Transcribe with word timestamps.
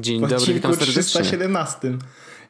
Dzień 0.00 0.20
dobry, 0.20 0.54
witam 0.54 0.74
serdecznie. 0.74 1.02
317. 1.02 1.98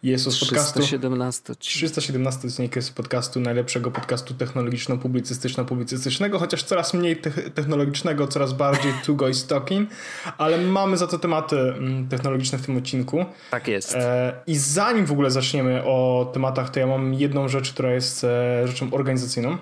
Jest 0.02 0.30
z 0.30 0.40
podcastu 0.40 0.80
317. 0.80 1.54
317 1.54 2.48
odcinek 2.48 2.76
jest 2.76 2.94
podcastu 2.94 3.40
najlepszego 3.40 3.90
podcastu 3.90 4.34
technologiczno-publicystyczno-publicystycznego, 4.34 6.38
chociaż 6.38 6.62
coraz 6.62 6.94
mniej 6.94 7.16
te 7.16 7.30
technologicznego, 7.30 8.28
coraz 8.28 8.52
bardziej 8.52 8.92
two 9.04 9.14
guys 9.14 9.46
talking, 9.46 9.90
ale 10.38 10.58
mamy 10.58 10.96
za 10.96 11.06
to 11.06 11.18
tematy 11.18 11.58
mm, 11.58 12.08
technologiczne 12.08 12.58
w 12.58 12.66
tym 12.66 12.76
odcinku. 12.76 13.24
Tak 13.50 13.68
jest. 13.68 13.94
E, 13.94 14.32
I 14.46 14.56
zanim 14.56 15.06
w 15.06 15.12
ogóle 15.12 15.30
zaczniemy 15.30 15.82
o 15.84 16.30
tematach, 16.34 16.70
to 16.70 16.80
ja 16.80 16.86
mam 16.86 17.14
jedną 17.14 17.48
rzecz, 17.48 17.72
która 17.72 17.92
jest 17.92 18.24
e, 18.24 18.68
rzeczą 18.68 18.90
organizacyjną. 18.90 19.58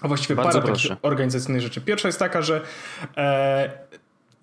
A 0.00 0.08
właściwie 0.08 0.34
Bardzo 0.34 0.60
parę 0.60 0.66
proszę. 0.66 0.88
takich 0.88 1.04
organizacyjnych 1.04 1.62
rzeczy. 1.62 1.80
Pierwsza 1.80 2.08
jest 2.08 2.18
taka, 2.18 2.42
że 2.42 2.60
e, 3.16 3.70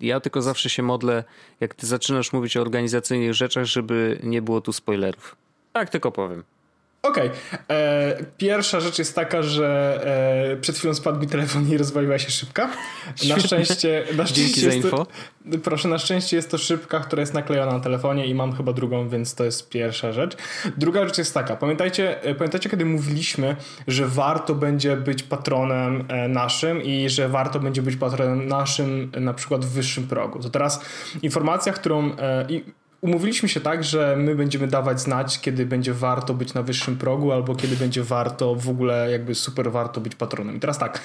Ja 0.00 0.20
tylko 0.20 0.42
zawsze 0.42 0.70
się 0.70 0.82
modlę, 0.82 1.24
jak 1.60 1.74
ty 1.74 1.86
zaczynasz 1.86 2.32
mówić 2.32 2.56
o 2.56 2.60
organizacyjnych 2.60 3.34
rzeczach, 3.34 3.64
żeby 3.64 4.20
nie 4.22 4.42
było 4.42 4.60
tu 4.60 4.72
spoilerów. 4.72 5.36
Tak 5.72 5.90
tylko 5.90 6.12
powiem. 6.12 6.44
Okej. 7.02 7.30
E, 7.70 8.24
Pierwsza 8.38 8.80
rzecz 8.80 8.98
jest 8.98 9.14
taka, 9.14 9.42
że 9.42 10.00
e, 10.52 10.56
przed 10.56 10.78
chwilą 10.78 10.94
spadł 10.94 11.20
mi 11.20 11.26
telefon 11.26 11.70
i 11.70 11.76
rozwaliła 11.76 12.18
się 12.18 12.30
szybka. 12.30 12.70
Na 13.28 13.38
szczęście. 13.40 14.04
Na 14.16 14.26
szczęście 14.26 14.44
Dzięki 14.44 14.60
za 14.60 14.72
info. 14.72 15.06
To, 15.52 15.58
proszę, 15.58 15.88
na 15.88 15.98
szczęście 15.98 16.36
jest 16.36 16.50
to 16.50 16.58
szybka, 16.58 17.00
która 17.00 17.20
jest 17.20 17.34
naklejona 17.34 17.72
na 17.72 17.80
telefonie 17.80 18.26
i 18.26 18.34
mam 18.34 18.52
chyba 18.52 18.72
drugą, 18.72 19.08
więc 19.08 19.34
to 19.34 19.44
jest 19.44 19.68
pierwsza 19.68 20.12
rzecz. 20.12 20.36
Druga 20.76 21.04
rzecz 21.04 21.18
jest 21.18 21.34
taka. 21.34 21.56
Pamiętajcie, 21.56 22.22
e, 22.22 22.34
pamiętajcie 22.34 22.70
kiedy 22.70 22.84
mówiliśmy, 22.84 23.56
że 23.86 24.06
warto 24.06 24.54
będzie 24.54 24.96
być 24.96 25.22
patronem 25.22 26.04
e, 26.08 26.28
naszym 26.28 26.82
i 26.82 27.08
że 27.08 27.28
warto 27.28 27.60
będzie 27.60 27.82
być 27.82 27.96
patronem 27.96 28.48
naszym 28.48 29.12
na 29.20 29.34
przykład 29.34 29.64
w 29.64 29.68
wyższym 29.68 30.08
progu. 30.08 30.38
To 30.38 30.50
teraz 30.50 30.84
informacja, 31.22 31.72
którą. 31.72 32.16
e, 32.18 32.46
i 32.48 32.64
Umówiliśmy 33.00 33.48
się 33.48 33.60
tak, 33.60 33.84
że 33.84 34.16
my 34.18 34.34
będziemy 34.34 34.66
dawać 34.66 35.00
znać, 35.00 35.40
kiedy 35.40 35.66
będzie 35.66 35.94
warto 35.94 36.34
być 36.34 36.54
na 36.54 36.62
wyższym 36.62 36.96
progu, 36.96 37.32
albo 37.32 37.54
kiedy 37.54 37.76
będzie 37.76 38.02
warto 38.02 38.54
w 38.54 38.68
ogóle, 38.68 39.10
jakby 39.10 39.34
super 39.34 39.72
warto 39.72 40.00
być 40.00 40.14
patronem. 40.14 40.56
I 40.56 40.60
teraz 40.60 40.78
tak. 40.78 41.00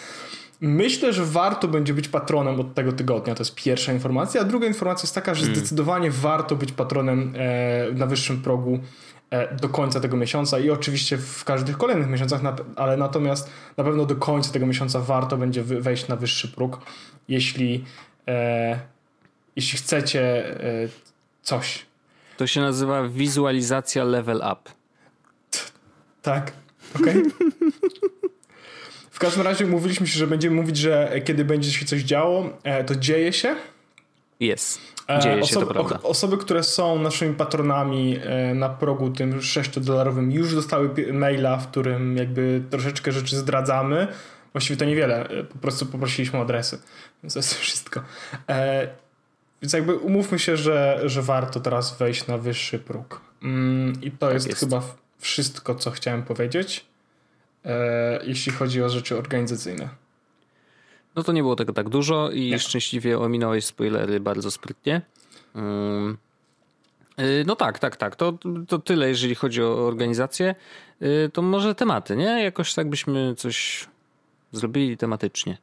Myślę, 0.62 1.14
że 1.14 1.26
warto 1.26 1.68
będzie 1.68 1.94
być 1.94 2.08
patronem 2.08 2.60
od 2.60 2.74
tego 2.74 2.92
tygodnia. 2.92 3.36
To 3.36 3.42
jest 3.42 3.56
pierwsza 3.56 3.94
informacja. 3.94 4.42
A 4.42 4.44
druga 4.44 4.68
informacja 4.68 5.04
jest 5.04 5.16
taka, 5.16 5.34
że 5.34 5.46
zdecydowanie 5.46 6.12
warto 6.12 6.56
być 6.56 6.72
patronem 6.72 7.34
e, 7.36 7.92
na 7.94 8.06
wyższym 8.06 8.42
progu 8.42 8.80
e, 9.30 9.56
do 9.56 9.70
końca 9.70 10.00
tego 10.00 10.18
miesiąca 10.18 10.60
i 10.60 10.70
oczywiście 10.70 11.18
w 11.18 11.44
każdych 11.44 11.78
kolejnych 11.78 12.10
miesiącach, 12.10 12.44
na, 12.44 12.56
ale 12.76 12.98
natomiast 12.98 13.50
na 13.78 13.84
pewno 13.84 14.06
do 14.06 14.16
końca 14.16 14.52
tego 14.52 14.66
miesiąca 14.66 15.00
warto 15.00 15.38
będzie 15.38 15.64
wejść 15.64 16.08
na 16.08 16.16
wyższy 16.16 16.48
próg, 16.48 16.80
jeśli, 17.28 17.86
e, 18.28 18.80
jeśli 19.56 19.78
chcecie 19.78 20.22
e, 20.64 20.88
coś. 21.46 21.86
To 22.38 22.48
się 22.48 22.62
nazywa 22.62 23.08
wizualizacja 23.08 24.04
level 24.04 24.38
up. 24.38 24.72
Tak, 26.22 26.52
okej. 26.96 27.16
W 29.12 29.20
każdym 29.20 29.44
razie 29.44 29.66
mówiliśmy 29.66 30.08
się, 30.08 30.20
że 30.20 30.28
będziemy 30.28 30.56
mówić, 30.56 30.78
że 30.78 31.22
kiedy 31.26 31.46
będzie 31.46 31.72
się 31.72 31.86
coś 31.86 32.02
działo, 32.02 32.50
e, 32.64 32.84
to 32.84 32.96
dzieje 32.96 33.34
się. 33.34 33.56
Jest. 34.40 34.80
E, 35.10 35.20
Dzieje 35.20 35.36
się, 35.36 35.42
osoby, 35.42 35.66
to 35.66 35.74
prawda. 35.74 36.00
osoby, 36.04 36.38
które 36.38 36.64
są 36.64 37.00
naszymi 37.00 37.36
patronami 37.36 38.20
e, 38.24 38.54
na 38.54 38.70
progu 38.70 39.10
tym 39.10 39.40
6-dolarowym 39.40 40.32
już 40.32 40.56
dostały 40.56 40.90
maila, 41.14 41.58
w 41.58 41.68
którym 41.68 42.18
jakby 42.18 42.64
troszeczkę 42.70 43.12
rzeczy 43.12 43.38
zdradzamy. 43.38 44.08
Właściwie 44.52 44.78
to 44.78 44.86
niewiele, 44.86 45.30
po 45.54 45.58
prostu 45.58 45.86
poprosiliśmy 45.86 46.40
o 46.40 46.42
adresy, 46.42 46.80
więc 47.24 47.34
to 47.34 47.40
jest 47.40 47.54
wszystko. 47.54 48.02
E, 49.56 49.62
Więc 49.62 49.74
jakby 49.74 49.96
umówmy 49.96 50.40
się, 50.40 50.58
że, 50.58 51.02
że 51.06 51.22
warto 51.22 51.60
teraz 51.60 51.98
wejść 51.98 52.28
na 52.28 52.38
wyższy 52.38 52.80
próg. 52.80 53.22
Mm, 53.44 54.02
I 54.02 54.12
to 54.12 54.32
jest, 54.32 54.48
jest. 54.48 54.60
chyba 54.60 54.82
wszystko, 55.20 55.76
co 55.76 55.92
chciałem 55.92 56.24
powiedzieć, 56.24 56.86
e, 57.66 58.20
jeśli 58.26 58.52
chodzi 58.52 58.84
o 58.84 58.90
rzeczy 58.90 59.18
organizacyjne. 59.18 59.90
No 61.16 61.24
to 61.24 61.32
nie 61.32 61.42
było 61.42 61.56
tego 61.56 61.74
tak 61.74 61.90
dużo 61.90 62.32
i 62.32 62.50
Nie. 62.50 62.60
szczęśliwie 62.60 63.20
ominąłeś 63.20 63.66
spoilery 63.66 64.20
bardzo 64.20 64.52
sprytnie. 64.52 65.02
Ym, 65.56 66.18
y, 67.20 67.44
No 67.48 67.56
tak, 67.56 67.80
tak, 67.80 67.96
tak. 67.98 68.16
To, 68.16 68.34
to 68.68 68.80
tyle, 68.80 69.08
jeżeli 69.10 69.36
chodzi 69.36 69.64
o 69.64 69.88
organizację. 69.88 70.56
Y, 71.02 71.30
To 71.34 71.42
może 71.42 71.76
tematy, 71.76 72.16
nie? 72.16 72.44
Jakoś 72.44 72.74
tak 72.74 72.90
byśmy 72.90 73.36
coś 73.38 73.88
zrobili 74.52 74.98
tematycznie. 74.98 75.58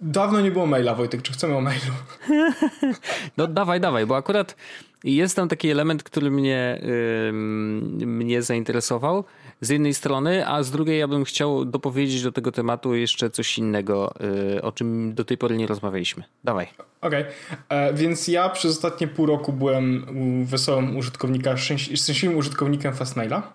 Dawno 0.00 0.40
nie 0.40 0.50
było 0.50 0.66
maila, 0.66 0.94
Wojtek, 0.94 1.22
czy 1.22 1.32
chcemy 1.32 1.56
o 1.56 1.60
mailu? 1.60 1.92
No 3.36 3.46
dawaj, 3.46 3.80
dawaj, 3.80 4.06
bo 4.06 4.16
akurat 4.16 4.56
jest 5.04 5.36
tam 5.36 5.48
taki 5.48 5.70
element, 5.70 6.02
który 6.02 6.30
mnie, 6.30 6.80
ym, 7.28 8.16
mnie 8.18 8.42
zainteresował 8.42 9.24
z 9.60 9.68
jednej 9.68 9.94
strony, 9.94 10.48
a 10.48 10.62
z 10.62 10.70
drugiej 10.70 10.98
ja 10.98 11.08
bym 11.08 11.24
chciał 11.24 11.64
dopowiedzieć 11.64 12.22
do 12.22 12.32
tego 12.32 12.52
tematu 12.52 12.94
jeszcze 12.94 13.30
coś 13.30 13.58
innego, 13.58 14.14
y, 14.56 14.62
o 14.62 14.72
czym 14.72 15.14
do 15.14 15.24
tej 15.24 15.38
pory 15.38 15.56
nie 15.56 15.66
rozmawialiśmy. 15.66 16.24
Dawaj. 16.44 16.66
Okej, 17.00 17.24
e, 17.68 17.94
więc 17.94 18.28
ja 18.28 18.48
przez 18.48 18.70
ostatnie 18.76 19.08
pół 19.08 19.26
roku 19.26 19.52
byłem 19.52 20.06
wesołym 20.46 20.96
użytkownika, 20.96 21.54
szczęś- 21.54 21.96
szczęśliwym 22.02 22.38
użytkownikiem 22.38 22.94
Fastmaila. 22.94 23.52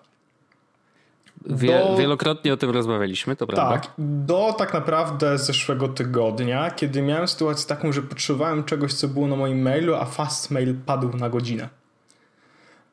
Wie, 1.46 1.78
Do- 1.78 1.96
Wielokrotnie 1.96 2.52
o 2.52 2.56
tym 2.56 2.70
rozmawialiśmy, 2.70 3.36
to 3.36 3.46
prawda? 3.46 3.78
Tak, 3.78 3.90
do 3.98 4.54
tak 4.58 4.74
naprawdę 4.74 5.38
zeszłego 5.38 5.88
tygodnia, 5.88 6.70
kiedy 6.70 7.02
miałem 7.02 7.28
sytuację 7.28 7.68
taką, 7.68 7.92
że 7.92 8.02
potrzebowałem 8.02 8.64
czegoś, 8.64 8.94
co 8.94 9.08
było 9.08 9.26
na 9.26 9.36
moim 9.36 9.62
mailu, 9.62 9.94
a 9.94 10.04
Fastmail 10.04 10.74
padł 10.86 11.16
na 11.16 11.30
godzinę. 11.30 11.68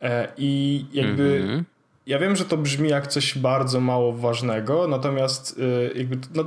E, 0.02 0.28
I 0.38 0.86
jakby 0.94 1.40
Mhm. 1.44 1.64
ja 2.08 2.20
wiem, 2.20 2.36
że 2.36 2.46
to 2.46 2.58
brzmi 2.58 2.90
jak 2.90 3.08
coś 3.08 3.38
bardzo 3.38 3.80
mało 3.80 4.14
ważnego, 4.14 4.88
natomiast 4.88 5.58
y, 5.60 5.92
jakby 5.98 6.18
no, 6.36 6.44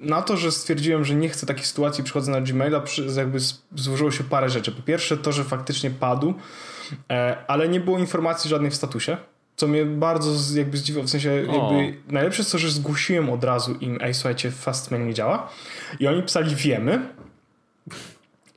na 0.00 0.22
to, 0.22 0.36
że 0.36 0.52
stwierdziłem, 0.52 1.04
że 1.04 1.14
nie 1.14 1.28
chcę 1.28 1.46
takiej 1.46 1.64
sytuacji, 1.64 2.04
przychodzę 2.04 2.32
na 2.32 2.40
Gmaila, 2.40 2.82
jakby 3.16 3.38
złożyło 3.74 4.10
się 4.10 4.24
parę 4.24 4.48
rzeczy. 4.50 4.72
Po 4.72 4.82
pierwsze 4.82 5.16
to, 5.16 5.32
że 5.32 5.44
faktycznie 5.44 5.90
padł, 5.90 6.34
e, 7.10 7.36
ale 7.46 7.68
nie 7.68 7.80
było 7.80 7.98
informacji 7.98 8.50
żadnej 8.50 8.70
w 8.70 8.74
statusie, 8.74 9.16
co 9.56 9.66
mnie 9.66 9.84
bardzo 9.84 10.58
jakby 10.58 10.76
zdziwiło, 10.76 11.04
w 11.04 11.10
sensie 11.10 11.30
jakby 11.36 11.94
najlepsze 12.08 12.40
jest 12.42 12.52
to, 12.52 12.58
że 12.58 12.70
zgłosiłem 12.70 13.30
od 13.30 13.44
razu 13.44 13.74
im, 13.74 13.98
ej 14.00 14.14
słuchajcie, 14.14 14.50
Fastmail 14.50 15.06
nie 15.06 15.14
działa 15.14 15.48
i 16.00 16.06
oni 16.06 16.22
pisali 16.22 16.56
wiemy, 16.56 17.08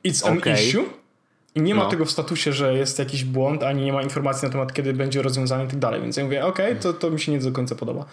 it's 0.05 0.27
an 0.27 0.37
Okej. 0.37 0.53
issue 0.53 0.85
i 1.55 1.61
nie 1.61 1.75
ma 1.75 1.83
No. 1.83 1.89
tego 1.89 2.05
w 2.05 2.11
statusie, 2.11 2.53
że 2.53 2.73
jest 2.73 2.99
jakiś 2.99 3.23
błąd, 3.23 3.63
ani 3.63 3.85
nie 3.85 3.93
ma 3.93 4.01
informacji 4.03 4.45
na 4.45 4.51
temat, 4.51 4.73
kiedy 4.73 4.93
będzie 4.93 5.21
rozwiązany 5.21 5.63
i 5.65 5.67
tak 5.67 5.79
dalej. 5.79 6.01
Więc 6.01 6.17
ja 6.17 6.23
mówię, 6.23 6.45
okej, 6.45 6.75
to, 6.75 6.93
to 6.93 7.09
mi 7.11 7.19
się 7.19 7.31
nie 7.31 7.39
do 7.39 7.51
końca 7.51 7.75
podoba. 7.75 8.05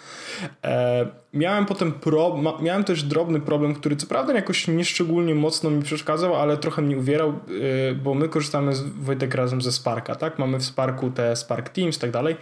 E, 0.63 1.07
miałem 1.33 1.65
potem 1.65 1.91
pro, 1.91 2.37
ma, 2.37 2.53
miałem 2.61 2.83
też 2.83 3.03
drobny 3.03 3.39
problem, 3.39 3.75
który 3.75 3.95
co 3.95 4.07
prawda 4.07 4.33
jakoś 4.33 4.67
nieszczególnie 4.67 5.35
mocno 5.35 5.69
mi 5.69 5.83
przeszkadzał, 5.83 6.35
ale 6.35 6.57
trochę 6.57 6.81
mnie 6.81 6.97
uwierał, 6.97 7.29
e, 7.29 7.95
bo 7.95 8.13
my 8.13 8.29
korzystamy 8.29 8.75
z 8.75 8.81
Wojtek 8.81 9.35
razem 9.35 9.61
ze 9.61 9.71
Sparka, 9.71 10.15
tak? 10.15 10.39
Mamy 10.39 10.57
w 10.57 10.63
Sparku 10.65 11.11
te 11.11 11.35
Spark 11.35 11.69
Teams 11.69 11.97
i 11.97 11.99
tak 11.99 12.11
dalej. 12.11 12.35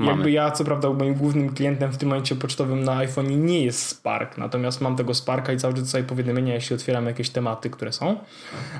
Mamy. 0.00 0.12
Jakby 0.12 0.30
ja, 0.30 0.50
co 0.50 0.64
prawda, 0.64 0.90
moim 0.90 1.14
głównym 1.14 1.54
klientem 1.54 1.92
w 1.92 1.96
tym 1.96 2.08
momencie 2.08 2.36
pocztowym 2.36 2.84
na 2.84 2.96
iPhone 2.96 3.46
nie 3.46 3.64
jest 3.64 3.86
Spark, 3.86 4.38
natomiast 4.38 4.80
mam 4.80 4.96
tego 4.96 5.14
Sparka 5.14 5.52
i 5.52 5.56
cały 5.56 5.74
czas 5.74 5.82
dostaję 5.82 6.04
powiadomienia, 6.04 6.54
jeśli 6.54 6.76
otwieram 6.76 7.06
jakieś 7.06 7.30
tematy, 7.30 7.70
które 7.70 7.92
są. 7.92 8.16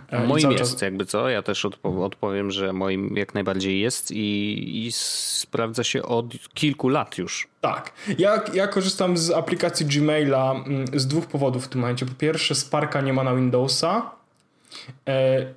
E, 0.08 0.26
Moim 0.26 0.50
jest, 0.50 0.72
czas- 0.72 0.82
jakby 0.82 1.06
co? 1.06 1.28
Ja 1.28 1.42
też 1.42 1.64
odpo- 1.64 2.04
odpowiem, 2.04 2.50
że 2.50 2.72
moim 2.72 3.16
jak 3.16 3.34
najbardziej 3.34 3.80
jest 3.80 4.10
i, 4.10 4.86
i 4.86 4.92
sprawdza 4.92 5.84
się 5.84 6.02
od 6.02 6.26
kilku 6.54 6.88
lat 6.88 7.18
już. 7.18 7.48
Tak. 7.60 7.92
Ja, 8.18 8.42
ja 8.54 8.66
korzystam 8.68 9.16
z 9.16 9.30
aplikacji 9.30 9.86
Gmaila 9.86 10.52
mm, 10.52 10.84
z 11.00 11.06
dwóch 11.06 11.26
powodów 11.26 11.64
w 11.64 11.68
tym 11.68 11.80
momencie. 11.80 12.06
Po 12.06 12.14
pierwsze, 12.14 12.54
Sparka 12.54 13.00
nie 13.00 13.12
ma 13.12 13.24
na 13.24 13.34
Windowsa, 13.34 14.10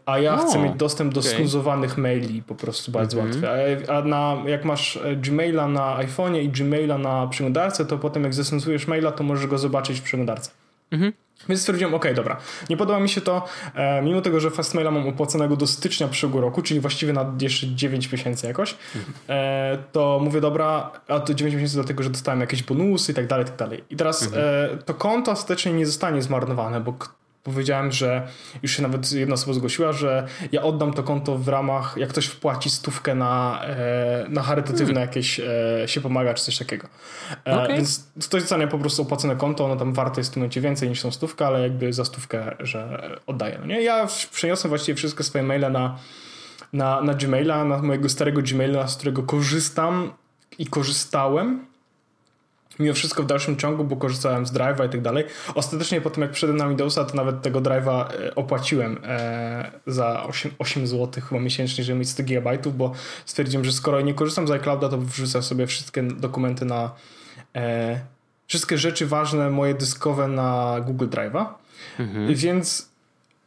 a 0.06 0.20
ja 0.20 0.34
O, 0.34 0.38
chcę 0.38 0.60
mieć 0.60 0.74
dostęp 0.74 1.14
do 1.14 1.20
okej. 1.20 1.32
snuzowanych 1.36 1.98
maili 1.98 2.44
po 2.44 2.56
prostu 2.56 2.92
bardzo 2.92 3.20
Mhm. 3.20 3.44
łatwo. 3.44 3.94
A, 3.94 3.98
a 3.98 4.02
na, 4.02 4.38
jak 4.48 4.66
masz 4.66 4.98
e, 4.98 5.16
Gmaila 5.16 5.68
na 5.68 5.98
iPhone'ie 5.98 6.42
i 6.42 6.50
Gmaila 6.50 6.98
na 6.98 7.28
przeglądarce, 7.28 7.86
to 7.86 7.98
potem 7.98 8.24
jak 8.24 8.34
zesnuzujesz 8.34 8.88
maila, 8.88 9.12
to 9.12 9.24
możesz 9.24 9.48
go 9.48 9.58
zobaczyć 9.58 10.00
w 10.00 10.04
przeglądarce. 10.04 10.52
Mhm. 10.92 11.14
Więc 11.50 11.62
stwierdziłem, 11.62 11.94
ok, 11.94 12.06
dobra, 12.16 12.38
nie 12.70 12.78
podoba 12.78 13.00
mi 13.00 13.10
się 13.10 13.22
to, 13.22 13.46
e, 13.76 14.02
mimo 14.02 14.22
tego, 14.22 14.40
że 14.40 14.52
Fastmaila 14.52 14.92
mam 14.92 15.08
opłaconego 15.08 15.56
do 15.56 15.68
stycznia 15.68 16.08
przyszłego 16.08 16.42
roku, 16.42 16.62
czyli 16.62 16.80
właściwie 16.80 17.14
na 17.14 17.34
jeszcze 17.42 17.68
9 17.68 18.12
miesięcy 18.12 18.48
jakoś, 18.48 18.76
e, 19.30 19.78
to 19.92 20.20
mówię, 20.24 20.42
dobra, 20.42 20.92
a 21.08 21.20
to 21.20 21.34
9 21.34 21.56
miesięcy 21.56 21.76
dlatego, 21.76 22.04
że 22.04 22.10
dostałem 22.10 22.42
jakieś 22.42 22.64
bonusy 22.64 23.12
i 23.12 23.16
tak 23.16 23.28
dalej, 23.28 23.46
i 23.46 23.48
tak 23.48 23.58
dalej. 23.58 23.84
I 23.90 23.96
teraz 23.96 24.24
mhm. 24.24 24.44
e, 24.74 24.78
to 24.78 24.94
konto 24.94 25.32
ostatecznie 25.32 25.74
nie 25.74 25.86
zostanie 25.86 26.22
zmarnowane, 26.22 26.80
bo 26.82 26.94
powiedziałem, 27.44 27.92
że 27.92 28.28
już 28.64 28.72
się 28.72 28.84
nawet 28.84 29.12
jedna 29.12 29.34
osoba 29.34 29.54
zgłosiła, 29.54 29.94
że 29.94 30.28
ja 30.52 30.62
oddam 30.62 30.94
to 30.94 31.04
konto 31.04 31.38
w 31.38 31.48
ramach, 31.48 31.96
jak 31.98 32.10
ktoś 32.10 32.26
wpłaci 32.26 32.70
stówkę 32.70 33.16
na, 33.16 33.62
e, 33.66 34.26
na 34.30 34.42
charytatywne 34.42 34.86
hmm. 34.86 35.02
jakieś 35.02 35.40
e, 35.40 35.44
się 35.86 36.02
pomaga, 36.02 36.34
czy 36.34 36.44
coś 36.44 36.58
takiego. 36.58 36.88
E, 37.48 37.64
okay. 37.64 37.76
Więc 37.76 38.08
ktoś 38.26 38.42
dostanie 38.42 38.68
po 38.68 38.80
prostu 38.80 39.02
opłacone 39.02 39.36
konto, 39.36 39.66
ono 39.66 39.76
tam 39.76 39.94
warte 39.94 40.22
jest 40.22 40.32
w 40.32 40.34
tym 40.34 40.42
momencie 40.42 40.62
więcej 40.62 40.90
niż 40.90 41.02
tą 41.02 41.12
stówkę, 41.12 41.48
ale 41.48 41.62
jakby 41.62 41.94
za 41.94 42.06
stówkę, 42.06 42.56
że 42.60 43.10
oddaję. 43.28 43.58
No 43.60 43.66
nie? 43.66 43.82
Ja 43.82 44.08
przeniosłem 44.32 44.70
właściwie 44.70 44.96
wszystkie 44.96 45.24
swoje 45.24 45.44
maile 45.44 45.72
na, 45.72 45.98
na, 46.74 47.02
na 47.02 47.14
Gmaila, 47.14 47.66
na 47.66 47.78
mojego 47.78 48.10
starego 48.10 48.42
Gmaila, 48.42 48.88
z 48.88 48.96
którego 48.96 49.24
korzystam 49.24 50.14
i 50.58 50.68
korzystałem 50.68 51.73
mimo 52.80 52.94
wszystko 52.94 53.24
w 53.24 53.26
dalszym 53.26 53.58
ciągu, 53.58 53.84
bo 53.84 53.96
korzystałem 53.96 54.46
z 54.46 54.54
Drive'a 54.54 54.86
i 54.86 54.90
tak 54.90 55.02
dalej. 55.02 55.24
Ostatecznie 55.56 56.02
po 56.02 56.10
tym 56.10 56.24
jak 56.24 56.32
przyszedłem 56.32 56.58
na 56.58 56.68
Windowsa, 56.68 57.06
to 57.06 57.16
nawet 57.16 57.42
tego 57.42 57.62
Drive'a 57.62 58.06
e, 58.06 58.36
opłaciłem 58.36 58.98
e, 59.04 59.72
za 59.88 60.24
8, 60.24 60.52
8 60.60 60.88
zł 60.88 61.24
chyba 61.30 61.42
miesięcznie, 61.42 61.84
żeby 61.84 62.00
mieć 62.00 62.10
100 62.10 62.24
GB, 62.24 62.58
bo 62.74 62.92
stwierdziłem, 63.26 63.66
że 63.66 63.72
skoro 63.72 64.02
nie 64.02 64.14
korzystam 64.14 64.48
z 64.48 64.52
iClouda, 64.52 64.90
to 64.90 64.98
wrzucę 64.98 65.44
sobie 65.44 65.68
wszystkie 65.68 66.04
dokumenty 66.04 66.66
na 66.66 66.92
e, 67.56 68.00
wszystkie 68.48 68.78
rzeczy 68.78 69.08
ważne 69.08 69.50
moje 69.50 69.74
dyskowe 69.74 70.28
na 70.28 70.78
Google 70.86 71.08
Drive'a. 71.08 71.46
Mhm. 72.00 72.36
Więc 72.36 72.93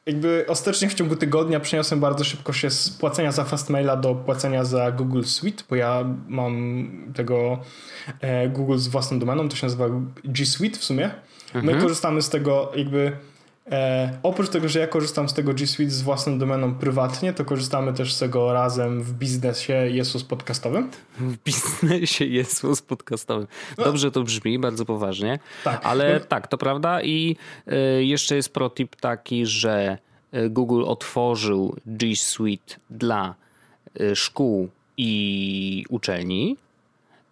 jakby 0.07 0.45
ostatecznie 0.49 0.89
w 0.89 0.95
ciągu 0.95 1.17
tygodnia 1.17 1.61
przeniosłem 1.61 2.01
bardzo 2.01 2.25
szybko 2.25 2.53
się 2.53 2.71
z 2.71 2.91
płacenia 2.91 3.33
za 3.33 3.45
Fastmaila 3.45 3.97
do 3.97 4.15
płacenia 4.15 4.65
za 4.65 4.93
Google 4.93 5.23
Suite, 5.23 5.65
bo 5.71 5.77
ja 5.77 6.05
mam 6.29 6.87
tego 7.15 7.59
e, 8.21 8.49
Google 8.49 8.77
z 8.77 8.89
własną 8.89 9.19
domeną, 9.19 9.49
to 9.49 9.57
się 9.57 9.67
nazywa 9.67 9.87
G 10.25 10.47
Suite 10.47 10.79
w 10.79 10.85
sumie. 10.85 11.11
Mhm. 11.55 11.65
My 11.65 11.83
korzystamy 11.83 12.23
z 12.23 12.31
tego 12.31 12.73
jakby 12.77 13.13
E, 13.71 14.19
oprócz 14.23 14.49
tego, 14.49 14.69
że 14.69 14.79
ja 14.79 14.87
korzystam 14.87 15.29
z 15.29 15.35
tego 15.35 15.55
G 15.55 15.67
Suite 15.67 15.91
z 15.91 16.03
własną 16.03 16.39
domeną 16.39 16.75
prywatnie, 16.75 17.33
to 17.33 17.45
korzystamy 17.45 17.93
też 17.93 18.15
z 18.15 18.19
tego 18.19 18.53
razem 18.53 19.03
w 19.03 19.13
biznesie 19.13 19.73
Jesus 19.73 20.25
podcastowym. 20.25 20.91
W 21.19 21.37
biznesie 21.37 22.25
Jesus 22.25 22.83
podcastowym. 22.83 23.47
No. 23.79 23.85
Dobrze 23.85 24.11
to 24.11 24.23
brzmi, 24.23 24.59
bardzo 24.59 24.85
poważnie. 24.85 25.39
Tak. 25.65 25.81
Ale 25.85 26.21
tak, 26.21 26.49
to 26.49 26.59
prawda 26.59 27.03
i 27.03 27.37
y, 27.99 28.05
jeszcze 28.05 28.37
jest 28.37 28.53
protip 28.53 28.97
taki, 28.97 29.47
że 29.47 29.99
e, 30.33 30.49
Google 30.49 30.85
otworzył 30.85 31.77
G 31.87 32.17
Suite 32.17 32.75
dla 32.91 33.35
y, 34.01 34.17
szkół 34.17 34.69
i 34.97 35.85
uczelni 35.89 36.57
E, 36.57 36.66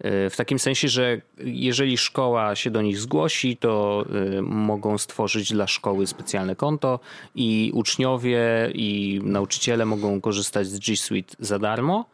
w 0.04 0.34
takim 0.36 0.58
sensie, 0.58 0.88
że 0.88 1.20
jeżeli 1.38 1.98
szkoła 1.98 2.56
się 2.56 2.70
do 2.70 2.82
nich 2.82 2.98
zgłosi, 2.98 3.56
to 3.56 4.04
e, 4.38 4.42
mogą 4.42 4.98
stworzyć 4.98 5.52
dla 5.52 5.66
szkoły 5.66 6.06
specjalne 6.06 6.56
konto 6.56 7.00
i 7.34 7.70
uczniowie 7.74 8.40
i 8.74 9.20
nauczyciele 9.22 9.84
mogą 9.84 10.20
korzystać 10.20 10.66
z 10.66 10.78
G 10.78 10.96
Suite 10.96 11.36
za 11.38 11.58
darmo, 11.58 12.04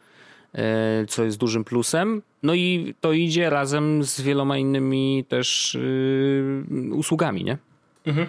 e, 0.53 1.05
co 1.05 1.23
jest 1.23 1.37
dużym 1.37 1.63
plusem. 1.63 2.21
No 2.43 2.53
i 2.53 2.95
to 3.01 3.13
idzie 3.13 3.49
razem 3.49 4.03
z 4.03 4.21
wieloma 4.21 4.57
innymi 4.57 5.25
też 5.29 5.77
usługami, 6.91 7.43
nie? 7.43 7.57
Mhm. 8.05 8.27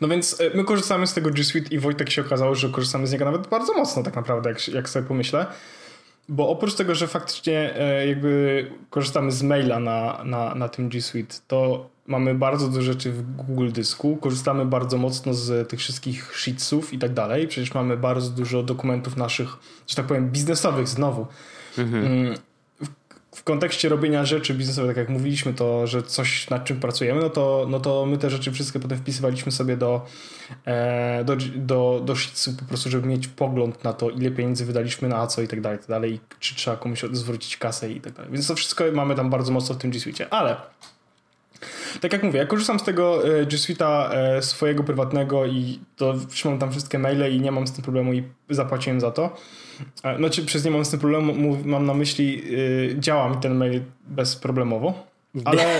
No 0.00 0.08
więc 0.08 0.42
my 0.54 0.64
korzystamy 0.64 1.06
z 1.06 1.14
tego 1.14 1.30
G 1.30 1.44
Suite 1.44 1.74
i 1.74 1.78
Wojtek 1.78 2.10
się 2.10 2.22
okazało, 2.22 2.54
że 2.54 2.68
korzystamy 2.68 3.06
z 3.06 3.12
niego 3.12 3.24
nawet 3.24 3.46
bardzo 3.46 3.74
mocno 3.74 4.02
tak 4.02 4.16
naprawdę, 4.16 4.48
jak, 4.48 4.68
jak 4.68 4.88
sobie 4.88 5.08
pomyślę. 5.08 5.46
Bo 6.28 6.48
oprócz 6.48 6.74
tego, 6.74 6.94
że 6.94 7.06
faktycznie 7.06 7.76
e, 7.76 8.06
jakby 8.06 8.66
korzystamy 8.90 9.32
z 9.32 9.42
maila 9.42 9.80
na, 9.80 10.24
na, 10.24 10.54
na 10.54 10.68
tym 10.68 10.88
G 10.88 11.02
Suite, 11.02 11.36
to 11.48 11.90
mamy 12.06 12.34
bardzo 12.34 12.68
dużo 12.68 12.82
rzeczy 12.82 13.12
w 13.12 13.36
Google 13.36 13.70
Dysku, 13.72 14.16
korzystamy 14.16 14.66
bardzo 14.66 14.98
mocno 14.98 15.34
z 15.34 15.68
tych 15.68 15.80
wszystkich 15.80 16.36
sheetsów 16.36 16.92
i 16.92 16.98
tak 16.98 17.14
dalej. 17.14 17.48
Przecież 17.48 17.74
mamy 17.74 17.96
bardzo 17.96 18.30
dużo 18.30 18.62
dokumentów 18.62 19.16
naszych, 19.16 19.48
że 19.86 19.96
tak 19.96 20.06
powiem, 20.06 20.30
biznesowych 20.30 20.88
znowu. 20.88 21.26
Mhm. 21.78 22.34
W 23.34 23.44
kontekście 23.44 23.88
robienia 23.88 24.24
rzeczy 24.24 24.54
biznesowych, 24.54 24.90
tak 24.90 24.96
jak 24.96 25.08
mówiliśmy, 25.08 25.54
to, 25.54 25.86
że 25.86 26.02
coś 26.02 26.50
nad 26.50 26.64
czym 26.64 26.80
pracujemy, 26.80 27.20
no 27.20 27.30
to, 27.30 27.66
no 27.68 27.80
to 27.80 28.06
my 28.06 28.18
te 28.18 28.30
rzeczy 28.30 28.52
wszystkie 28.52 28.80
potem 28.80 28.98
wpisywaliśmy 28.98 29.52
sobie 29.52 29.76
do, 29.76 30.06
e, 30.64 31.24
do, 31.24 31.36
do, 31.56 32.02
do 32.04 32.14
po 32.58 32.64
prostu, 32.64 32.90
żeby 32.90 33.08
mieć 33.08 33.28
pogląd 33.28 33.84
na 33.84 33.92
to, 33.92 34.10
ile 34.10 34.30
pieniędzy 34.30 34.64
wydaliśmy 34.64 35.08
na 35.08 35.26
co 35.26 35.42
i 35.42 35.48
tak 35.48 35.60
dalej, 35.60 35.78
i 35.78 35.80
tak 35.80 35.88
dalej, 35.88 36.20
czy 36.40 36.54
trzeba 36.54 36.76
komuś 36.76 37.04
zwrócić 37.12 37.56
kasę 37.56 37.92
i 37.92 38.00
tak 38.00 38.12
dalej. 38.12 38.32
Więc 38.32 38.46
to 38.46 38.54
wszystko 38.54 38.84
mamy 38.92 39.14
tam 39.14 39.30
bardzo 39.30 39.52
mocno 39.52 39.74
w 39.74 39.78
tym 39.78 39.90
G 39.90 40.00
Suite. 40.00 40.34
Ale 40.34 40.56
tak 42.00 42.12
jak 42.12 42.22
mówię, 42.22 42.38
ja 42.38 42.46
korzystam 42.46 42.78
z 42.78 42.82
tego 42.82 43.24
e, 43.38 43.46
G 43.46 43.58
Suite'a 43.58 44.10
e, 44.10 44.42
swojego 44.42 44.84
prywatnego 44.84 45.46
i 45.46 45.80
to 45.96 46.14
mam 46.44 46.58
tam 46.58 46.70
wszystkie 46.70 46.98
maile 46.98 47.32
i 47.32 47.40
nie 47.40 47.52
mam 47.52 47.66
z 47.66 47.72
tym 47.72 47.82
problemu 47.82 48.12
i 48.12 48.24
zapłaciłem 48.50 49.00
za 49.00 49.10
to. 49.10 49.36
Znaczy 50.18 50.44
przez 50.44 50.64
nie 50.64 50.70
mam 50.70 50.84
z 50.84 50.90
tym 50.90 51.00
problemu, 51.00 51.58
mam 51.64 51.86
na 51.86 51.94
myśli, 51.94 52.42
działa 52.98 53.28
mi 53.28 53.36
ten 53.36 53.54
mail 53.54 53.82
bezproblemowo. 54.06 55.10
Ale 55.44 55.78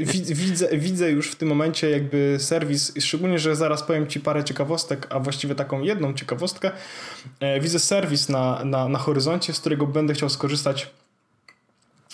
widzę, 0.00 0.78
widzę 0.78 1.10
już 1.10 1.30
w 1.30 1.36
tym 1.36 1.48
momencie 1.48 1.90
jakby 1.90 2.36
serwis, 2.38 2.92
szczególnie, 3.00 3.38
że 3.38 3.56
zaraz 3.56 3.82
powiem 3.82 4.06
Ci 4.06 4.20
parę 4.20 4.44
ciekawostek, 4.44 5.06
a 5.10 5.20
właściwie 5.20 5.54
taką 5.54 5.82
jedną 5.82 6.14
ciekawostkę. 6.14 6.70
Widzę 7.60 7.78
serwis 7.78 8.28
na, 8.28 8.64
na, 8.64 8.88
na 8.88 8.98
horyzoncie, 8.98 9.52
z 9.52 9.60
którego 9.60 9.86
będę 9.86 10.14
chciał 10.14 10.28
skorzystać 10.28 10.90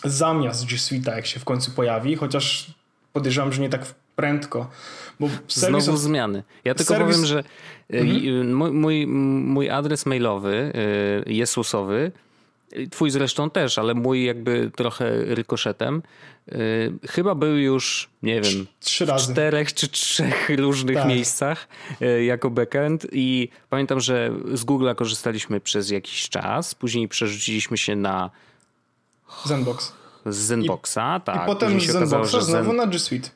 zamiast 0.04 0.66
G 0.66 0.78
Suite'a, 0.78 1.16
jak 1.16 1.26
się 1.26 1.40
w 1.40 1.44
końcu 1.44 1.70
pojawi, 1.70 2.16
chociaż 2.16 2.74
podejrzewam, 3.12 3.52
że 3.52 3.62
nie 3.62 3.68
tak 3.68 3.94
prędko. 4.20 4.70
Bo 5.20 5.28
Znowu 5.48 5.92
of... 5.92 5.98
zmiany. 5.98 6.42
Ja 6.64 6.74
tylko 6.74 6.94
serwis... 6.94 7.16
powiem, 7.16 7.26
że 7.26 7.44
y, 7.94 7.98
mhm. 7.98 8.54
mój, 8.54 8.72
mój, 8.72 9.06
mój 9.06 9.70
adres 9.70 10.06
mailowy, 10.06 10.72
y, 11.26 11.32
Jesusowy, 11.32 12.12
twój 12.90 13.10
zresztą 13.10 13.50
też, 13.50 13.78
ale 13.78 13.94
mój 13.94 14.24
jakby 14.24 14.70
trochę 14.76 15.10
rykoszetem, 15.24 16.02
chyba 17.08 17.34
był 17.34 17.56
już, 17.56 18.10
nie 18.22 18.40
wiem, 18.40 18.66
Trzy 18.80 19.06
razy. 19.06 19.26
w 19.26 19.32
czterech 19.32 19.74
czy 19.74 19.88
trzech 19.88 20.50
różnych 20.58 20.96
tak. 20.96 21.08
miejscach 21.08 21.68
jako 22.26 22.50
backend 22.50 23.06
i 23.12 23.48
pamiętam, 23.70 24.00
że 24.00 24.30
z 24.54 24.64
Google'a 24.64 24.94
korzystaliśmy 24.94 25.60
przez 25.60 25.90
jakiś 25.90 26.28
czas, 26.28 26.74
później 26.74 27.08
przerzuciliśmy 27.08 27.78
się 27.78 27.96
na 27.96 28.30
Zenbox. 29.44 29.92
Z 30.26 30.36
Zenboxa, 30.36 31.18
I, 31.18 31.20
tak. 31.20 31.42
I 31.42 31.46
potem 31.46 31.80
z 31.80 31.86
Zenboxa 31.86 32.40
znowu 32.40 32.70
Zen... 32.70 32.76
na 32.76 32.86
G 32.86 32.98
Suite. 32.98 33.30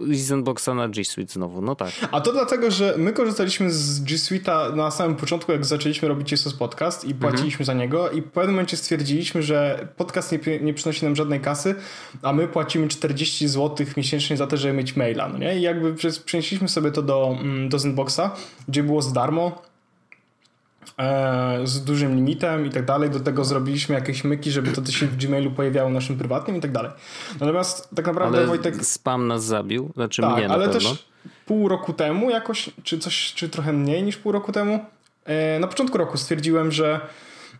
I 0.00 0.16
Zenboxa 0.16 0.74
na 0.74 0.88
G 0.88 1.04
Suite 1.04 1.32
znowu, 1.32 1.62
no 1.62 1.74
tak. 1.74 1.90
A 2.12 2.20
to 2.20 2.32
dlatego, 2.32 2.70
że 2.70 2.94
my 2.98 3.12
korzystaliśmy 3.12 3.70
z 3.70 4.00
G 4.00 4.16
Suite'a 4.16 4.76
na 4.76 4.90
samym 4.90 5.16
początku, 5.16 5.52
jak 5.52 5.66
zaczęliśmy 5.66 6.08
robić 6.08 6.32
Jesus 6.32 6.54
Podcast 6.54 7.04
i 7.04 7.14
płaciliśmy 7.14 7.60
mhm. 7.60 7.66
za 7.66 7.74
niego 7.74 8.10
i 8.10 8.22
w 8.22 8.30
pewnym 8.30 8.54
momencie 8.54 8.76
stwierdziliśmy, 8.76 9.42
że 9.42 9.88
podcast 9.96 10.32
nie, 10.32 10.60
nie 10.60 10.74
przynosi 10.74 11.04
nam 11.04 11.16
żadnej 11.16 11.40
kasy, 11.40 11.74
a 12.22 12.32
my 12.32 12.48
płacimy 12.48 12.88
40 12.88 13.48
zł 13.48 13.86
miesięcznie 13.96 14.36
za 14.36 14.46
to, 14.46 14.56
żeby 14.56 14.74
mieć 14.74 14.96
maila, 14.96 15.28
no 15.28 15.38
nie? 15.38 15.58
I 15.58 15.62
jakby 15.62 15.94
przenieśliśmy 16.24 16.68
sobie 16.68 16.90
to 16.90 17.02
do, 17.02 17.36
mm, 17.40 17.68
do 17.68 17.78
Zenboxa, 17.78 18.20
gdzie 18.68 18.82
było 18.82 19.02
za 19.02 19.10
darmo, 19.10 19.69
z 21.64 21.84
dużym 21.84 22.14
limitem 22.14 22.66
i 22.66 22.70
tak 22.70 22.84
dalej. 22.84 23.10
Do 23.10 23.20
tego 23.20 23.44
zrobiliśmy 23.44 23.94
jakieś 23.94 24.24
myki, 24.24 24.50
żeby 24.50 24.72
to 24.72 24.92
się 24.92 25.06
w 25.06 25.16
Gmailu 25.16 25.50
pojawiało 25.50 25.90
naszym 25.90 26.18
prywatnym 26.18 26.56
i 26.56 26.60
tak 26.60 26.72
dalej. 26.72 26.90
Natomiast 27.40 27.88
tak 27.96 28.06
naprawdę 28.06 28.38
ale 28.38 28.46
Wojtek... 28.46 28.84
spam 28.84 29.26
nas 29.26 29.44
zabił, 29.44 29.90
znaczy 29.94 30.22
tak, 30.22 30.36
mnie 30.36 30.48
ale 30.48 30.68
pewno. 30.68 30.90
też 30.90 31.10
pół 31.46 31.68
roku 31.68 31.92
temu 31.92 32.30
jakoś, 32.30 32.70
czy 32.82 32.98
coś, 32.98 33.32
czy 33.34 33.48
trochę 33.48 33.72
mniej 33.72 34.02
niż 34.02 34.16
pół 34.16 34.32
roku 34.32 34.52
temu, 34.52 34.84
e, 35.24 35.58
na 35.58 35.66
początku 35.66 35.98
roku 35.98 36.18
stwierdziłem, 36.18 36.72
że 36.72 37.00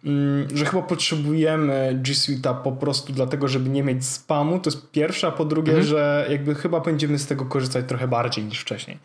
mm, 0.04 0.48
że 0.56 0.64
chyba 0.64 0.82
potrzebujemy 0.82 2.00
G 2.02 2.14
Suite'a 2.14 2.62
po 2.62 2.72
prostu 2.72 3.12
dlatego, 3.12 3.48
żeby 3.48 3.70
nie 3.70 3.82
mieć 3.82 4.06
spamu, 4.06 4.58
to 4.58 4.70
jest 4.70 4.90
pierwsze, 4.90 5.26
a 5.26 5.30
po 5.30 5.44
drugie, 5.44 5.72
mhm. 5.72 5.88
że 5.88 6.26
jakby 6.30 6.54
chyba 6.54 6.80
będziemy 6.80 7.18
z 7.18 7.26
tego 7.26 7.44
korzystać 7.44 7.84
trochę 7.88 8.08
bardziej 8.08 8.44
niż 8.44 8.60
wcześniej. 8.60 8.98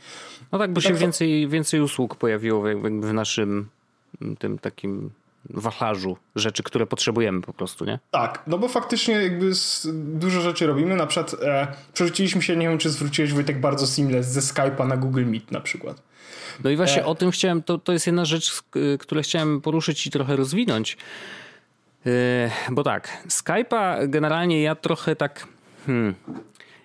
No 0.51 0.60
tak, 0.60 0.74
bo 0.74 0.80
I 0.80 0.84
się 0.84 0.89
tak 0.89 0.98
więcej, 0.98 1.48
więcej 1.48 1.82
usług 1.82 2.15
pojawiło 2.15 2.63
w 3.01 3.13
naszym 3.13 3.68
tym 4.39 4.60
takim 4.60 5.12
wachlarzu 5.50 6.17
rzeczy, 6.36 6.63
które 6.63 6.86
potrzebujemy 6.86 7.41
po 7.41 7.53
prostu, 7.53 7.86
nie? 7.86 8.00
Tak, 8.12 8.43
no 8.48 8.57
bo 8.57 8.67
faktycznie 8.67 9.13
jakby 9.13 9.51
dużo 9.93 10.41
rzeczy 10.41 10.67
robimy, 10.67 10.95
na 10.95 11.07
przykład 11.07 11.36
e, 11.43 11.67
przerzuciliśmy 11.93 12.41
się, 12.41 12.55
nie 12.55 12.69
wiem 12.69 12.77
czy 12.77 12.89
zwróciłeś 12.89 13.34
Wojtek 13.34 13.60
bardzo 13.60 13.88
seamless 13.88 14.27
ze 14.27 14.39
Skype'a 14.39 14.88
na 14.88 14.98
Google 14.98 15.25
Meet 15.25 15.51
na 15.51 15.60
przykład. 15.62 16.01
No 16.63 16.69
i 16.69 16.75
właśnie 16.75 17.01
e... 17.01 17.05
o 17.05 17.15
tym 17.15 17.31
chciałem, 17.31 17.63
to, 17.63 17.77
to 17.77 17.93
jest 17.93 18.05
jedna 18.05 18.25
rzecz, 18.25 18.63
którą 19.00 19.22
chciałem 19.22 19.62
poruszyć 19.62 20.07
i 20.07 20.12
trochę 20.12 20.36
rozwinąć, 20.36 20.98
e, 22.05 22.10
bo 22.72 22.84
tak, 22.84 23.24
Skype'a 23.27 24.10
generalnie 24.10 24.62
ja 24.62 24.75
trochę 24.75 25.15
tak, 25.15 25.48
hmm, 25.86 26.15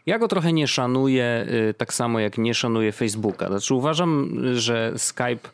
ja 0.06 0.18
go 0.18 0.28
trochę 0.28 0.52
nie 0.52 0.68
szanuję, 0.68 1.46
y, 1.70 1.74
tak 1.74 1.94
samo 1.94 2.20
jak 2.20 2.38
nie 2.38 2.54
szanuję 2.54 2.92
Facebooka. 2.92 3.46
Znaczy 3.46 3.74
uważam, 3.74 4.40
że 4.54 4.92
Skype 4.96 5.48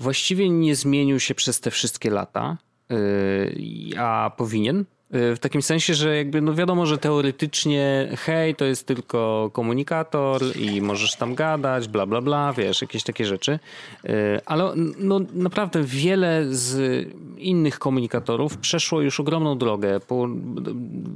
właściwie 0.00 0.50
nie 0.50 0.76
zmienił 0.76 1.20
się 1.20 1.34
przez 1.34 1.60
te 1.60 1.70
wszystkie 1.70 2.10
lata, 2.10 2.56
y, 2.92 3.98
a 3.98 4.32
powinien. 4.36 4.84
Y, 5.14 5.36
w 5.36 5.38
takim 5.38 5.62
sensie, 5.62 5.94
że 5.94 6.16
jakby 6.16 6.40
no 6.40 6.54
wiadomo, 6.54 6.86
że 6.86 6.98
teoretycznie 6.98 8.08
hej, 8.18 8.54
to 8.54 8.64
jest 8.64 8.86
tylko 8.86 9.50
komunikator 9.52 10.42
i 10.56 10.82
możesz 10.82 11.16
tam 11.16 11.34
gadać, 11.34 11.88
bla 11.88 12.06
bla 12.06 12.20
bla, 12.20 12.52
wiesz, 12.52 12.82
jakieś 12.82 13.02
takie 13.02 13.24
rzeczy. 13.24 13.58
Y, 14.04 14.10
ale 14.46 14.72
no 14.98 15.20
naprawdę 15.34 15.82
wiele 15.82 16.44
z 16.48 17.06
innych 17.38 17.78
komunikatorów 17.78 18.58
przeszło 18.58 19.00
już 19.00 19.20
ogromną 19.20 19.58
drogę. 19.58 20.00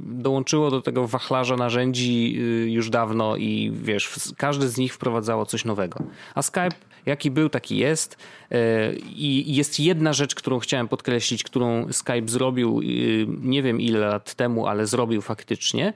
Dołączyło 0.05 0.71
do 0.71 0.81
tego 0.81 1.07
wachlarza 1.07 1.55
narzędzi 1.55 2.33
już 2.73 2.89
dawno 2.89 3.35
i 3.35 3.71
wiesz, 3.83 4.09
każdy 4.37 4.69
z 4.69 4.77
nich 4.77 4.93
wprowadzało 4.93 5.45
coś 5.45 5.65
nowego. 5.65 6.03
A 6.35 6.41
Skype 6.41 6.90
jaki 7.05 7.31
był, 7.31 7.49
taki 7.49 7.77
jest. 7.77 8.17
E, 8.51 8.93
I 8.93 9.55
jest 9.55 9.79
jedna 9.79 10.13
rzecz, 10.13 10.35
którą 10.35 10.59
chciałem 10.59 10.87
podkreślić, 10.87 11.43
którą 11.43 11.93
Skype 11.93 12.27
zrobił, 12.27 12.81
y, 12.81 13.27
nie 13.41 13.63
wiem 13.63 13.81
ile 13.81 13.99
lat 13.99 14.33
temu, 14.33 14.67
ale 14.67 14.87
zrobił 14.87 15.21
faktycznie. 15.21 15.93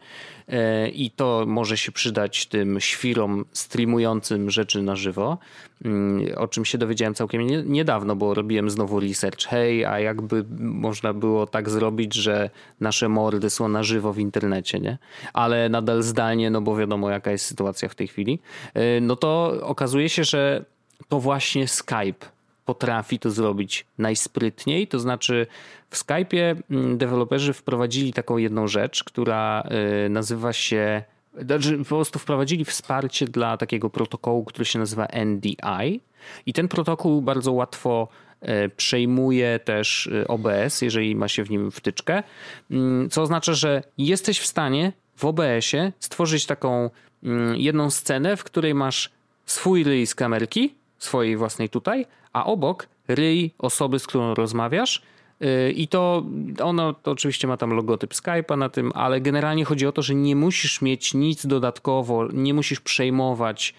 E, 0.48 0.90
I 0.90 1.12
to 1.12 1.44
może 1.48 1.78
się 1.78 1.92
przydać 1.92 2.46
tym 2.46 2.80
świrom 2.80 3.46
streamującym 3.52 4.50
rzeczy 4.50 4.82
na 4.82 4.96
żywo, 4.96 5.38
mm, 5.86 6.38
o 6.38 6.48
czym 6.48 6.66
się 6.66 6.78
dowiedziałem 6.78 7.14
całkiem 7.14 7.48
niedawno, 7.72 8.16
bo 8.16 8.34
robiłem 8.34 8.70
znowu 8.70 9.00
research. 9.00 9.48
Hej, 9.48 9.86
a 9.86 10.00
jakby 10.00 10.46
można 10.60 11.14
było 11.14 11.48
tak 11.48 11.70
zrobić, 11.70 12.14
że 12.14 12.50
nasze 12.80 13.10
mordy 13.10 13.50
są 13.50 13.68
na 13.68 13.84
żywo 13.84 14.14
w 14.14 14.20
internecie, 14.20 14.80
nie? 14.80 14.98
Ale 15.34 15.70
nadal 15.70 16.04
zdalnie, 16.04 16.50
no 16.50 16.62
bo 16.62 16.76
wiadomo 16.76 17.10
jaka 17.10 17.32
jest 17.32 17.46
sytuacja 17.46 17.90
w 17.90 17.96
tej 17.96 18.08
chwili. 18.08 18.40
E, 18.74 19.02
no 19.02 19.16
to 19.16 19.60
okazuje 19.62 20.10
się, 20.10 20.24
że 20.24 20.66
to 21.10 21.20
właśnie 21.20 21.68
Skype 21.68 22.36
potrafi 22.66 23.20
to 23.20 23.32
zrobić 23.32 23.86
najsprytniej. 23.98 24.88
To 24.88 25.00
znaczy, 25.00 25.48
w 25.90 25.98
Skype'ie 25.98 26.56
mm, 26.72 26.98
deweloperzy 26.98 27.54
wprowadzili 27.54 28.14
taką 28.14 28.38
jedną 28.38 28.68
rzecz, 28.68 29.04
która 29.04 29.64
y, 30.06 30.10
nazywa 30.10 30.54
się. 30.54 31.04
Znaczy 31.42 31.78
po 31.78 31.86
prostu 31.86 32.20
wprowadzili 32.20 32.66
wsparcie 32.66 33.25
dla 33.25 33.58
takiego 33.58 33.90
protokołu, 33.90 34.46
który 34.46 34.66
się 34.66 34.80
nazywa 34.80 35.08
NDI. 35.25 36.02
I 36.46 36.54
ten 36.54 36.68
protokół 36.68 37.22
bardzo 37.22 37.52
łatwo 37.52 38.08
y, 38.44 38.70
przejmuje 38.70 39.60
też 39.60 40.08
y, 40.08 40.28
OBS, 40.28 40.82
jeżeli 40.82 41.16
ma 41.16 41.28
się 41.28 41.44
w 41.44 41.50
nim 41.50 41.72
wtyczkę, 41.72 42.24
mm, 42.72 43.10
co 43.10 43.22
oznacza, 43.22 43.54
że 43.54 43.84
jesteś 43.98 44.40
w 44.40 44.46
stanie 44.46 44.94
w 45.16 45.25
OBS-ie 45.25 45.92
stworzyć 46.00 46.46
taką 46.46 46.90
mm, 47.24 47.56
jedną 47.56 47.90
scenę, 47.90 48.38
w 48.38 48.44
której 48.44 48.74
masz 48.74 49.10
swój 49.46 50.06
z 50.06 50.16
kamerki, 50.16 50.75
swojej 51.06 51.38
własnej 51.38 51.70
tutaj, 51.70 52.06
a 52.34 52.46
obok 52.46 52.88
ryj 53.08 53.52
osoby, 53.58 54.00
z 54.00 54.08
którą 54.08 54.34
rozmawiasz. 54.34 55.02
Y, 55.42 55.72
I 55.72 55.88
to 55.88 56.24
ono 56.64 56.94
to 56.94 57.12
oczywiście 57.12 57.48
ma 57.48 57.58
tam 57.58 57.74
logotyp 57.74 58.14
Skype'a 58.14 58.58
na 58.58 58.70
tym, 58.70 58.92
ale 58.96 59.22
generalnie 59.22 59.66
chodzi 59.66 59.88
o 59.88 59.92
to, 59.92 60.02
że 60.02 60.16
nie 60.16 60.36
musisz 60.36 60.82
mieć 60.82 61.14
nic 61.14 61.46
dodatkowo, 61.46 62.28
nie 62.34 62.54
musisz 62.54 62.80
przejmować 62.80 63.74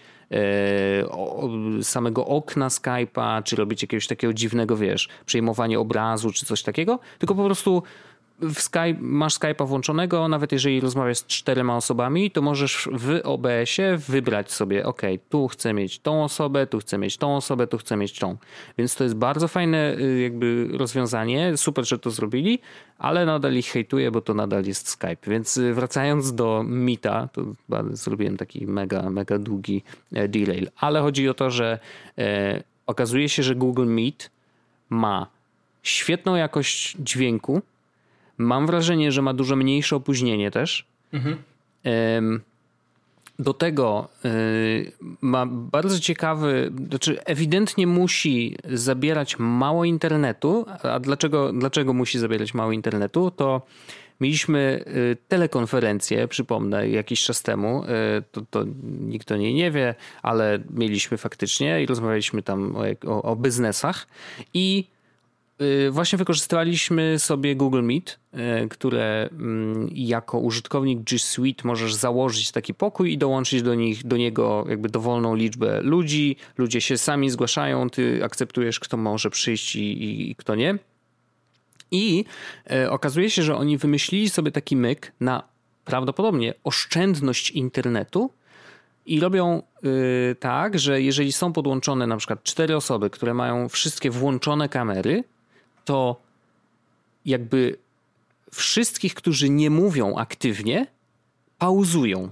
y, 1.79 1.83
samego 1.83 2.25
okna 2.25 2.67
Skype'a, 2.67 3.43
czy 3.43 3.55
robić 3.55 3.81
jakiegoś 3.81 4.07
takiego 4.07 4.33
dziwnego, 4.33 4.77
wiesz, 4.77 5.09
przejmowanie 5.25 5.79
obrazu, 5.79 6.31
czy 6.31 6.45
coś 6.45 6.63
takiego, 6.63 6.99
tylko 7.19 7.35
po 7.35 7.45
prostu 7.45 7.83
w 8.41 8.59
Skype, 8.61 8.95
masz 8.99 9.39
Skype'a 9.39 9.67
włączonego, 9.67 10.27
nawet 10.27 10.51
jeżeli 10.51 10.79
rozmawiasz 10.79 11.17
z 11.17 11.25
czterema 11.25 11.77
osobami, 11.77 12.31
to 12.31 12.41
możesz 12.41 12.89
w 12.91 13.19
OBS-ie 13.23 13.97
wybrać 13.97 14.51
sobie, 14.51 14.85
ok, 14.85 15.01
tu 15.29 15.47
chcę 15.47 15.73
mieć 15.73 15.99
tą 15.99 16.23
osobę, 16.23 16.67
tu 16.67 16.79
chcę 16.79 16.97
mieć 16.97 17.17
tą 17.17 17.35
osobę, 17.35 17.67
tu 17.67 17.77
chcę 17.77 17.97
mieć 17.97 18.19
tą. 18.19 18.37
Więc 18.77 18.95
to 18.95 19.03
jest 19.03 19.15
bardzo 19.15 19.47
fajne 19.47 19.95
y, 19.99 20.19
jakby 20.21 20.67
rozwiązanie, 20.71 21.57
super, 21.57 21.87
że 21.87 21.99
to 21.99 22.11
zrobili, 22.11 22.59
ale 22.97 23.25
nadal 23.25 23.53
ich 23.53 23.67
hejtuję, 23.67 24.11
bo 24.11 24.21
to 24.21 24.33
nadal 24.33 24.65
jest 24.65 24.89
Skype. 24.89 25.27
Więc 25.27 25.57
y, 25.57 25.73
wracając 25.73 26.33
do 26.33 26.63
Meeta, 26.65 27.29
to 27.33 27.43
zrobiłem 27.91 28.37
taki 28.37 28.67
mega, 28.67 29.09
mega 29.09 29.39
długi 29.39 29.83
e, 30.13 30.27
derail, 30.27 30.69
ale 30.77 31.01
chodzi 31.01 31.29
o 31.29 31.33
to, 31.33 31.51
że 31.51 31.79
e, 32.17 32.63
okazuje 32.87 33.29
się, 33.29 33.43
że 33.43 33.55
Google 33.55 33.85
Meet 33.85 34.31
ma 34.89 35.27
świetną 35.83 36.35
jakość 36.35 36.97
dźwięku, 36.99 37.61
Mam 38.37 38.67
wrażenie, 38.67 39.11
że 39.11 39.21
ma 39.21 39.33
dużo 39.33 39.55
mniejsze 39.55 39.95
opóźnienie 39.95 40.51
też. 40.51 40.85
Mhm. 41.13 41.37
Do 43.39 43.53
tego 43.53 44.07
y, 44.25 44.91
ma 45.21 45.45
bardzo 45.45 45.99
ciekawy, 45.99 46.71
znaczy 46.89 47.23
ewidentnie 47.25 47.87
musi 47.87 48.57
zabierać 48.73 49.39
mało 49.39 49.85
internetu. 49.85 50.65
A 50.83 50.99
dlaczego, 50.99 51.53
dlaczego 51.53 51.93
musi 51.93 52.19
zabierać 52.19 52.53
mało 52.53 52.71
internetu? 52.71 53.31
To 53.31 53.61
mieliśmy 54.19 54.83
y, 54.87 55.17
telekonferencję, 55.27 56.27
przypomnę, 56.27 56.89
jakiś 56.89 57.23
czas 57.23 57.43
temu. 57.43 57.83
Y, 57.83 57.87
to, 58.31 58.41
to 58.49 58.65
nikt 58.83 59.31
o 59.31 59.37
niej 59.37 59.53
nie 59.53 59.71
wie, 59.71 59.95
ale 60.21 60.59
mieliśmy 60.69 61.17
faktycznie 61.17 61.83
i 61.83 61.85
rozmawialiśmy 61.85 62.41
tam 62.43 62.75
o, 62.75 62.83
o, 63.11 63.21
o 63.23 63.35
biznesach. 63.35 64.07
I 64.53 64.85
właśnie 65.91 66.17
wykorzystywaliśmy 66.17 67.19
sobie 67.19 67.55
Google 67.55 67.83
Meet, 67.83 68.19
y, 68.65 68.69
które 68.69 69.29
mm, 69.31 69.89
jako 69.91 70.39
użytkownik 70.39 70.99
G 70.99 71.19
Suite 71.19 71.67
możesz 71.67 71.93
założyć 71.93 72.51
taki 72.51 72.73
pokój 72.73 73.13
i 73.13 73.17
dołączyć 73.17 73.61
do 73.61 73.75
nich, 73.75 74.07
do 74.07 74.17
niego 74.17 74.65
jakby 74.69 74.89
dowolną 74.89 75.35
liczbę 75.35 75.81
ludzi. 75.81 76.35
Ludzie 76.57 76.81
się 76.81 76.97
sami 76.97 77.29
zgłaszają, 77.29 77.89
ty 77.89 78.23
akceptujesz, 78.23 78.79
kto 78.79 78.97
może 78.97 79.29
przyjść 79.29 79.75
i, 79.75 80.03
i, 80.03 80.31
i 80.31 80.35
kto 80.35 80.55
nie. 80.55 80.77
I 81.91 82.25
y, 82.71 82.89
okazuje 82.89 83.29
się, 83.29 83.43
że 83.43 83.55
oni 83.55 83.77
wymyślili 83.77 84.29
sobie 84.29 84.51
taki 84.51 84.75
myk 84.75 85.11
na 85.19 85.43
prawdopodobnie 85.85 86.53
oszczędność 86.63 87.51
internetu, 87.51 88.29
i 89.07 89.19
robią 89.19 89.61
y, 89.85 90.35
tak, 90.39 90.79
że 90.79 91.01
jeżeli 91.01 91.31
są 91.31 91.53
podłączone 91.53 92.07
na 92.07 92.17
przykład 92.17 92.43
cztery 92.43 92.75
osoby, 92.75 93.09
które 93.09 93.33
mają 93.33 93.69
wszystkie 93.69 94.11
włączone 94.11 94.69
kamery, 94.69 95.23
to 95.87 96.21
jakby 97.25 97.77
wszystkich, 98.51 99.13
którzy 99.13 99.49
nie 99.49 99.69
mówią 99.69 100.15
aktywnie, 100.15 100.87
pauzują. 101.57 102.29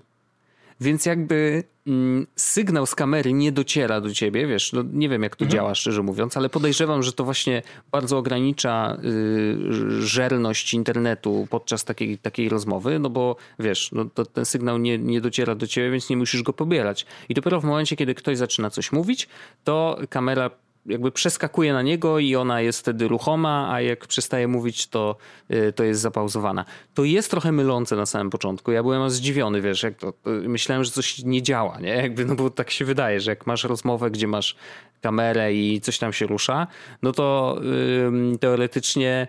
Więc 0.81 1.05
jakby 1.05 1.63
mm, 1.87 2.27
sygnał 2.35 2.85
z 2.85 2.95
kamery 2.95 3.33
nie 3.33 3.51
dociera 3.51 4.01
do 4.01 4.13
ciebie, 4.13 4.47
wiesz, 4.47 4.73
no 4.73 4.83
nie 4.93 5.09
wiem 5.09 5.23
jak 5.23 5.35
to 5.35 5.45
mhm. 5.45 5.57
działa 5.57 5.75
szczerze 5.75 6.03
mówiąc, 6.03 6.37
ale 6.37 6.49
podejrzewam, 6.49 7.03
że 7.03 7.13
to 7.13 7.23
właśnie 7.23 7.61
bardzo 7.91 8.17
ogranicza 8.17 8.97
y, 9.03 10.01
żerność 10.01 10.73
internetu 10.73 11.47
podczas 11.49 11.83
takiej, 11.83 12.17
takiej 12.17 12.49
rozmowy, 12.49 12.99
no 12.99 13.09
bo 13.09 13.35
wiesz, 13.59 13.91
no 13.91 14.05
to 14.05 14.25
ten 14.25 14.45
sygnał 14.45 14.77
nie, 14.77 14.97
nie 14.97 15.21
dociera 15.21 15.55
do 15.55 15.67
ciebie, 15.67 15.91
więc 15.91 16.09
nie 16.09 16.17
musisz 16.17 16.43
go 16.43 16.53
pobierać. 16.53 17.05
I 17.29 17.33
dopiero 17.33 17.61
w 17.61 17.63
momencie, 17.63 17.95
kiedy 17.95 18.15
ktoś 18.15 18.37
zaczyna 18.37 18.69
coś 18.69 18.91
mówić, 18.91 19.27
to 19.63 19.99
kamera 20.09 20.49
jakby 20.85 21.11
przeskakuje 21.11 21.73
na 21.73 21.81
niego 21.81 22.19
i 22.19 22.35
ona 22.35 22.61
jest 22.61 22.79
wtedy 22.79 23.07
ruchoma, 23.07 23.73
a 23.73 23.81
jak 23.81 24.07
przestaje 24.07 24.47
mówić, 24.47 24.87
to, 24.87 25.15
y, 25.51 25.73
to 25.73 25.83
jest 25.83 26.01
zapauzowana. 26.01 26.65
To 26.93 27.03
jest 27.03 27.31
trochę 27.31 27.51
mylące 27.51 27.95
na 27.95 28.05
samym 28.05 28.29
początku. 28.29 28.71
Ja 28.71 28.83
byłem 28.83 29.09
zdziwiony, 29.09 29.61
wiesz, 29.61 29.83
jak 29.83 29.95
to, 29.95 30.13
myślałem, 30.25 30.83
że 30.83 30.91
coś 30.91 31.23
nie 31.23 31.41
działa, 31.41 31.79
nie? 31.79 31.89
Jakby, 31.89 32.25
no 32.25 32.35
bo 32.35 32.49
tak 32.49 32.71
się 32.71 32.85
wydaje, 32.85 33.19
że 33.19 33.31
jak 33.31 33.47
masz 33.47 33.63
rozmowę, 33.63 34.11
gdzie 34.11 34.27
masz 34.27 34.55
kamerę 35.01 35.53
i 35.53 35.81
coś 35.81 35.99
tam 35.99 36.13
się 36.13 36.27
rusza, 36.27 36.67
no 37.01 37.11
to 37.11 37.59
yy, 37.63 38.37
teoretycznie 38.37 39.27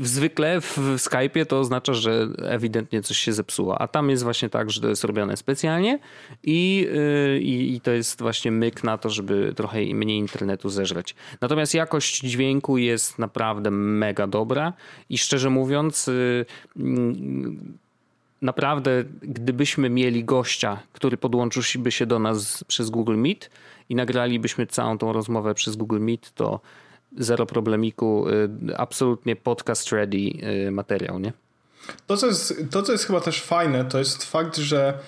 zwykle 0.00 0.60
w 0.60 0.78
Skype'ie 0.96 1.46
to 1.46 1.60
oznacza, 1.60 1.94
że 1.94 2.28
ewidentnie 2.42 3.02
coś 3.02 3.18
się 3.18 3.32
zepsuło, 3.32 3.82
a 3.82 3.88
tam 3.88 4.10
jest 4.10 4.22
właśnie 4.22 4.48
tak, 4.48 4.70
że 4.70 4.80
to 4.80 4.88
jest 4.88 5.04
robione 5.04 5.36
specjalnie 5.36 5.98
i, 6.42 6.88
y, 7.36 7.40
i, 7.40 7.74
i 7.74 7.80
to 7.80 7.90
jest 7.90 8.20
właśnie 8.20 8.50
myk 8.50 8.84
na 8.84 8.98
to, 8.98 9.10
żeby 9.10 9.52
trochę 9.56 9.80
mniej 9.80 10.18
internetu 10.18 10.68
zeżreć. 10.68 11.14
Natomiast 11.40 11.74
jakość 11.74 12.20
dźwięku 12.20 12.78
jest 12.78 13.18
naprawdę 13.18 13.70
mega 13.70 14.26
dobra 14.26 14.72
i 15.08 15.18
szczerze 15.18 15.50
mówiąc 15.50 16.08
y, 16.08 16.46
mm, 16.76 17.78
naprawdę 18.42 19.04
gdybyśmy 19.22 19.90
mieli 19.90 20.24
gościa, 20.24 20.82
który 20.92 21.16
podłączyłby 21.16 21.92
się 21.92 22.06
do 22.06 22.18
nas 22.18 22.64
przez 22.64 22.90
Google 22.90 23.16
Meet 23.16 23.50
i 23.88 23.94
nagralibyśmy 23.94 24.66
całą 24.66 24.98
tą 24.98 25.12
rozmowę 25.12 25.54
przez 25.54 25.76
Google 25.76 26.00
Meet, 26.00 26.34
to 26.34 26.60
zero 27.18 27.46
problemiku, 27.46 28.28
y, 28.68 28.76
absolutnie 28.76 29.36
podcast 29.36 29.92
ready 29.92 30.16
y, 30.66 30.70
materiał, 30.70 31.18
nie? 31.18 31.32
To 32.06 32.16
co, 32.16 32.26
jest, 32.26 32.64
to, 32.70 32.82
co 32.82 32.92
jest 32.92 33.04
chyba 33.04 33.20
też 33.20 33.42
fajne, 33.42 33.84
to 33.84 33.98
jest 33.98 34.24
fakt, 34.24 34.56
że 34.56 34.98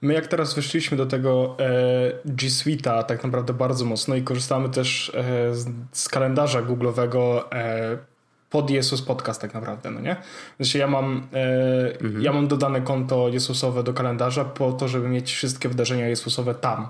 my 0.00 0.14
jak 0.14 0.26
teraz 0.26 0.54
weszliśmy 0.54 0.96
do 0.96 1.06
tego 1.06 1.56
e, 1.58 2.12
G 2.24 2.48
Suite'a 2.48 3.04
tak 3.04 3.24
naprawdę 3.24 3.52
bardzo 3.52 3.84
mocno 3.84 4.14
i 4.14 4.22
korzystamy 4.22 4.68
też 4.68 5.12
e, 5.14 5.54
z, 5.92 6.08
kalendarza 6.08 6.62
Google'owego 6.62 7.42
e, 7.52 7.98
pod 8.54 8.70
Jesus 8.70 9.02
Podcast 9.02 9.40
tak 9.40 9.54
naprawdę, 9.54 9.90
no 9.90 10.00
nie? 10.00 10.16
Znaczy 10.60 10.78
ja 10.78 10.86
mam, 10.86 11.26
e, 11.32 12.00
mhm. 12.00 12.22
ja 12.22 12.32
mam 12.32 12.48
dodane 12.48 12.80
konto 12.80 13.28
Jezusowe 13.28 13.82
do 13.82 13.94
kalendarza 13.94 14.44
po 14.44 14.72
to, 14.72 14.88
żeby 14.88 15.08
mieć 15.08 15.32
wszystkie 15.32 15.68
wydarzenia 15.68 16.08
Jezusowe 16.08 16.54
tam. 16.54 16.88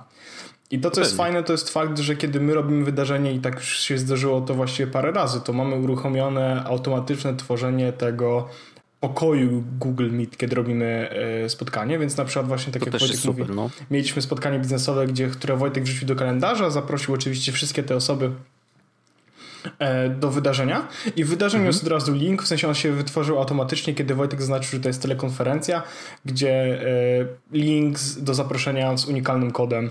I 0.71 0.79
to, 0.79 0.91
co 0.91 1.01
jest 1.01 1.17
fajne, 1.17 1.43
to 1.43 1.53
jest 1.53 1.71
fakt, 1.71 1.99
że 1.99 2.17
kiedy 2.17 2.41
my 2.41 2.55
robimy 2.55 2.85
wydarzenie 2.85 3.33
i 3.33 3.39
tak 3.39 3.55
już 3.55 3.79
się 3.79 3.99
zdarzyło 3.99 4.41
to 4.41 4.55
właściwie 4.55 4.87
parę 4.87 5.13
razy, 5.13 5.41
to 5.41 5.53
mamy 5.53 5.77
uruchomione 5.77 6.65
automatyczne 6.65 7.37
tworzenie 7.37 7.93
tego 7.93 8.49
pokoju 9.01 9.65
Google 9.79 10.11
Meet, 10.11 10.37
kiedy 10.37 10.57
robimy 10.57 11.11
e, 11.45 11.49
spotkanie, 11.49 11.99
więc 11.99 12.17
na 12.17 12.25
przykład 12.25 12.47
właśnie 12.47 12.73
tak 12.73 12.85
to 12.85 12.91
jak 12.91 13.01
Wojtek 13.01 13.17
super, 13.17 13.47
mówi, 13.47 13.57
no. 13.57 13.71
mieliśmy 13.91 14.23
spotkanie 14.23 14.59
biznesowe, 14.59 15.07
gdzie, 15.07 15.29
które 15.29 15.57
Wojtek 15.57 15.85
wrzucił 15.85 16.09
do 16.09 16.17
kalendarza, 16.17 16.71
zaprosił 16.71 17.15
oczywiście 17.15 17.53
wszystkie 17.53 17.83
te 17.83 17.97
osoby 17.97 18.31
do 20.11 20.31
wydarzenia 20.31 20.89
i 21.17 21.25
w 21.25 21.29
wydarzeniu 21.29 21.63
mhm. 21.63 21.73
jest 21.73 21.85
od 21.85 21.91
razu 21.91 22.15
link, 22.15 22.43
w 22.43 22.47
sensie 22.47 22.69
on 22.69 22.75
się 22.75 22.93
wytworzył 22.93 23.39
automatycznie, 23.39 23.95
kiedy 23.95 24.15
Wojtek 24.15 24.41
zaznaczył, 24.41 24.71
że 24.71 24.81
to 24.81 24.89
jest 24.89 25.03
telekonferencja, 25.03 25.83
gdzie 26.25 26.53
e, 26.53 27.27
link 27.53 27.99
do 28.19 28.35
zaproszenia 28.35 28.97
z 28.97 29.07
unikalnym 29.07 29.51
kodem 29.51 29.91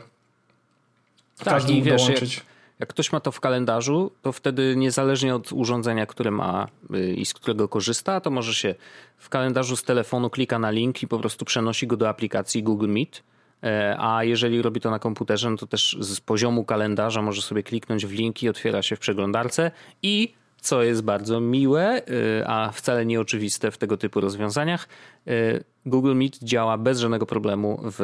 tak, 1.38 1.54
każdy 1.54 1.74
i 1.74 1.82
wiesz, 1.82 2.02
dołączyć. 2.02 2.36
Jak, 2.36 2.46
jak, 2.80 2.90
ktoś 2.90 3.12
ma 3.12 3.20
to 3.20 3.32
w 3.32 3.40
kalendarzu, 3.40 4.12
to 4.22 4.32
wtedy 4.32 4.76
niezależnie 4.76 5.36
od 5.36 5.52
urządzenia, 5.52 6.06
które 6.06 6.32
ma 6.32 6.68
y, 6.96 7.14
i 7.14 7.26
z 7.26 7.34
którego 7.34 7.68
korzysta, 7.68 8.22
to 8.22 8.30
może 8.32 8.54
się 8.54 8.76
w 9.18 9.30
kalendarzu 9.30 9.76
z 9.76 9.84
telefonu 9.84 10.30
klika 10.30 10.60
na 10.60 10.72
link 10.72 11.04
i 11.04 11.08
po 11.08 11.20
prostu 11.20 11.46
przenosi 11.46 11.88
go 11.88 11.98
do 11.98 12.10
aplikacji 12.10 12.64
Google 12.64 12.90
Meet. 12.90 13.24
E, 13.64 13.96
a 14.00 14.24
jeżeli 14.24 14.62
robi 14.62 14.82
to 14.82 14.92
na 14.92 15.00
komputerze, 15.00 15.50
no 15.50 15.58
to 15.58 15.68
też 15.68 15.98
z 16.00 16.22
poziomu 16.22 16.66
kalendarza 16.66 17.22
może 17.22 17.42
sobie 17.42 17.64
kliknąć 17.64 18.06
w 18.06 18.12
link 18.12 18.44
i 18.44 18.50
otwiera 18.50 18.82
się 18.82 18.96
w 18.96 19.00
przeglądarce 19.00 19.72
i 20.02 20.34
co 20.62 20.84
jest 20.84 21.02
bardzo 21.02 21.40
miłe, 21.40 22.02
y, 22.10 22.44
a 22.48 22.72
wcale 22.72 23.06
nieoczywiste 23.06 23.72
w 23.72 23.78
tego 23.78 23.98
typu 23.98 24.22
rozwiązaniach, 24.22 24.88
y, 25.28 25.64
Google 25.86 26.16
Meet 26.16 26.40
działa 26.44 26.78
bez 26.78 27.00
żadnego 27.00 27.26
problemu 27.26 27.80
w 27.84 28.00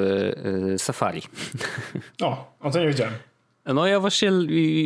Safari. 0.78 1.22
O, 2.22 2.54
o 2.60 2.72
to 2.72 2.80
nie 2.80 2.88
wiedziałem. 2.88 3.14
No 3.66 3.88
ja 3.88 4.00
właśnie 4.00 4.32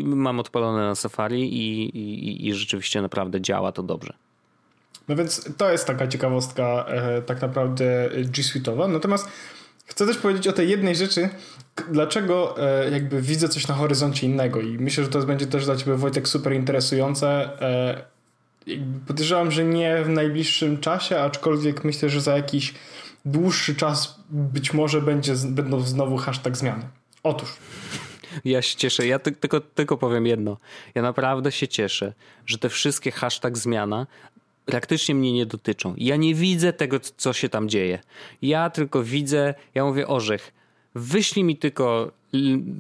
mam 0.04 0.40
odpalone 0.40 0.82
na 0.82 0.96
Safari 0.96 1.42
i, 1.42 1.98
i, 1.98 2.48
i 2.48 2.54
rzeczywiście 2.54 3.02
naprawdę 3.02 3.42
działa 3.42 3.72
to 3.72 3.84
dobrze. 3.84 4.14
No 5.08 5.16
więc 5.16 5.50
to 5.58 5.72
jest 5.72 5.88
taka 5.88 6.08
ciekawostka 6.08 6.86
e, 6.88 7.22
tak 7.22 7.42
naprawdę 7.42 8.10
G 8.14 8.44
Suite'owa. 8.44 8.90
Natomiast 8.90 9.28
Chcę 9.86 10.06
też 10.06 10.18
powiedzieć 10.18 10.48
o 10.48 10.54
tej 10.54 10.70
jednej 10.70 10.96
rzeczy, 10.96 11.30
dlaczego 11.92 12.56
e, 12.58 12.90
jakby 12.90 13.22
widzę 13.22 13.50
coś 13.50 13.68
na 13.68 13.76
horyzoncie 13.76 14.28
innego 14.28 14.62
i 14.62 14.78
myślę, 14.80 15.04
że 15.04 15.10
to 15.10 15.20
będzie 15.20 15.48
też 15.48 15.66
dla 15.66 15.76
ciebie 15.76 15.96
Wojtek 15.96 16.28
super 16.28 16.54
interesujące. 16.54 17.28
E, 17.62 18.04
podejrzewam, 19.08 19.52
że 19.52 19.64
nie 19.64 20.04
w 20.04 20.10
najbliższym 20.10 20.80
czasie, 20.80 21.20
aczkolwiek 21.20 21.84
myślę, 21.84 22.10
że 22.10 22.22
za 22.22 22.38
jakiś 22.38 22.74
dłuższy 23.26 23.76
czas 23.76 24.20
być 24.30 24.74
może 24.74 25.02
będzie, 25.02 25.34
będą 25.50 25.82
znowu 25.82 26.18
hashtag 26.18 26.58
zmiany. 26.58 26.84
Otóż. 27.24 27.54
Ja 28.46 28.62
się 28.62 28.78
cieszę, 28.78 29.08
ja 29.08 29.20
ty, 29.20 29.32
tylko, 29.32 29.60
tylko 29.62 29.98
powiem 29.98 30.26
jedno. 30.26 30.58
Ja 30.96 31.02
naprawdę 31.02 31.52
się 31.52 31.68
cieszę, 31.68 32.14
że 32.46 32.58
te 32.58 32.70
wszystkie 32.70 33.12
hashtag 33.12 33.58
zmiana 33.58 34.08
praktycznie 34.66 35.16
mnie 35.16 35.34
nie 35.34 35.46
dotyczą. 35.46 35.94
Ja 35.98 36.16
nie 36.16 36.36
widzę 36.36 36.74
tego, 36.74 37.00
co 37.00 37.34
się 37.34 37.50
tam 37.50 37.70
dzieje. 37.70 38.00
Ja 38.42 38.70
tylko 38.70 39.04
widzę, 39.04 39.54
ja 39.76 39.86
mówię 39.86 40.08
orzech, 40.08 40.54
wyślij 40.96 41.44
mi 41.44 41.58
tylko 41.58 42.12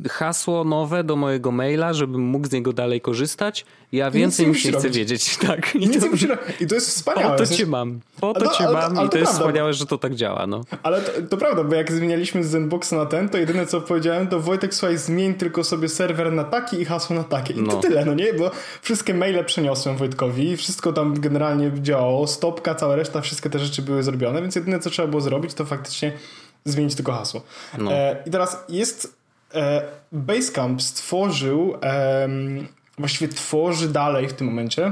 hasło 0.09 0.63
nowe 0.63 1.03
do 1.03 1.15
mojego 1.15 1.51
maila, 1.51 1.93
żebym 1.93 2.21
mógł 2.21 2.47
z 2.47 2.51
niego 2.51 2.73
dalej 2.73 3.01
korzystać. 3.01 3.65
Ja 3.91 4.11
więcej 4.11 4.47
mi 4.47 4.55
się 4.55 4.71
chcę 4.71 4.89
wiedzieć. 4.89 5.37
Tak. 5.47 5.75
I, 5.75 5.89
to, 5.89 6.07
I 6.59 6.67
to 6.67 6.75
jest 6.75 6.87
wspaniałe. 6.87 7.37
Po 7.37 7.45
to 7.45 7.55
cię 7.55 7.65
mam. 7.65 7.99
Po 8.19 8.33
to 8.33 8.47
cię 8.47 8.63
mam 8.63 8.97
ale, 8.97 9.07
i 9.07 9.09
to, 9.09 9.09
to 9.09 9.17
jest 9.17 9.33
wspaniałe, 9.33 9.73
że 9.73 9.85
to 9.85 9.97
tak 9.97 10.15
działa. 10.15 10.47
No. 10.47 10.61
Ale 10.83 11.01
to, 11.01 11.11
to, 11.29 11.37
prawda, 11.37 11.63
bo 11.63 11.75
jak 11.75 11.91
zmienialiśmy 11.91 12.43
z 12.43 12.47
Zenboxa 12.47 12.91
na 12.95 13.05
ten, 13.05 13.29
to 13.29 13.37
jedyne 13.37 13.65
co 13.65 13.81
powiedziałem, 13.81 14.27
to 14.27 14.39
Wojtek, 14.39 14.73
słuchaj, 14.73 14.97
zmień 14.97 15.33
tylko 15.33 15.63
sobie 15.63 15.89
serwer 15.89 16.31
na 16.31 16.43
taki 16.43 16.81
i 16.81 16.85
hasło 16.85 17.15
na 17.15 17.23
takie. 17.23 17.53
I 17.53 17.61
no. 17.61 17.71
to 17.71 17.79
tyle, 17.79 18.05
no 18.05 18.13
nie? 18.13 18.33
Bo 18.33 18.51
wszystkie 18.81 19.13
maile 19.13 19.45
przeniosłem 19.45 19.97
Wojtkowi, 19.97 20.57
wszystko 20.57 20.93
tam 20.93 21.19
generalnie 21.19 21.71
działało, 21.81 22.27
stopka, 22.27 22.75
cała 22.75 22.95
reszta, 22.95 23.21
wszystkie 23.21 23.49
te 23.49 23.59
rzeczy 23.59 23.81
były 23.81 24.03
zrobione, 24.03 24.41
więc 24.41 24.55
jedyne 24.55 24.79
co 24.79 24.89
trzeba 24.89 25.07
było 25.07 25.21
zrobić, 25.21 25.53
to 25.53 25.65
faktycznie 25.65 26.13
zmienić 26.65 26.95
tylko 26.95 27.11
hasło. 27.11 27.41
No. 27.77 27.93
E, 27.93 28.23
I 28.25 28.31
teraz 28.31 28.63
jest 28.69 29.22
Basecamp 30.11 30.81
stworzył, 30.81 31.73
właściwie 32.97 33.33
tworzy 33.33 33.89
dalej 33.89 34.27
w 34.27 34.33
tym 34.33 34.47
momencie 34.47 34.91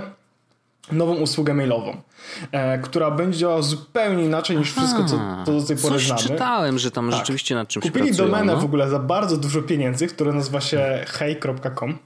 nową 0.92 1.16
usługę 1.16 1.54
mailową, 1.54 1.98
e, 2.52 2.80
która 2.80 3.12
będzie 3.12 3.40
działała 3.40 3.62
zupełnie 3.62 4.24
inaczej 4.24 4.58
niż 4.58 4.74
Aha, 4.78 4.82
wszystko, 4.82 5.06
co, 5.06 5.46
co 5.46 5.60
do 5.60 5.68
tej 5.68 5.78
pory 5.78 5.96
coś 5.96 6.06
znamy. 6.06 6.22
czytałem, 6.22 6.80
że 6.80 6.92
tam 6.92 7.10
tak. 7.10 7.20
rzeczywiście 7.20 7.56
nad 7.56 7.68
czymś 7.68 7.86
Kupili 7.86 8.06
pracują, 8.06 8.28
domenę 8.28 8.54
no? 8.54 8.62
w 8.62 8.66
ogóle 8.66 8.90
za 8.90 9.00
bardzo 9.00 9.38
dużo 9.38 9.62
pieniędzy, 9.62 10.08
które 10.08 10.34
nazywa 10.34 10.62
się 10.62 11.06
hej.com. 11.08 11.98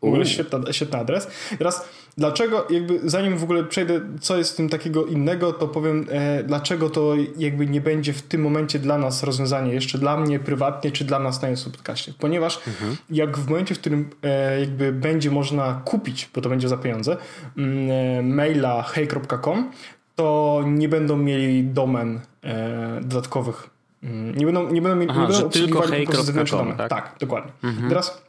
W 0.00 0.04
ogóle 0.04 0.26
świetny, 0.26 0.72
świetny 0.72 0.98
adres. 0.98 1.28
Teraz 1.58 1.88
dlaczego, 2.18 2.66
jakby 2.70 3.00
zanim 3.04 3.38
w 3.38 3.42
ogóle 3.42 3.64
przejdę, 3.64 4.00
co 4.20 4.36
jest 4.36 4.52
w 4.52 4.56
tym 4.56 4.68
takiego 4.68 5.06
innego, 5.06 5.52
to 5.52 5.68
powiem, 5.68 6.06
e, 6.10 6.42
dlaczego 6.42 6.90
to 6.90 7.14
jakby 7.36 7.66
nie 7.66 7.80
będzie 7.80 8.12
w 8.12 8.22
tym 8.22 8.40
momencie 8.40 8.78
dla 8.78 8.98
nas 8.98 9.22
rozwiązanie, 9.22 9.72
jeszcze 9.72 9.98
dla 9.98 10.16
mnie 10.16 10.38
prywatnie, 10.38 10.92
czy 10.92 11.04
dla 11.04 11.18
nas 11.18 11.42
na 11.42 11.48
podcaście. 11.72 12.12
Ponieważ 12.18 12.60
mhm. 12.68 12.96
jak 13.10 13.38
w 13.38 13.48
momencie, 13.48 13.74
w 13.74 13.78
którym 13.78 14.10
e, 14.22 14.60
jakby 14.60 14.92
będzie 14.92 15.30
można 15.30 15.82
kupić, 15.84 16.30
bo 16.34 16.40
to 16.40 16.48
będzie 16.48 16.68
za 16.68 16.76
pieniądze, 16.76 17.16
mm, 17.56 17.90
e, 17.90 18.22
maila 18.22 18.82
hej.com, 18.82 19.70
to 20.14 20.62
nie 20.66 20.88
będą 20.88 21.16
mieli 21.16 21.64
domen 21.64 22.20
e, 22.44 23.00
dodatkowych. 23.02 23.70
Mm, 24.02 24.34
nie 24.34 24.46
będą, 24.46 24.70
nie 24.70 24.82
będą, 24.82 25.06
Aha, 25.08 25.20
nie 25.20 25.28
będą 25.28 25.48
tylko 25.50 25.80
hej.com, 25.80 26.76
tak? 26.76 26.90
tak, 26.90 27.14
dokładnie. 27.20 27.52
Mhm. 27.62 27.88
Teraz 27.88 28.27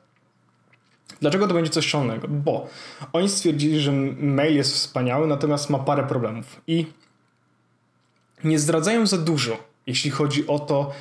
Dlaczego 1.22 1.48
to 1.48 1.54
będzie 1.54 1.72
coś 1.72 1.88
szalonego? 1.88 2.28
Bo 2.28 2.68
oni 3.14 3.30
stwierdzili, 3.30 3.80
że 3.80 3.92
mail 4.20 4.56
jest 4.56 4.74
wspaniały, 4.74 5.28
natomiast 5.28 5.70
ma 5.70 5.80
parę 5.80 6.04
problemów 6.04 6.62
i 6.68 6.86
nie 8.44 8.60
zdradzają 8.60 9.08
za 9.08 9.18
dużo, 9.18 9.58
jeśli 9.88 10.12
chodzi 10.12 10.48
o 10.48 10.60
to, 10.60 10.92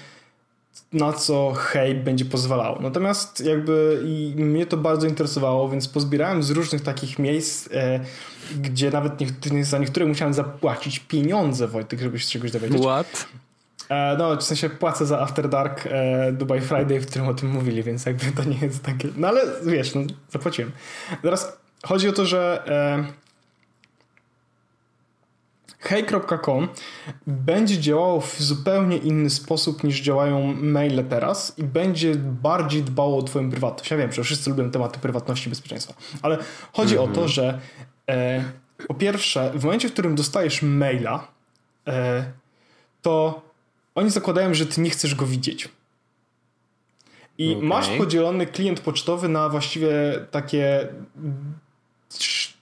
na 0.92 1.12
co 1.12 1.52
hej 1.57 1.94
będzie 1.94 2.24
pozwalało. 2.24 2.81
Natomiast 2.81 3.40
jakby 3.40 4.02
i 4.04 4.35
mnie 4.37 4.66
to 4.66 4.76
bardzo 4.76 5.07
interesowało, 5.07 5.68
więc 5.68 5.88
pozbierałem 5.88 6.42
z 6.42 6.50
różnych 6.50 6.83
takich 6.83 7.18
miejsc, 7.18 7.68
e, 7.72 8.00
gdzie 8.61 8.90
nawet 8.90 9.12
za 9.62 9.78
niektóre 9.78 10.07
musiałem 10.07 10.35
zapłacić 10.35 10.98
pieniądze, 10.98 11.68
Wojtek, 11.68 12.00
żeby 12.00 12.18
się 12.18 12.28
czegoś 12.28 12.50
dowiedzieć. 12.50 12.83
What? 12.83 13.26
E, 13.88 14.16
no, 14.18 14.37
w 14.37 14.42
sensie 14.42 14.70
płacę 14.70 15.07
za 15.07 15.20
After 15.20 15.48
Dark 15.48 15.87
e, 15.87 16.33
Dubai 16.33 16.61
Friday, 16.61 17.01
w 17.01 17.07
którym 17.07 17.29
o 17.29 17.35
tym 17.35 17.48
mówili, 17.48 17.83
więc 17.83 18.07
jakby 18.07 18.33
to 18.33 18.44
nie 18.44 18.59
jest 18.59 18.83
takie... 18.83 19.09
No 19.16 19.29
ale 19.29 19.42
wiesz, 19.66 19.94
no, 19.94 20.01
zapłaciłem. 20.31 20.72
Teraz 21.22 21.59
chodzi 21.83 22.09
o 22.09 22.12
to, 22.12 22.27
że 22.27 22.64
e, 22.66 23.05
hej.com 25.79 26.68
będzie 27.27 27.79
działało 27.79 28.20
w 28.20 28.37
zupełnie 28.38 28.96
inny 28.96 29.31
sposób 29.31 29.85
niż 29.85 30.01
działają 30.01 30.55
maile 30.55 31.05
teraz 31.09 31.59
i 31.59 31.64
będzie 31.64 32.14
bardziej 32.14 32.83
dbało 32.83 33.18
o 33.18 33.22
twoją 33.22 33.51
prywatność. 33.51 33.90
Ja 33.90 33.96
wiem, 33.96 34.12
że 34.12 34.22
wszyscy 34.22 34.51
lubią 34.51 34.70
tematy 34.70 34.98
prywatności 34.98 35.48
i 35.48 35.51
bezpieczeństwa, 35.51 35.94
ale 36.22 36.38
chodzi 36.72 36.96
mm 36.96 37.07
-hmm. 37.07 37.11
o 37.11 37.14
to, 37.14 37.20
mhm. 37.20 37.29
że 37.29 37.61
e, 38.11 38.44
po 38.88 38.94
pierwsze, 38.94 39.51
w 39.55 39.64
momencie, 39.64 39.88
w 39.88 39.92
którym 39.92 40.14
dostajesz 40.14 40.62
maila, 40.62 41.29
e, 41.87 42.24
to 43.03 43.47
oni 43.98 44.11
zakładają, 44.11 44.54
że 44.54 44.66
ty 44.66 44.80
nie 44.80 44.90
chcesz 44.90 45.14
go 45.14 45.26
widzieć. 45.26 45.68
I 47.38 47.54
okay. 47.54 47.68
masz 47.68 47.88
podzielony 47.88 48.46
klient 48.46 48.80
pocztowy 48.80 49.28
na 49.28 49.48
właściwie 49.48 49.90
takie 50.30 50.88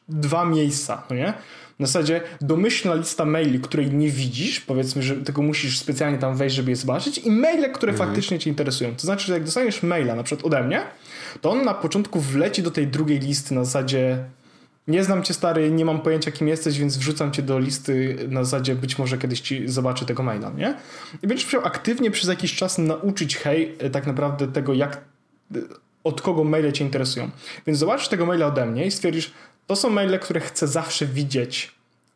dwa 0.09 0.45
miejsca, 0.45 1.03
no 1.11 1.17
nie? 1.17 1.35
Na 1.79 1.87
zasadzie 1.87 2.21
domyślna 2.41 2.95
lista 2.95 3.25
maili, 3.25 3.61
której 3.61 3.91
nie 3.91 4.11
widzisz, 4.11 4.61
powiedzmy, 4.61 5.03
że 5.03 5.17
tylko 5.17 5.43
musisz 5.43 5.79
specjalnie 5.79 6.19
tam 6.19 6.37
wejść, 6.37 6.57
żeby 6.57 6.71
je 6.71 6.77
zobaczyć 6.77 7.19
i 7.19 7.31
maile, 7.31 7.73
które 7.73 7.93
mm. 7.93 8.07
faktycznie 8.07 8.39
cię 8.39 8.51
interesują. 8.51 8.97
To 8.97 9.03
znaczy, 9.03 9.27
że 9.27 9.33
jak 9.33 9.45
dostaniesz 9.45 9.83
maila 9.83 10.15
na 10.15 10.23
przykład 10.23 10.47
ode 10.47 10.63
mnie, 10.63 10.83
to 11.41 11.51
on 11.51 11.65
na 11.65 11.75
początku 11.75 12.21
wleci 12.21 12.63
do 12.63 12.71
tej 12.71 12.87
drugiej 12.87 13.19
listy 13.19 13.55
na 13.55 13.65
zasadzie 13.65 14.25
nie 14.89 15.05
znam 15.05 15.23
cię 15.23 15.35
stary, 15.35 15.71
nie 15.71 15.85
mam 15.85 16.01
pojęcia 16.01 16.31
kim 16.31 16.49
jesteś, 16.49 16.79
więc 16.79 16.97
wrzucam 16.97 17.33
cię 17.33 17.43
do 17.43 17.59
listy 17.59 18.17
na 18.29 18.45
zasadzie 18.45 18.75
być 18.75 18.99
może 18.99 19.19
kiedyś 19.19 19.41
ci 19.41 19.69
zobaczy 19.69 20.07
tego 20.07 20.23
maila, 20.23 20.51
nie? 20.51 20.77
I 21.23 21.27
będziesz 21.27 21.47
musiał 21.47 21.65
aktywnie 21.65 22.11
przez 22.11 22.29
jakiś 22.29 22.55
czas 22.55 22.79
nauczyć 22.79 23.37
hej, 23.37 23.77
tak 23.93 24.07
naprawdę 24.07 24.49
tego 24.49 24.75
jak, 24.75 25.05
od 26.05 26.23
kogo 26.23 26.45
maile 26.45 26.73
cię 26.73 26.85
interesują. 26.85 27.31
Więc 27.67 27.79
zobaczysz 27.79 28.09
tego 28.09 28.27
maila 28.27 28.47
ode 28.47 28.67
mnie 28.67 28.87
i 28.87 28.91
stwierdzisz, 28.91 29.33
to 29.67 29.77
są 29.77 29.91
maile, 29.91 30.19
które 30.19 30.41
chcę 30.41 30.69
zawsze 30.69 31.07
widzieć, 31.07 31.73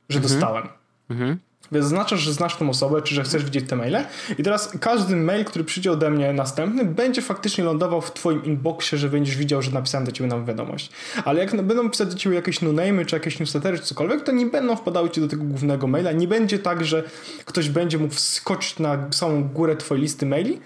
że 0.09 0.19
mhm. 0.19 0.33
dostałem. 0.33 0.69
Mhm. 1.11 1.39
Zaznaczasz, 1.73 2.21
że 2.21 2.33
znasz 2.33 2.57
tą 2.57 2.71
osobę, 2.71 3.03
czy 3.03 3.15
że 3.15 3.23
chcesz 3.23 3.45
widzieć 3.45 3.69
te 3.69 3.77
maile 3.77 3.97
i 4.39 4.43
teraz 4.43 4.73
każdy 4.81 5.17
mail, 5.17 5.45
który 5.45 5.65
przyjdzie 5.65 5.93
ode 5.93 6.11
mnie 6.11 6.33
następny, 6.33 6.85
będzie 6.85 7.23
faktycznie 7.23 7.65
lądował 7.65 8.01
w 8.01 8.13
twoim 8.13 8.45
inboxie, 8.45 8.99
że 8.99 9.09
będziesz 9.09 9.37
widział, 9.37 9.63
że 9.63 9.71
napisałem 9.71 10.07
do 10.07 10.13
ciebie 10.13 10.31
nam 10.31 10.45
wiadomość. 10.45 10.91
Ale 11.25 11.41
jak 11.41 11.63
będą 11.63 11.91
pisać 11.91 12.09
do 12.09 12.15
ciebie 12.15 12.37
jakieś 12.37 12.61
no 12.61 12.71
czy 13.07 13.17
jakieś 13.17 13.41
newslettery, 13.41 13.79
czy 13.79 13.85
cokolwiek, 13.85 14.25
to 14.25 14.33
nie 14.33 14.47
będą 14.47 14.77
wpadały 14.77 15.11
ci 15.11 15.21
do 15.21 15.29
tego 15.29 15.45
głównego 15.45 15.87
maila. 15.87 16.13
Nie 16.13 16.29
będzie 16.29 16.59
tak, 16.59 16.85
że 16.85 17.03
ktoś 17.45 17.69
będzie 17.69 17.99
mógł 17.99 18.15
wskoczyć 18.15 18.79
na 18.79 19.09
samą 19.11 19.49
górę 19.49 19.77
twojej 19.77 20.03
listy 20.03 20.27
maili, 20.27 20.61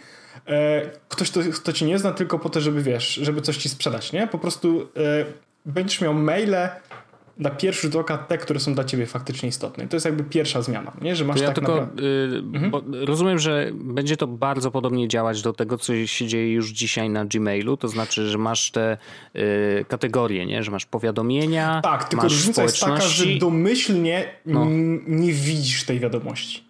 e, 0.47 0.91
ktoś, 1.09 1.31
kto, 1.31 1.41
kto 1.55 1.73
ci 1.73 1.85
nie 1.85 1.99
zna, 1.99 2.13
tylko 2.13 2.39
po 2.39 2.51
to, 2.51 2.61
żeby 2.61 2.83
wiesz, 2.83 3.15
żeby 3.15 3.41
coś 3.41 3.57
ci 3.57 3.69
sprzedać, 3.69 4.13
nie? 4.13 4.27
Po 4.27 4.39
prostu 4.39 4.89
e, 4.97 5.25
będziesz 5.67 6.01
miał 6.01 6.15
maile 6.15 6.57
na 7.39 7.51
pierwszy 7.51 7.83
rzut 7.83 7.97
oka 7.97 8.19
te, 8.19 8.39
które 8.39 8.61
są 8.61 8.75
dla 8.75 8.85
ciebie 8.85 9.07
faktycznie 9.07 9.49
istotne. 9.49 9.89
To 9.89 9.97
jest 9.97 10.07
jakby 10.07 10.25
pierwsza 10.25 10.63
zmiana, 10.63 10.93
nie? 11.03 11.17
że 11.17 11.25
masz 11.25 11.41
ja 11.41 11.47
tak 11.47 11.55
tylko, 11.55 11.75
naprawdę... 11.77 12.03
y, 12.03 12.43
mhm. 12.55 12.95
Rozumiem, 13.05 13.39
że 13.39 13.71
będzie 13.75 14.17
to 14.17 14.27
bardzo 14.27 14.71
podobnie 14.71 15.09
działać 15.09 15.43
do 15.43 15.53
tego, 15.53 15.79
co 15.79 16.07
się 16.07 16.27
dzieje 16.27 16.53
już 16.53 16.71
dzisiaj 16.71 17.11
na 17.11 17.25
Gmailu, 17.25 17.77
to 17.77 17.89
znaczy, 17.89 18.29
że 18.29 18.39
masz 18.39 18.71
te 18.71 18.97
y, 19.37 19.85
kategorie, 19.89 20.47
nie? 20.47 20.63
że 20.63 20.71
masz 20.71 20.87
powiadomienia, 20.87 21.81
Tak, 21.83 22.09
tylko 22.09 22.25
różnica 22.29 22.63
jest 22.63 22.81
taka, 22.81 23.01
że 23.01 23.25
domyślnie 23.27 24.25
no. 24.47 24.67
nie 25.07 25.33
widzisz 25.33 25.85
tej 25.85 26.01
wiadomości. 26.01 26.65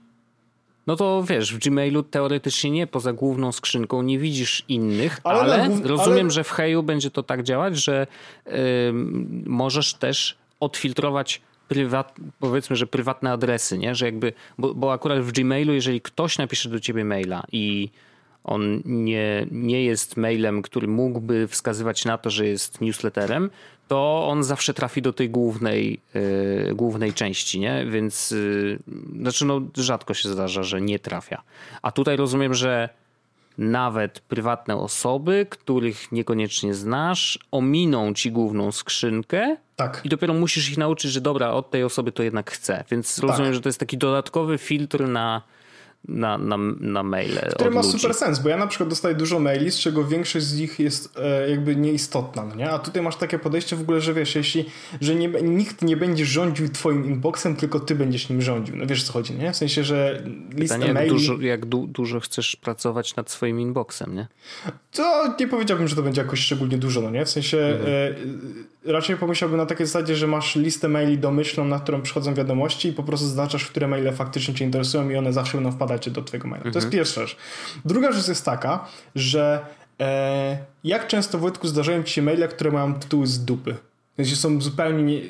No 0.87 0.97
to 0.97 1.25
wiesz, 1.29 1.55
w 1.55 1.59
Gmailu 1.59 2.03
teoretycznie 2.03 2.71
nie, 2.71 2.87
poza 2.87 3.13
główną 3.13 3.53
skrzynką 3.53 4.03
nie 4.03 4.19
widzisz 4.19 4.65
innych, 4.69 5.21
ale, 5.25 5.41
ale 5.41 5.69
głów... 5.69 5.87
rozumiem, 5.87 6.21
ale... 6.21 6.31
że 6.31 6.45
w 6.45 6.51
Heju 6.51 6.83
będzie 6.83 7.11
to 7.11 7.23
tak 7.23 7.43
działać, 7.43 7.77
że 7.77 8.07
y, 8.47 8.53
możesz 9.47 9.95
też 9.95 10.37
odfiltrować 10.65 11.41
prywat, 11.69 12.17
powiedzmy, 12.39 12.77
że 12.77 12.87
prywatne 12.87 13.33
adresy, 13.33 13.79
nie? 13.79 13.95
Że 13.95 14.07
jakby, 14.07 14.33
bo, 14.59 14.75
bo 14.75 14.93
akurat 14.93 15.21
w 15.21 15.33
Gmailu, 15.33 15.73
jeżeli 15.73 16.01
ktoś 16.01 16.39
napisze 16.39 16.69
do 16.69 16.81
ciebie 16.81 17.05
maila 17.05 17.45
i 17.53 17.91
on 18.45 18.83
nie, 18.85 19.47
nie 19.51 19.85
jest 19.85 20.17
mailem, 20.17 20.63
który 20.63 20.89
mógłby 20.89 21.49
wskazywać 21.49 22.05
na 22.05 22.19
to, 22.19 22.31
że 22.31 22.47
jest 22.47 22.81
newsletterem, 22.81 23.51
to 23.89 24.29
on 24.29 24.45
zawsze 24.45 24.75
trafi 24.75 25.03
do 25.03 25.13
tej 25.13 25.31
głównej, 25.31 26.01
yy, 26.15 26.75
głównej 26.75 27.13
części, 27.13 27.61
nie? 27.61 27.87
Więc 27.91 28.31
yy, 28.31 28.79
znaczy 29.21 29.45
no, 29.45 29.61
rzadko 29.77 30.15
się 30.15 30.29
zdarza, 30.29 30.63
że 30.63 30.81
nie 30.81 30.99
trafia. 30.99 31.43
A 31.83 31.93
tutaj 31.93 32.17
rozumiem, 32.17 32.55
że 32.55 32.89
nawet 33.59 34.21
prywatne 34.21 34.77
osoby, 34.77 35.47
których 35.51 36.13
niekoniecznie 36.13 36.75
znasz, 36.75 37.39
ominą 37.51 38.15
ci 38.15 38.33
główną 38.33 38.73
skrzynkę 38.73 39.57
tak. 39.77 40.01
i 40.05 40.09
dopiero 40.09 40.35
musisz 40.35 40.71
ich 40.71 40.79
nauczyć, 40.79 41.11
że 41.11 41.21
dobra, 41.21 41.51
od 41.51 41.71
tej 41.71 41.85
osoby 41.85 42.13
to 42.13 42.23
jednak 42.23 42.51
chcę. 42.51 42.85
Więc 42.91 43.17
tak. 43.17 43.31
rozumiem, 43.31 43.55
że 43.55 43.61
to 43.61 43.69
jest 43.69 43.81
taki 43.81 43.99
dodatkowy 43.99 44.59
filtr 44.59 45.09
na 45.09 45.43
na, 46.09 46.39
na, 46.39 46.57
na 46.81 47.03
maile. 47.03 47.41
Który 47.55 47.71
ma 47.71 47.81
ludzi. 47.81 47.93
super 47.93 48.15
sens, 48.15 48.39
bo 48.39 48.49
ja 48.49 48.57
na 48.57 48.67
przykład 48.67 48.89
dostaję 48.89 49.15
dużo 49.15 49.41
maili, 49.41 49.71
z 49.71 49.79
czego 49.79 50.05
większość 50.05 50.47
z 50.47 50.59
nich 50.59 50.79
jest 50.79 51.19
e, 51.19 51.51
jakby 51.51 51.77
nieistotna, 51.77 52.45
no 52.45 52.55
nie? 52.55 52.71
A 52.71 52.79
tutaj 52.79 53.03
masz 53.03 53.17
takie 53.17 53.39
podejście 53.39 53.77
w 53.77 53.81
ogóle, 53.81 54.01
że 54.01 54.15
wiesz, 54.15 54.35
jeśli, 54.35 54.65
że 55.01 55.15
nie, 55.15 55.29
nikt 55.29 55.83
nie 55.83 55.97
będzie 55.97 56.27
rządził 56.27 56.69
twoim 56.69 57.05
inboxem, 57.07 57.57
tylko 57.57 57.81
ty 57.81 57.95
będziesz 57.95 58.29
nim 58.29 58.43
rządził. 58.43 58.77
No 58.77 58.87
wiesz 58.87 59.03
co 59.03 59.13
chodzi, 59.13 59.35
nie? 59.35 59.53
W 59.53 59.57
sensie, 59.57 59.85
że 59.85 60.23
lista 60.55 60.75
Pytanie, 60.75 60.95
maili... 60.95 61.11
Jak, 61.11 61.19
dużo, 61.19 61.41
jak 61.41 61.67
du, 61.67 61.87
dużo 61.87 62.21
chcesz 62.21 62.57
pracować 62.57 63.17
nad 63.17 63.31
swoim 63.31 63.61
inboxem, 63.61 64.15
nie? 64.15 64.27
To 64.93 65.35
nie 65.41 65.49
powiedziałbym, 65.49 65.89
że 65.89 65.97
to 65.97 66.03
będzie 66.03 66.23
jakoś 66.23 66.41
szczególnie 66.41 66.79
dużo, 66.79 67.01
no 67.01 67.11
nie? 67.11 67.25
W 67.25 67.31
sensie 67.31 67.59
mhm. 67.59 67.91
e, 67.91 68.74
raczej 68.85 69.17
pomyślałbym 69.17 69.59
na 69.59 69.67
takiej 69.67 69.87
zasadzie, 69.87 70.17
że 70.17 70.27
masz 70.27 70.57
listę 70.57 70.89
maili 70.89 71.19
domyślną, 71.19 71.65
na 71.65 71.81
którą 71.81 72.03
przychodzą 72.03 72.35
wiadomości 72.35 72.89
i 72.89 72.93
po 72.93 73.03
prostu 73.03 73.27
zaznaczasz, 73.27 73.67
które 73.67 73.89
maile 73.89 74.13
faktycznie 74.13 74.55
cię 74.55 74.65
interesują 74.65 75.11
i 75.11 75.17
one 75.17 75.33
zawsze 75.33 75.57
będą 75.57 75.73
wpadać 75.73 76.11
do 76.11 76.23
twojego 76.23 76.49
maila. 76.49 76.67
Mhm. 76.67 76.73
To 76.73 76.79
jest 76.79 76.87
mhm. 76.87 76.99
pierwsza 77.01 77.21
rzecz. 77.21 77.37
Druga 77.85 78.13
rzecz 78.13 78.29
jest 78.29 78.45
taka, 78.45 78.87
że 79.15 79.67
e, 80.01 80.59
jak 80.85 81.07
często 81.07 81.39
Wojtku 81.39 81.69
zdarzają 81.69 82.03
ci 82.03 82.13
się 82.13 82.23
maile, 82.23 82.49
które 82.49 82.71
mają 82.71 82.95
tytuły 82.95 83.27
z 83.27 83.45
dupy? 83.45 83.77
Sensie 84.17 84.37
są 84.37 84.61
zupełnie 84.61 85.03
nie, 85.03 85.23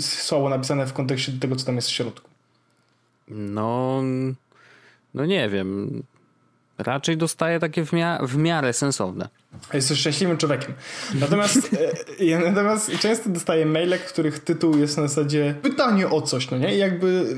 słabo 0.00 0.48
napisane 0.48 0.86
w 0.86 0.92
kontekście 0.92 1.32
tego, 1.32 1.56
co 1.56 1.66
tam 1.66 1.76
jest 1.76 1.88
w 1.88 1.92
środku. 1.92 2.30
No, 3.28 4.02
no 5.14 5.26
nie 5.26 5.48
wiem. 5.48 6.02
Raczej 6.78 7.16
dostaję 7.16 7.60
takie 7.60 7.84
w, 7.84 7.92
mia 7.92 8.18
w 8.22 8.36
miarę 8.36 8.72
sensowne. 8.72 9.28
Jesteś 9.74 9.98
szczęśliwym 9.98 10.36
człowiekiem. 10.36 10.72
Natomiast, 11.14 11.70
e, 12.20 12.24
ja 12.24 12.40
natomiast 12.40 12.98
często 12.98 13.30
dostaję 13.30 13.66
maile, 13.66 13.98
których 13.98 14.38
tytuł 14.38 14.78
jest 14.78 14.96
na 14.96 15.08
zasadzie 15.08 15.54
pytanie 15.62 16.08
o 16.08 16.22
coś, 16.22 16.50
no 16.50 16.58
nie? 16.58 16.74
I 16.74 16.78
jakby 16.78 17.36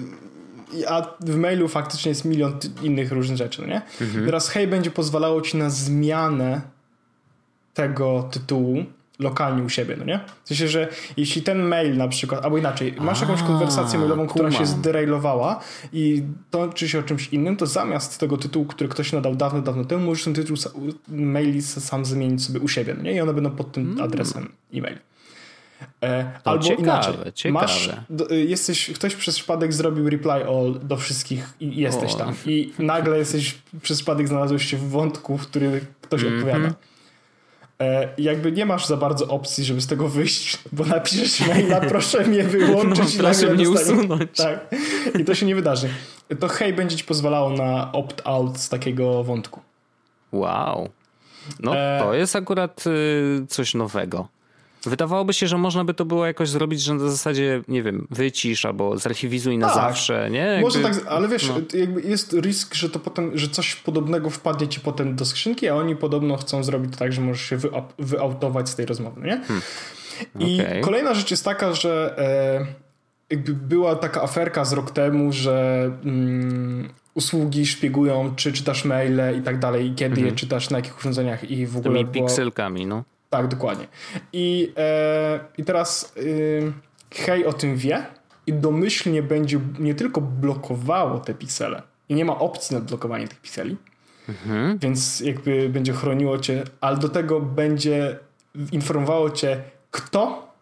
a 0.88 1.16
w 1.20 1.36
mailu 1.36 1.68
faktycznie 1.68 2.08
jest 2.08 2.24
milion 2.24 2.58
innych 2.82 3.12
różnych 3.12 3.38
rzeczy, 3.38 3.62
no 3.62 3.68
nie? 3.68 3.82
Mhm. 4.00 4.26
Teraz 4.26 4.48
hej 4.48 4.68
będzie 4.68 4.90
pozwalało 4.90 5.40
ci 5.40 5.56
na 5.56 5.70
zmianę 5.70 6.60
tego 7.74 8.28
tytułu 8.32 8.84
lokalnie 9.18 9.62
u 9.62 9.68
siebie, 9.68 9.96
no 9.98 10.04
nie? 10.04 10.20
W 10.44 10.48
sensie, 10.48 10.68
że 10.68 10.88
jeśli 11.16 11.42
ten 11.42 11.62
mail 11.62 11.96
na 11.96 12.08
przykład, 12.08 12.44
albo 12.44 12.58
inaczej, 12.58 12.94
masz 12.98 13.20
jakąś 13.20 13.42
konwersację 13.42 13.98
mailową, 13.98 14.26
która 14.26 14.50
się 14.50 14.66
zderailowała 14.66 15.60
i 15.92 16.22
toczy 16.50 16.88
się 16.88 16.98
o 16.98 17.02
czymś 17.02 17.28
innym, 17.28 17.56
to 17.56 17.66
zamiast 17.66 18.20
tego 18.20 18.36
tytułu, 18.36 18.66
który 18.66 18.88
ktoś 18.88 19.12
nadał 19.12 19.34
dawno, 19.34 19.62
dawno 19.62 19.84
temu, 19.84 20.06
możesz 20.06 20.24
ten 20.24 20.34
tytuł 20.34 20.56
maili 21.08 21.62
sam 21.62 22.04
zmienić 22.04 22.44
sobie 22.44 22.60
u 22.60 22.68
siebie, 22.68 22.94
no 22.96 23.02
nie? 23.02 23.12
I 23.12 23.20
one 23.20 23.34
będą 23.34 23.50
pod 23.50 23.72
tym 23.72 23.92
mm. 23.92 24.04
adresem 24.04 24.52
e-mail. 24.74 24.98
E, 26.02 26.30
albo 26.44 26.64
ciekawe, 26.64 26.82
inaczej. 26.82 27.14
Ciekawe. 27.34 27.62
Masz, 27.62 27.90
y, 28.30 28.44
jesteś, 28.44 28.90
ktoś 28.94 29.14
przez 29.14 29.34
przypadek 29.34 29.72
zrobił 29.72 30.10
reply 30.10 30.32
all 30.32 30.80
do 30.82 30.96
wszystkich 30.96 31.54
i 31.60 31.76
jesteś 31.76 32.14
o. 32.14 32.16
tam. 32.16 32.34
I 32.46 32.72
nagle 32.78 33.18
jesteś 33.18 33.54
przez 33.82 33.96
przypadek 33.96 34.28
znalazłeś 34.28 34.64
się 34.66 34.76
w 34.76 34.88
wątku, 34.88 35.38
w 35.38 35.46
który 35.46 35.80
ktoś 36.02 36.22
mm 36.22 36.32
-hmm. 36.32 36.36
odpowiada. 36.36 36.74
E, 37.80 38.08
jakby 38.18 38.52
nie 38.52 38.66
masz 38.66 38.86
za 38.86 38.96
bardzo 38.96 39.28
opcji, 39.28 39.64
żeby 39.64 39.80
z 39.80 39.86
tego 39.86 40.08
wyjść, 40.08 40.58
bo 40.72 40.84
napiszesz 40.84 41.46
maila, 41.46 41.80
proszę 41.80 42.24
mnie 42.24 42.44
wyłączyć 42.44 43.16
no, 43.16 43.24
proszę 43.24 43.54
mnie 43.54 43.70
usunąć. 43.70 44.30
Tak. 44.36 44.74
I 45.18 45.24
to 45.24 45.34
się 45.34 45.46
nie 45.46 45.54
wydarzy. 45.54 45.88
To 46.40 46.48
hej 46.48 46.72
będzie 46.72 46.96
ci 46.96 47.04
pozwalało 47.04 47.50
na 47.50 47.92
opt-out 47.92 48.58
z 48.58 48.68
takiego 48.68 49.24
wątku. 49.24 49.60
Wow. 50.32 50.88
No 51.60 51.76
e... 51.76 52.00
to 52.02 52.14
jest 52.14 52.36
akurat 52.36 52.84
y, 52.86 53.46
coś 53.48 53.74
nowego. 53.74 54.28
Wydawałoby 54.86 55.32
się, 55.32 55.46
że 55.46 55.58
można 55.58 55.84
by 55.84 55.94
to 55.94 56.04
było 56.04 56.26
jakoś 56.26 56.48
zrobić, 56.48 56.82
że 56.82 56.94
na 56.94 57.08
zasadzie, 57.10 57.62
nie 57.68 57.82
wiem, 57.82 58.06
wycisz 58.10 58.64
albo 58.64 58.98
zarchiwizuj 58.98 59.58
na 59.58 59.66
tak, 59.66 59.76
zawsze, 59.76 60.30
nie? 60.30 60.38
Jakby, 60.38 60.62
może 60.62 60.80
tak, 60.80 61.06
ale 61.08 61.28
wiesz, 61.28 61.48
no. 61.48 61.78
jakby 61.78 62.02
jest 62.02 62.32
risk, 62.32 62.74
że 62.74 62.90
to 62.90 62.98
potem, 62.98 63.38
że 63.38 63.48
coś 63.48 63.74
podobnego 63.74 64.30
wpadnie 64.30 64.68
ci 64.68 64.80
potem 64.80 65.16
do 65.16 65.24
skrzynki, 65.24 65.68
a 65.68 65.74
oni 65.74 65.96
podobno 65.96 66.36
chcą 66.36 66.64
zrobić 66.64 66.96
tak, 66.96 67.12
że 67.12 67.20
możesz 67.20 67.48
się 67.48 67.58
wyautować 67.98 68.68
z 68.68 68.74
tej 68.74 68.86
rozmowy, 68.86 69.20
nie? 69.20 69.40
Hmm. 69.40 69.62
I 70.38 70.60
okay. 70.60 70.80
kolejna 70.80 71.14
rzecz 71.14 71.30
jest 71.30 71.44
taka, 71.44 71.74
że 71.74 72.14
e, 72.18 72.66
jakby 73.30 73.54
była 73.54 73.96
taka 73.96 74.22
aferka 74.22 74.64
z 74.64 74.72
rok 74.72 74.90
temu, 74.90 75.32
że 75.32 75.90
mm, 76.04 76.88
usługi 77.14 77.66
szpiegują, 77.66 78.32
czy 78.36 78.52
czytasz 78.52 78.84
maile 78.84 79.38
i 79.38 79.42
tak 79.42 79.58
dalej, 79.58 79.86
i 79.86 79.94
kiedy 79.94 80.14
je 80.14 80.26
mhm. 80.26 80.36
czytasz, 80.36 80.70
na 80.70 80.78
jakich 80.78 80.98
urządzeniach 80.98 81.50
i 81.50 81.66
w 81.66 81.76
ogóle. 81.76 81.98
Tymi 81.98 82.12
pikselkami, 82.12 82.86
no. 82.86 83.04
Tak, 83.34 83.48
dokładnie. 83.48 83.86
I, 84.32 84.72
e, 84.76 85.40
i 85.58 85.64
teraz 85.64 86.12
y, 86.16 86.72
Hej 87.14 87.46
o 87.46 87.52
tym 87.52 87.76
wie 87.76 88.06
i 88.46 88.52
domyślnie 88.52 89.22
będzie 89.22 89.60
nie 89.78 89.94
tylko 89.94 90.20
blokowało 90.20 91.18
te 91.18 91.34
piksele 91.34 91.82
i 92.08 92.14
nie 92.14 92.24
ma 92.24 92.38
opcji 92.38 92.76
na 92.76 92.82
blokowanie 92.82 93.28
tych 93.28 93.40
pikseli, 93.40 93.76
mhm. 94.28 94.78
więc 94.78 95.20
jakby 95.20 95.68
będzie 95.68 95.92
chroniło 95.92 96.38
cię, 96.38 96.64
ale 96.80 96.96
do 96.96 97.08
tego 97.08 97.40
będzie 97.40 98.18
informowało 98.72 99.30
cię 99.30 99.62
kto, 99.90 100.52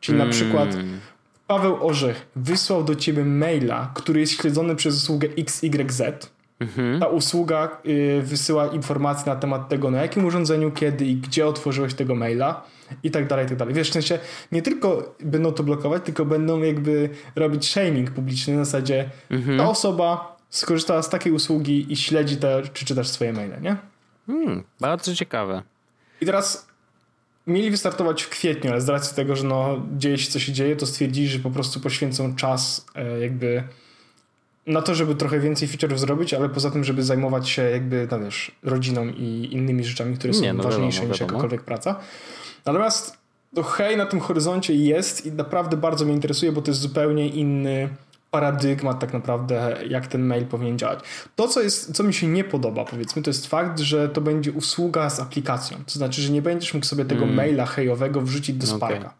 czyli 0.00 0.18
na 0.18 0.26
przykład 0.26 0.74
mm. 0.74 1.00
Paweł 1.46 1.86
Orzech 1.86 2.26
wysłał 2.36 2.84
do 2.84 2.94
ciebie 2.94 3.24
maila, 3.24 3.90
który 3.94 4.20
jest 4.20 4.32
śledzony 4.32 4.76
przez 4.76 4.96
usługę 4.96 5.28
XYZ 5.38 6.02
Mhm. 6.60 7.00
Ta 7.00 7.06
usługa 7.06 7.78
y, 7.86 8.22
wysyła 8.22 8.66
informacje 8.66 9.32
na 9.32 9.40
temat 9.40 9.68
tego, 9.68 9.90
na 9.90 10.02
jakim 10.02 10.24
urządzeniu, 10.24 10.70
kiedy 10.70 11.06
i 11.06 11.16
gdzie 11.16 11.46
otworzyłeś 11.46 11.94
tego 11.94 12.14
maila 12.14 12.64
i 13.02 13.10
tak 13.10 13.26
dalej, 13.26 13.46
i 13.46 13.48
tak 13.48 13.58
dalej. 13.58 13.74
Wiesz, 13.74 13.90
w 13.90 13.92
sensie 13.92 14.18
nie 14.52 14.62
tylko 14.62 15.14
będą 15.20 15.52
to 15.52 15.62
blokować, 15.62 16.02
tylko 16.04 16.24
będą 16.24 16.62
jakby 16.62 17.10
robić 17.36 17.70
shaming 17.70 18.10
publiczny 18.10 18.56
na 18.56 18.64
zasadzie 18.64 19.10
mhm. 19.30 19.58
ta 19.58 19.68
osoba 19.68 20.36
skorzystała 20.50 21.02
z 21.02 21.10
takiej 21.10 21.32
usługi 21.32 21.92
i 21.92 21.96
śledzi 21.96 22.36
to, 22.36 22.48
czy 22.72 22.84
czytasz 22.84 23.08
swoje 23.08 23.32
maile, 23.32 23.62
nie? 23.62 23.76
Hmm, 24.26 24.64
bardzo 24.80 25.14
ciekawe. 25.14 25.62
I 26.20 26.26
teraz 26.26 26.68
mieli 27.46 27.70
wystartować 27.70 28.22
w 28.22 28.28
kwietniu, 28.28 28.70
ale 28.70 28.80
z 28.80 28.88
racji 28.88 29.16
tego, 29.16 29.36
że 29.36 29.44
no, 29.44 29.82
dzieje 29.96 30.18
się 30.18 30.30
co 30.30 30.38
się 30.38 30.52
dzieje, 30.52 30.76
to 30.76 30.86
stwierdzili, 30.86 31.28
że 31.28 31.38
po 31.38 31.50
prostu 31.50 31.80
poświęcą 31.80 32.36
czas 32.36 32.86
e, 32.94 33.20
jakby 33.20 33.64
na 34.66 34.82
to, 34.82 34.94
żeby 34.94 35.14
trochę 35.14 35.40
więcej 35.40 35.68
feature'ów 35.68 35.98
zrobić, 35.98 36.34
ale 36.34 36.48
poza 36.48 36.70
tym, 36.70 36.84
żeby 36.84 37.02
zajmować 37.02 37.48
się 37.48 37.62
jakby, 37.62 38.08
no 38.10 38.20
wiesz, 38.20 38.50
rodziną 38.62 39.06
i 39.06 39.48
innymi 39.52 39.84
rzeczami, 39.84 40.16
które 40.16 40.34
są 40.34 40.42
Nie, 40.42 40.52
no 40.52 40.62
ważniejsze 40.62 41.00
wiadomo, 41.00 41.12
niż 41.12 41.20
wiadomo. 41.20 41.36
jakakolwiek 41.36 41.62
praca. 41.62 42.00
Natomiast 42.66 43.16
to 43.54 43.62
hej 43.62 43.96
na 43.96 44.06
tym 44.06 44.20
horyzoncie 44.20 44.74
jest 44.74 45.26
i 45.26 45.32
naprawdę 45.32 45.76
bardzo 45.76 46.04
mnie 46.04 46.14
interesuje, 46.14 46.52
bo 46.52 46.62
to 46.62 46.70
jest 46.70 46.80
zupełnie 46.80 47.28
inny 47.28 47.88
paradygmat 48.30 49.00
tak 49.00 49.12
naprawdę, 49.12 49.76
jak 49.88 50.06
ten 50.06 50.22
mail 50.22 50.46
powinien 50.46 50.78
działać. 50.78 50.98
To, 51.36 51.48
co, 51.48 51.60
jest, 51.60 51.96
co 51.96 52.02
mi 52.02 52.14
się 52.14 52.26
nie 52.26 52.44
podoba, 52.44 52.84
powiedzmy, 52.84 53.22
to 53.22 53.30
jest 53.30 53.46
fakt, 53.46 53.80
że 53.80 54.08
to 54.08 54.20
będzie 54.20 54.52
usługa 54.52 55.10
z 55.10 55.20
aplikacją. 55.20 55.76
To 55.86 55.92
znaczy, 55.92 56.22
że 56.22 56.32
nie 56.32 56.42
będziesz 56.42 56.74
mógł 56.74 56.86
sobie 56.86 57.04
tego 57.04 57.22
mm. 57.22 57.34
maila 57.34 57.66
hejowego 57.66 58.20
wrzucić 58.20 58.56
do 58.56 58.66
Sparka. 58.66 58.98
Okay. 58.98 59.10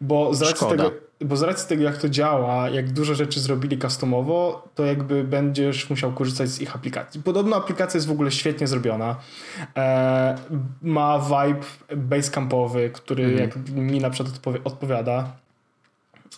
Bo 0.00 0.34
z, 0.34 0.42
racji 0.42 0.66
tego, 0.68 0.90
bo 1.24 1.36
z 1.36 1.42
racji 1.42 1.68
tego, 1.68 1.82
jak 1.82 1.98
to 1.98 2.08
działa, 2.08 2.68
jak 2.68 2.92
dużo 2.92 3.14
rzeczy 3.14 3.40
zrobili 3.40 3.78
customowo, 3.78 4.68
to 4.74 4.84
jakby 4.84 5.24
będziesz 5.24 5.90
musiał 5.90 6.12
korzystać 6.12 6.48
z 6.48 6.60
ich 6.60 6.76
aplikacji. 6.76 7.22
Podobno 7.22 7.56
aplikacja 7.56 7.98
jest 7.98 8.06
w 8.06 8.10
ogóle 8.10 8.30
świetnie 8.30 8.66
zrobiona. 8.66 9.16
E, 9.76 10.36
ma 10.82 11.18
vibe 11.18 11.66
basecampowy, 11.96 12.90
który 12.90 13.24
mm. 13.24 13.38
jak 13.38 13.68
mi 13.68 14.00
na 14.00 14.10
przykład 14.10 14.40
odpowiada. 14.64 15.32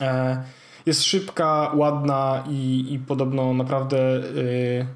E, 0.01 0.43
jest 0.87 1.05
szybka, 1.05 1.71
ładna 1.75 2.45
i, 2.49 2.87
i 2.91 2.99
podobno 2.99 3.55
naprawdę 3.55 3.99
y, 4.17 4.87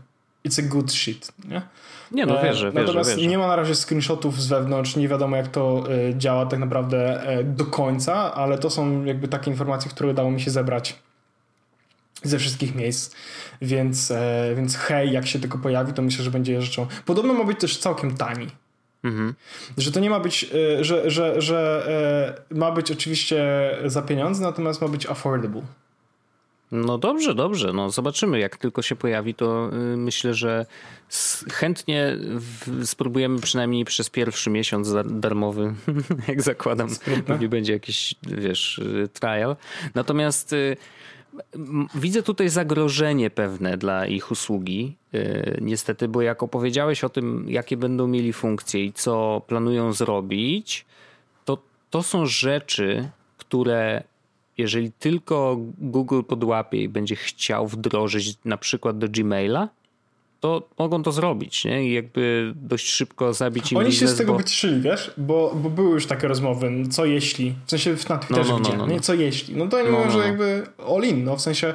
it's 0.44 0.64
a 0.64 0.68
good 0.68 0.92
shit, 0.92 1.32
nie? 1.48 1.62
Nie 2.12 2.26
no, 2.26 2.42
wierzę, 2.42 2.72
wierzę 2.72 2.72
Natomiast 2.72 3.10
wierzę. 3.10 3.26
nie 3.26 3.38
ma 3.38 3.46
na 3.46 3.56
razie 3.56 3.74
screenshotów 3.74 4.42
z 4.42 4.48
wewnątrz, 4.48 4.96
nie 4.96 5.08
wiadomo 5.08 5.36
jak 5.36 5.48
to 5.48 5.84
y, 6.10 6.14
działa 6.18 6.46
tak 6.46 6.58
naprawdę 6.58 7.30
y, 7.38 7.44
do 7.44 7.66
końca, 7.66 8.34
ale 8.34 8.58
to 8.58 8.70
są 8.70 9.04
jakby 9.04 9.28
takie 9.28 9.50
informacje, 9.50 9.90
które 9.90 10.10
udało 10.10 10.30
mi 10.30 10.40
się 10.40 10.50
zebrać 10.50 10.98
ze 12.22 12.38
wszystkich 12.38 12.74
miejsc, 12.74 13.14
więc, 13.62 14.12
więc 14.56 14.76
hej, 14.76 15.12
jak 15.12 15.26
się 15.26 15.38
tylko 15.40 15.58
pojawi, 15.58 15.92
to 15.92 16.02
myślę, 16.02 16.24
że 16.24 16.30
będzie 16.30 16.62
rzeczą. 16.62 16.86
Podobno 17.06 17.34
ma 17.34 17.44
być 17.44 17.60
też 17.60 17.78
całkiem 17.78 18.16
tani. 18.16 18.46
Mhm. 19.04 19.34
Że 19.78 19.92
to 19.92 20.00
nie 20.00 20.10
ma 20.10 20.20
być, 20.20 20.50
że, 20.80 21.10
że, 21.10 21.42
że 21.42 22.42
ma 22.50 22.72
być 22.72 22.90
oczywiście 22.90 23.70
za 23.84 24.02
pieniądze, 24.02 24.42
natomiast 24.42 24.82
ma 24.82 24.88
być 24.88 25.06
affordable. 25.06 25.62
No 26.72 26.98
dobrze, 26.98 27.34
dobrze. 27.34 27.72
No 27.72 27.90
zobaczymy. 27.90 28.38
Jak 28.38 28.56
tylko 28.56 28.82
się 28.82 28.96
pojawi, 28.96 29.34
to 29.34 29.70
y, 29.92 29.96
myślę, 29.96 30.34
że 30.34 30.66
chętnie 31.52 32.16
spróbujemy 32.84 33.40
przynajmniej 33.40 33.84
przez 33.84 34.10
pierwszy 34.10 34.50
miesiąc 34.50 34.92
darmowy, 35.04 35.74
jak 36.28 36.42
zakładam, 36.42 36.88
pewnie 37.26 37.48
będzie 37.48 37.72
jakiś, 37.72 38.14
wiesz, 38.22 38.80
trial. 39.12 39.56
Natomiast 39.94 40.54
Widzę 41.94 42.22
tutaj 42.22 42.48
zagrożenie 42.48 43.30
pewne 43.30 43.76
dla 43.76 44.06
ich 44.06 44.30
usługi, 44.30 44.96
niestety, 45.60 46.08
bo 46.08 46.22
jak 46.22 46.42
opowiedziałeś 46.42 47.04
o 47.04 47.08
tym, 47.08 47.46
jakie 47.48 47.76
będą 47.76 48.06
mieli 48.06 48.32
funkcje 48.32 48.84
i 48.84 48.92
co 48.92 49.42
planują 49.46 49.92
zrobić, 49.92 50.86
to 51.44 51.58
to 51.90 52.02
są 52.02 52.26
rzeczy, 52.26 53.08
które 53.38 54.02
jeżeli 54.58 54.92
tylko 54.92 55.56
Google 55.78 56.22
podłapie 56.22 56.82
i 56.82 56.88
będzie 56.88 57.16
chciał 57.16 57.68
wdrożyć 57.68 58.38
na 58.44 58.56
przykład 58.56 58.98
do 58.98 59.08
Gmaila, 59.08 59.68
to 60.40 60.68
mogą 60.78 61.02
to 61.02 61.12
zrobić, 61.12 61.64
nie? 61.64 61.86
I 61.88 61.92
jakby 61.92 62.52
dość 62.56 62.86
szybko 62.86 63.34
zabić 63.34 63.72
im 63.72 63.78
Oni 63.78 63.86
biznes, 63.86 64.10
się 64.10 64.14
z 64.14 64.18
tego 64.18 64.32
bo... 64.32 64.38
wyciszyli, 64.38 64.80
wiesz? 64.80 65.14
Bo, 65.16 65.52
bo 65.54 65.70
były 65.70 65.90
już 65.90 66.06
takie 66.06 66.28
rozmowy, 66.28 66.72
co 66.90 67.04
jeśli, 67.04 67.54
w 67.66 67.70
sensie 67.70 67.96
na 68.08 68.18
Twitterze 68.18 68.52
no, 68.52 68.58
no, 68.58 68.68
no, 68.68 68.76
no, 68.76 68.86
no. 68.86 69.00
co 69.00 69.14
jeśli. 69.14 69.56
No 69.56 69.66
to 69.66 69.76
oni 69.76 69.86
no, 69.86 69.92
mówią, 69.92 70.04
no, 70.04 70.12
że 70.12 70.18
no. 70.18 70.24
jakby 70.24 70.66
all 70.94 71.02
in, 71.02 71.24
no 71.24 71.36
w 71.36 71.40
sensie 71.40 71.74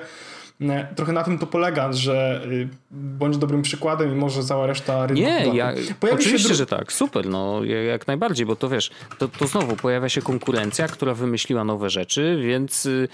trochę 0.95 1.13
na 1.13 1.23
tym 1.23 1.39
to 1.39 1.47
polega, 1.47 1.93
że 1.93 2.41
y, 2.45 2.67
bądź 2.91 3.37
dobrym 3.37 3.61
przykładem 3.61 4.11
i 4.11 4.15
może 4.15 4.43
cała 4.43 4.67
reszta 4.67 5.07
rynku. 5.07 5.23
Nie, 5.23 5.45
ja, 5.53 5.73
oczywiście, 6.11 6.49
dru- 6.49 6.57
że 6.57 6.65
tak, 6.65 6.93
super, 6.93 7.25
no 7.29 7.63
jak 7.63 8.07
najbardziej, 8.07 8.45
bo 8.45 8.55
to 8.55 8.69
wiesz, 8.69 8.91
to, 9.17 9.27
to 9.27 9.47
znowu 9.47 9.75
pojawia 9.75 10.09
się 10.09 10.21
konkurencja, 10.21 10.87
która 10.87 11.13
wymyśliła 11.13 11.63
nowe 11.63 11.89
rzeczy, 11.89 12.39
więc 12.43 12.85
y, 12.85 13.07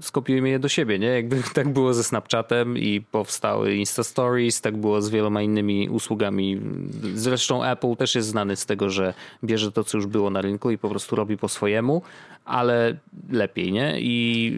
skopiujmy 0.00 0.48
je 0.48 0.58
do 0.58 0.68
siebie, 0.68 0.98
nie? 0.98 1.06
Jakby 1.06 1.42
tak 1.54 1.68
było 1.68 1.94
ze 1.94 2.04
Snapchatem 2.04 2.78
i 2.78 3.00
powstały 3.00 3.74
Insta 3.74 4.04
Stories, 4.04 4.60
tak 4.60 4.76
było 4.76 5.02
z 5.02 5.10
wieloma 5.10 5.42
innymi 5.42 5.88
usługami. 5.88 6.60
Zresztą 7.14 7.64
Apple 7.64 7.96
też 7.96 8.14
jest 8.14 8.28
znany 8.28 8.56
z 8.56 8.66
tego, 8.66 8.90
że 8.90 9.14
bierze 9.44 9.72
to, 9.72 9.84
co 9.84 9.98
już 9.98 10.06
było 10.06 10.30
na 10.30 10.40
rynku 10.40 10.70
i 10.70 10.78
po 10.78 10.88
prostu 10.88 11.16
robi 11.16 11.36
po 11.36 11.48
swojemu, 11.48 12.02
ale 12.44 12.96
lepiej, 13.30 13.72
nie? 13.72 13.96
I, 14.00 14.52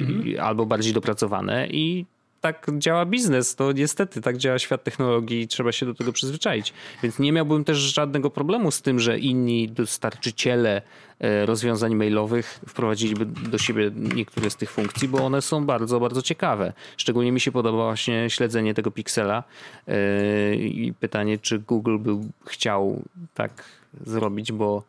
mhm. 0.00 0.26
i 0.26 0.38
albo 0.38 0.66
bardziej 0.66 0.92
dopracowane 0.92 1.49
i 1.70 2.06
tak 2.40 2.66
działa 2.78 3.06
biznes, 3.06 3.56
to 3.56 3.72
niestety 3.72 4.20
tak 4.20 4.36
działa 4.36 4.58
świat 4.58 4.84
technologii 4.84 5.40
i 5.40 5.48
trzeba 5.48 5.72
się 5.72 5.86
do 5.86 5.94
tego 5.94 6.12
przyzwyczaić. 6.12 6.72
Więc 7.02 7.18
nie 7.18 7.32
miałbym 7.32 7.64
też 7.64 7.78
żadnego 7.78 8.30
problemu 8.30 8.70
z 8.70 8.82
tym, 8.82 8.98
że 8.98 9.18
inni 9.18 9.68
dostarczyciele 9.68 10.82
e, 11.18 11.46
rozwiązań 11.46 11.94
mailowych 11.94 12.60
wprowadziliby 12.68 13.26
do 13.26 13.58
siebie 13.58 13.90
niektóre 13.94 14.50
z 14.50 14.56
tych 14.56 14.70
funkcji, 14.70 15.08
bo 15.08 15.24
one 15.24 15.42
są 15.42 15.66
bardzo, 15.66 16.00
bardzo 16.00 16.22
ciekawe. 16.22 16.72
Szczególnie 16.96 17.32
mi 17.32 17.40
się 17.40 17.52
podoba 17.52 17.84
właśnie 17.84 18.30
śledzenie 18.30 18.74
tego 18.74 18.90
piksela 18.90 19.44
e, 19.88 20.54
i 20.54 20.92
pytanie, 21.00 21.38
czy 21.38 21.58
Google 21.58 21.98
by 21.98 22.10
chciał 22.46 23.02
tak 23.34 23.64
zrobić, 24.06 24.52
bo 24.52 24.82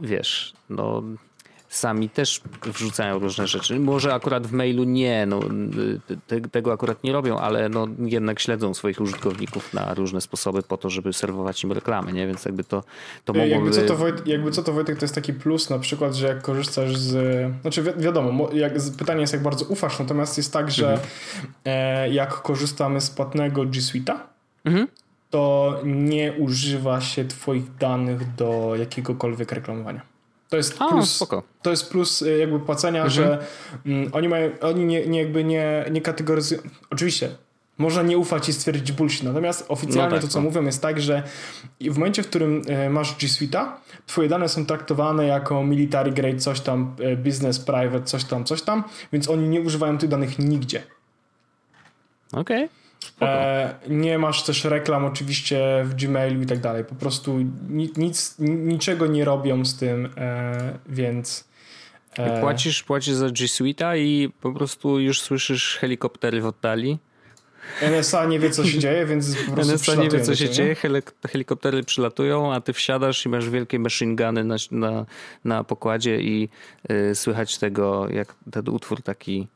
wiesz, 0.00 0.52
no 0.70 1.02
sami 1.68 2.08
też 2.08 2.40
wrzucają 2.62 3.18
różne 3.18 3.46
rzeczy. 3.46 3.80
Może 3.80 4.14
akurat 4.14 4.46
w 4.46 4.52
mailu 4.52 4.84
nie, 4.84 5.26
no, 5.26 5.40
te, 6.26 6.40
tego 6.40 6.72
akurat 6.72 7.04
nie 7.04 7.12
robią, 7.12 7.38
ale 7.38 7.68
no, 7.68 7.86
jednak 7.98 8.40
śledzą 8.40 8.74
swoich 8.74 9.00
użytkowników 9.00 9.74
na 9.74 9.94
różne 9.94 10.20
sposoby 10.20 10.62
po 10.62 10.76
to, 10.76 10.90
żeby 10.90 11.12
serwować 11.12 11.64
im 11.64 11.72
reklamy, 11.72 12.12
nie? 12.12 12.26
Więc 12.26 12.44
jakby 12.44 12.64
to, 12.64 12.84
to 13.24 13.32
mogłoby... 13.32 13.52
Jakby 13.52 13.70
co 13.70 13.82
to, 13.82 13.96
Wojt, 13.96 14.26
jakby 14.26 14.50
co 14.50 14.62
to 14.62 14.72
Wojtek, 14.72 14.98
to 14.98 15.04
jest 15.04 15.14
taki 15.14 15.32
plus 15.32 15.70
na 15.70 15.78
przykład, 15.78 16.14
że 16.14 16.26
jak 16.26 16.42
korzystasz 16.42 16.96
z... 16.96 17.52
Znaczy 17.62 17.82
wi 17.82 17.90
wiadomo, 17.96 18.48
jak, 18.52 18.72
pytanie 18.98 19.20
jest 19.20 19.32
jak 19.32 19.42
bardzo 19.42 19.64
ufasz, 19.64 19.98
natomiast 19.98 20.36
jest 20.36 20.52
tak, 20.52 20.70
że 20.70 20.92
mhm. 20.92 21.08
e, 21.64 22.10
jak 22.10 22.42
korzystamy 22.42 23.00
z 23.00 23.10
płatnego 23.10 23.64
G 23.64 23.80
Suite'a, 23.80 24.14
mhm 24.64 24.86
to 25.30 25.80
nie 25.84 26.32
używa 26.32 27.00
się 27.00 27.24
Twoich 27.24 27.76
danych 27.76 28.34
do 28.34 28.72
jakiegokolwiek 28.78 29.52
reklamowania. 29.52 30.15
To 30.48 30.56
jest 30.56 30.76
A, 30.78 30.88
plus, 30.88 31.14
spoko. 31.14 31.42
to 31.62 31.70
jest 31.70 31.90
plus 31.90 32.22
y, 32.22 32.38
jakby 32.38 32.60
płacenia, 32.60 33.04
mhm. 33.04 33.10
że 33.10 33.46
mm, 33.86 34.10
oni 34.12 34.28
mają, 34.28 34.50
oni 34.60 34.84
nie, 34.84 35.06
nie 35.06 35.18
jakby 35.18 35.44
nie, 35.44 35.84
nie 35.90 36.00
kategoryzują. 36.00 36.60
Oczywiście, 36.90 37.30
można 37.78 38.02
nie 38.02 38.18
ufać 38.18 38.48
i 38.48 38.52
stwierdzić 38.52 38.92
bullshit. 38.92 39.22
Natomiast 39.22 39.64
oficjalnie 39.68 40.14
no 40.14 40.16
tak, 40.16 40.22
to, 40.22 40.28
co 40.28 40.38
no. 40.38 40.44
mówią, 40.44 40.64
jest 40.64 40.82
tak, 40.82 41.00
że 41.00 41.22
w 41.80 41.98
momencie, 41.98 42.22
w 42.22 42.28
którym 42.28 42.62
y, 42.86 42.90
masz 42.90 43.16
G 43.16 43.28
Suite'a, 43.28 43.66
twoje 44.06 44.28
dane 44.28 44.48
są 44.48 44.66
traktowane 44.66 45.26
jako 45.26 45.64
military 45.64 46.10
grade, 46.10 46.38
coś 46.38 46.60
tam, 46.60 46.96
y, 47.00 47.16
business, 47.16 47.58
private, 47.58 48.02
coś 48.02 48.24
tam, 48.24 48.44
coś 48.44 48.62
tam, 48.62 48.84
więc 49.12 49.28
oni 49.28 49.48
nie 49.48 49.60
używają 49.60 49.98
tych 49.98 50.08
danych 50.08 50.38
nigdzie. 50.38 50.82
Okej. 52.32 52.64
Okay. 52.64 52.85
E, 53.22 53.74
nie 53.88 54.18
masz 54.18 54.42
też 54.42 54.64
reklam 54.64 55.04
oczywiście 55.04 55.84
w 55.84 55.94
Gmailu 55.94 56.42
i 56.42 56.46
tak 56.46 56.60
dalej. 56.60 56.84
Po 56.84 56.94
prostu 56.94 57.38
nic, 57.96 58.34
niczego 58.38 59.06
nie 59.06 59.24
robią 59.24 59.64
z 59.64 59.76
tym, 59.76 60.08
e, 60.16 60.78
więc... 60.88 61.48
E... 62.18 62.40
Płacisz, 62.40 62.82
płacisz 62.82 63.14
za 63.14 63.30
G 63.30 63.46
Suite'a 63.46 63.98
i 63.98 64.32
po 64.40 64.52
prostu 64.52 65.00
już 65.00 65.20
słyszysz 65.20 65.76
helikoptery 65.80 66.40
w 66.40 66.46
oddali. 66.46 66.98
NSA 67.82 68.26
nie 68.26 68.38
wie, 68.38 68.50
co 68.50 68.64
się 68.64 68.78
dzieje, 68.78 69.06
więc 69.06 69.36
po 69.36 69.52
prostu 69.52 69.72
NSA 69.72 69.94
nie 69.94 70.08
wie, 70.08 70.20
co 70.20 70.34
się 70.34 70.50
dzieje, 70.50 70.76
helikoptery 71.28 71.82
przylatują, 71.82 72.52
a 72.52 72.60
ty 72.60 72.72
wsiadasz 72.72 73.26
i 73.26 73.28
masz 73.28 73.50
wielkie 73.50 73.78
machine 73.78 74.16
guny 74.16 74.44
na, 74.44 74.56
na, 74.70 75.06
na 75.44 75.64
pokładzie 75.64 76.20
i 76.20 76.48
y, 76.90 77.14
słychać 77.14 77.58
tego, 77.58 78.08
jak 78.08 78.34
ten 78.50 78.68
utwór 78.68 79.02
taki 79.02 79.48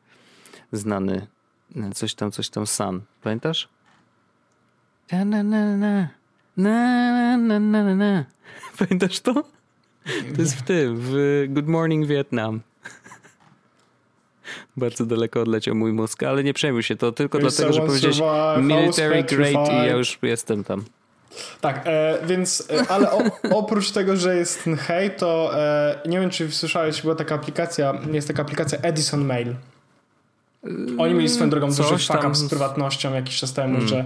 znany 0.72 1.26
Coś 1.94 2.14
tam, 2.14 2.32
coś 2.32 2.48
tam 2.48 2.66
Sun. 2.66 3.00
Pamiętasz? 3.22 3.68
Na, 5.12 5.24
na, 5.24 5.42
na, 5.42 5.76
na. 5.76 6.08
Na, 6.56 7.36
na, 7.36 7.58
na, 7.58 7.84
na, 7.84 7.94
na. 7.94 8.24
Pamiętasz 8.78 9.20
to? 9.20 9.34
To 10.34 10.42
jest 10.42 10.56
w 10.56 10.62
tym, 10.62 10.96
w 10.98 11.44
Good 11.48 11.68
Morning 11.68 12.06
Vietnam. 12.06 12.60
Bardzo 14.76 15.06
daleko 15.06 15.40
odleciał 15.40 15.74
mój 15.74 15.92
mózg, 15.92 16.22
ale 16.22 16.44
nie 16.44 16.54
przejmuj 16.54 16.82
się, 16.82 16.96
to 16.96 17.12
tylko 17.12 17.38
dlatego, 17.38 17.72
że 17.72 17.80
powiedziałeś 17.80 18.20
military 18.58 19.22
great 19.22 19.68
i 19.72 19.76
ja 19.76 19.96
już 19.96 20.18
jestem 20.22 20.64
tam. 20.64 20.84
Tak, 21.60 21.82
e, 21.84 22.18
więc, 22.26 22.68
e, 22.70 22.90
ale 22.90 23.12
o, 23.12 23.22
oprócz 23.50 23.90
tego, 23.90 24.16
że 24.16 24.36
jest 24.36 24.64
ten 24.64 24.76
hej, 24.76 25.10
to 25.10 25.50
e, 25.54 26.00
nie 26.06 26.20
wiem, 26.20 26.30
czy 26.30 26.50
słyszałeś, 26.50 27.02
była 27.02 27.14
taka 27.14 27.34
aplikacja, 27.34 27.94
jest 28.12 28.28
taka 28.28 28.42
aplikacja 28.42 28.78
Edison 28.78 29.24
Mail. 29.24 29.54
Oni 30.98 31.14
mieli 31.14 31.28
swoją 31.28 31.50
drogą 31.50 31.66
duży 31.66 31.98
fuck 31.98 32.36
z 32.36 32.48
prywatnością 32.48 33.14
jakiś 33.14 33.36
czas 33.36 33.52
temu, 33.52 33.72
hmm. 33.72 33.88
że 33.88 34.04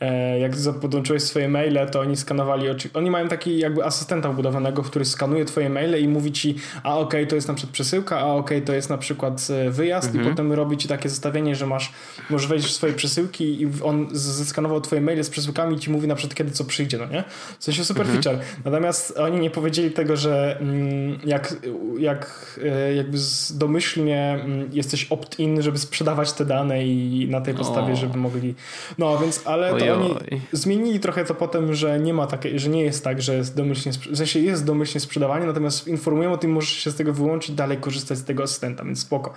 e, 0.00 0.38
jak 0.38 0.52
podłączyłeś 0.80 1.22
swoje 1.22 1.48
maile, 1.48 1.78
to 1.92 2.00
oni 2.00 2.16
skanowali, 2.16 2.66
oni 2.94 3.10
mają 3.10 3.28
taki 3.28 3.58
jakby 3.58 3.84
asystenta 3.84 4.28
wbudowanego, 4.32 4.82
który 4.82 5.04
skanuje 5.04 5.44
twoje 5.44 5.70
maile 5.70 6.02
i 6.02 6.08
mówi 6.08 6.32
ci, 6.32 6.56
a 6.82 6.98
okej, 6.98 7.20
okay, 7.20 7.26
to 7.26 7.34
jest 7.34 7.48
na 7.48 7.54
przykład 7.54 7.72
przesyłka, 7.72 8.18
a 8.18 8.24
okej, 8.24 8.56
okay, 8.56 8.66
to 8.66 8.72
jest 8.72 8.90
na 8.90 8.98
przykład 8.98 9.48
e, 9.50 9.70
wyjazd 9.70 10.14
i 10.14 10.16
mhm. 10.16 10.34
potem 10.34 10.52
robi 10.52 10.76
ci 10.76 10.88
takie 10.88 11.08
zestawienie, 11.08 11.56
że 11.56 11.66
masz, 11.66 11.92
możesz 12.30 12.48
wejść 12.48 12.66
w 12.66 12.72
swoje 12.72 12.92
przesyłki 12.92 13.62
i 13.62 13.68
on 13.82 14.08
zeskanował 14.12 14.80
twoje 14.80 15.00
maile 15.00 15.24
z 15.24 15.30
przesyłkami 15.30 15.76
i 15.76 15.78
ci 15.78 15.90
mówi 15.90 16.08
na 16.08 16.14
przykład 16.14 16.34
kiedy 16.34 16.50
co 16.50 16.64
przyjdzie, 16.64 16.98
no 16.98 17.06
nie? 17.06 17.24
W 17.58 17.64
sensie 17.64 17.84
super 17.84 18.06
mhm. 18.06 18.22
feature. 18.22 18.44
Natomiast 18.64 19.18
oni 19.18 19.40
nie 19.40 19.50
powiedzieli 19.50 19.90
tego, 19.90 20.16
że 20.16 20.58
mm, 20.60 21.18
jak, 21.24 21.56
jak 21.98 22.60
e, 22.64 22.94
jakby 22.94 23.18
domyślnie 23.50 24.40
mm, 24.44 24.68
jesteś 24.72 25.04
opt-in, 25.04 25.62
żeby 25.62 25.78
sprzedawać 25.78 25.95
sprzedawać 25.96 26.32
te 26.32 26.44
dane 26.44 26.86
i 26.86 27.28
na 27.30 27.40
tej 27.40 27.54
podstawie, 27.54 27.92
o. 27.92 27.96
żeby 27.96 28.18
mogli. 28.18 28.54
No 28.98 29.18
więc, 29.18 29.42
ale 29.44 29.78
to 29.78 29.94
oni 29.94 30.14
zmienili 30.52 31.00
trochę 31.00 31.24
to 31.24 31.34
potem, 31.34 31.74
że 31.74 32.00
nie 32.00 32.14
ma 32.14 32.26
takiej, 32.26 32.58
że 32.58 32.68
nie 32.68 32.82
jest 32.82 33.04
tak, 33.04 33.22
że 33.22 33.34
jest 33.34 33.56
domyślnie, 33.56 33.92
w 34.12 34.16
sensie 34.16 34.40
jest 34.40 34.64
domyślnie 34.64 35.00
sprzedawanie, 35.00 35.46
natomiast 35.46 35.88
informują 35.88 36.32
o 36.32 36.36
tym, 36.36 36.52
możesz 36.52 36.70
się 36.70 36.90
z 36.90 36.94
tego 36.94 37.12
wyłączyć, 37.12 37.54
dalej 37.54 37.78
korzystać 37.78 38.18
z 38.18 38.24
tego 38.24 38.42
asystenta, 38.42 38.84
więc 38.84 39.00
spoko. 39.00 39.34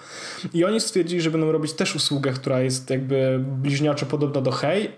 I 0.54 0.66
oni 0.66 0.82
stwierdzili, 0.82 1.22
że 1.22 1.32
będą 1.32 1.52
robić 1.52 1.74
też 1.74 1.96
usługę, 1.96 2.32
która 2.32 2.62
jest 2.62 2.90
jakby 2.90 3.40
bliźniaczo 3.62 4.06
podobna 4.06 4.42
do 4.42 4.52
Hey, 4.52 4.90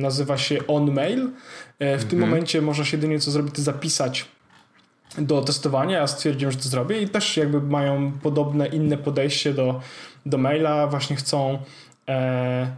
nazywa 0.00 0.38
się 0.38 0.66
OnMail. 0.66 1.30
E, 1.78 1.98
w 1.98 2.04
tym 2.04 2.18
mhm. 2.18 2.30
momencie 2.30 2.62
można 2.62 2.84
się 2.84 2.96
jedynie 2.96 3.18
co 3.18 3.30
zrobić, 3.30 3.54
to 3.54 3.62
zapisać 3.62 4.26
do 5.18 5.42
testowania. 5.42 5.98
Ja 5.98 6.06
stwierdziłem, 6.06 6.52
że 6.52 6.58
to 6.58 6.68
zrobię 6.68 7.02
i 7.02 7.08
też 7.08 7.36
jakby 7.36 7.60
mają 7.60 8.12
podobne, 8.22 8.66
inne 8.66 8.96
podejście 8.96 9.54
do, 9.54 9.80
do 10.26 10.38
maila. 10.38 10.86
Właśnie 10.86 11.16
chcą, 11.16 11.58
e, 12.08 12.76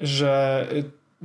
że 0.00 0.66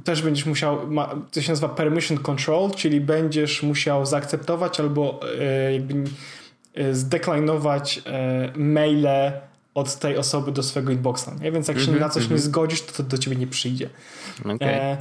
też 0.04 0.22
będziesz 0.22 0.46
musiał, 0.46 0.88
ma, 0.88 1.16
to 1.32 1.42
się 1.42 1.52
nazywa 1.52 1.70
permission 1.70 2.18
control, 2.18 2.72
czyli 2.72 3.02
będziesz 3.02 3.64
musiał 3.64 4.06
zaakceptować 4.06 4.80
albo 4.80 5.20
e, 5.40 5.74
jakby 5.74 6.04
e, 6.76 6.96
zdeklinować 6.96 8.02
e, 8.06 8.52
maile 8.56 9.32
od 9.74 9.96
tej 9.96 10.18
osoby 10.18 10.52
do 10.52 10.64
swojego 10.64 10.92
inboxa. 10.92 11.28
Nie? 11.42 11.52
Więc 11.52 11.68
jak 11.68 11.78
mm 11.78 11.90
-hmm, 11.90 11.94
się 11.94 12.00
na 12.00 12.10
coś 12.10 12.24
mm 12.24 12.28
-hmm. 12.28 12.32
nie 12.32 12.36
mhm. 12.36 12.52
zgodzisz, 12.52 12.82
to 12.82 12.94
to 12.94 13.04
do 13.04 13.18
ciebie 13.18 13.36
nie 13.36 13.48
przyjdzie. 13.48 13.90
Okay. 14.40 14.98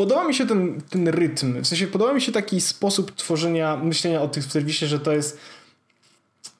Podoba 0.00 0.24
mi 0.24 0.34
się 0.34 0.46
ten, 0.46 0.80
ten 0.90 1.08
rytm. 1.08 1.62
W 1.62 1.66
sensie 1.66 1.86
podoba 1.86 2.12
mi 2.12 2.20
się 2.20 2.32
taki 2.32 2.60
sposób 2.60 3.12
tworzenia, 3.12 3.76
myślenia 3.76 4.22
o 4.22 4.28
w 4.28 4.52
serwisie, 4.52 4.86
że 4.86 5.00
to 5.00 5.12
jest 5.12 5.38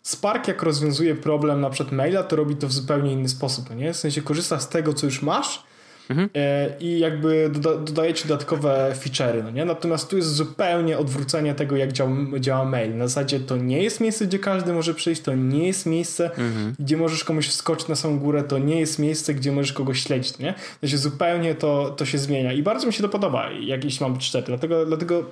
Spark 0.03 0.49
jak 0.49 0.63
rozwiązuje 0.63 1.15
problem 1.15 1.61
na 1.61 1.71
przykład 1.71 1.93
maila, 1.93 2.23
to 2.23 2.37
robi 2.37 2.57
to 2.57 2.69
w 2.69 2.73
zupełnie 2.73 3.13
inny 3.13 3.29
sposób, 3.29 3.71
no 3.71 3.77
nie? 3.77 3.93
W 3.93 3.97
sensie 3.97 4.23
korzysta 4.23 4.61
z 4.61 4.69
tego, 4.69 4.95
co 4.95 5.07
już 5.07 5.23
masz 5.23 5.63
Mhm. 6.11 6.31
E, 6.37 6.71
I 6.81 6.99
jakby 6.99 7.51
doda 7.55 7.77
dodajecie 7.77 8.29
dodatkowe 8.29 8.93
feature'y, 9.05 9.45
no 9.45 9.51
nie? 9.51 9.65
Natomiast 9.65 10.11
tu 10.11 10.17
jest 10.17 10.35
zupełnie 10.35 10.99
odwrócenie 10.99 11.55
tego, 11.55 11.77
jak 11.77 11.93
działa, 11.93 12.11
działa 12.41 12.65
mail. 12.65 12.97
Na 12.97 13.09
zasadzie 13.09 13.41
to 13.41 13.57
nie 13.57 13.83
jest 13.83 14.01
miejsce, 14.01 14.27
gdzie 14.27 14.39
każdy 14.39 14.73
może 14.73 14.95
przyjść, 14.95 15.23
to 15.23 15.35
nie 15.35 15.67
jest 15.67 15.87
miejsce, 15.87 16.25
mhm. 16.25 16.75
gdzie 16.79 16.97
możesz 16.97 17.25
komuś 17.25 17.49
wskoczyć 17.49 17.89
na 17.89 17.97
samą 17.97 18.19
górę, 18.19 18.43
to 18.43 18.59
nie 18.59 18.81
jest 18.81 18.99
miejsce, 18.99 19.35
gdzie 19.35 19.53
możesz 19.53 19.73
kogoś 19.73 20.03
śledzić, 20.03 20.39
nie? 20.39 20.55
Znaczy 20.81 20.99
zupełnie 20.99 21.55
to, 21.55 21.91
to 21.91 22.05
się 22.05 22.19
zmienia 22.19 22.53
i 22.53 22.63
bardzo 22.63 22.87
mi 22.87 22.93
się 22.93 23.03
to 23.03 23.09
podoba, 23.09 23.51
jak 23.51 23.85
jeśli 23.85 24.05
mam 24.05 24.15
być 24.15 24.25
szczery. 24.25 24.47
Dlatego, 24.47 24.87
dlatego 24.87 25.25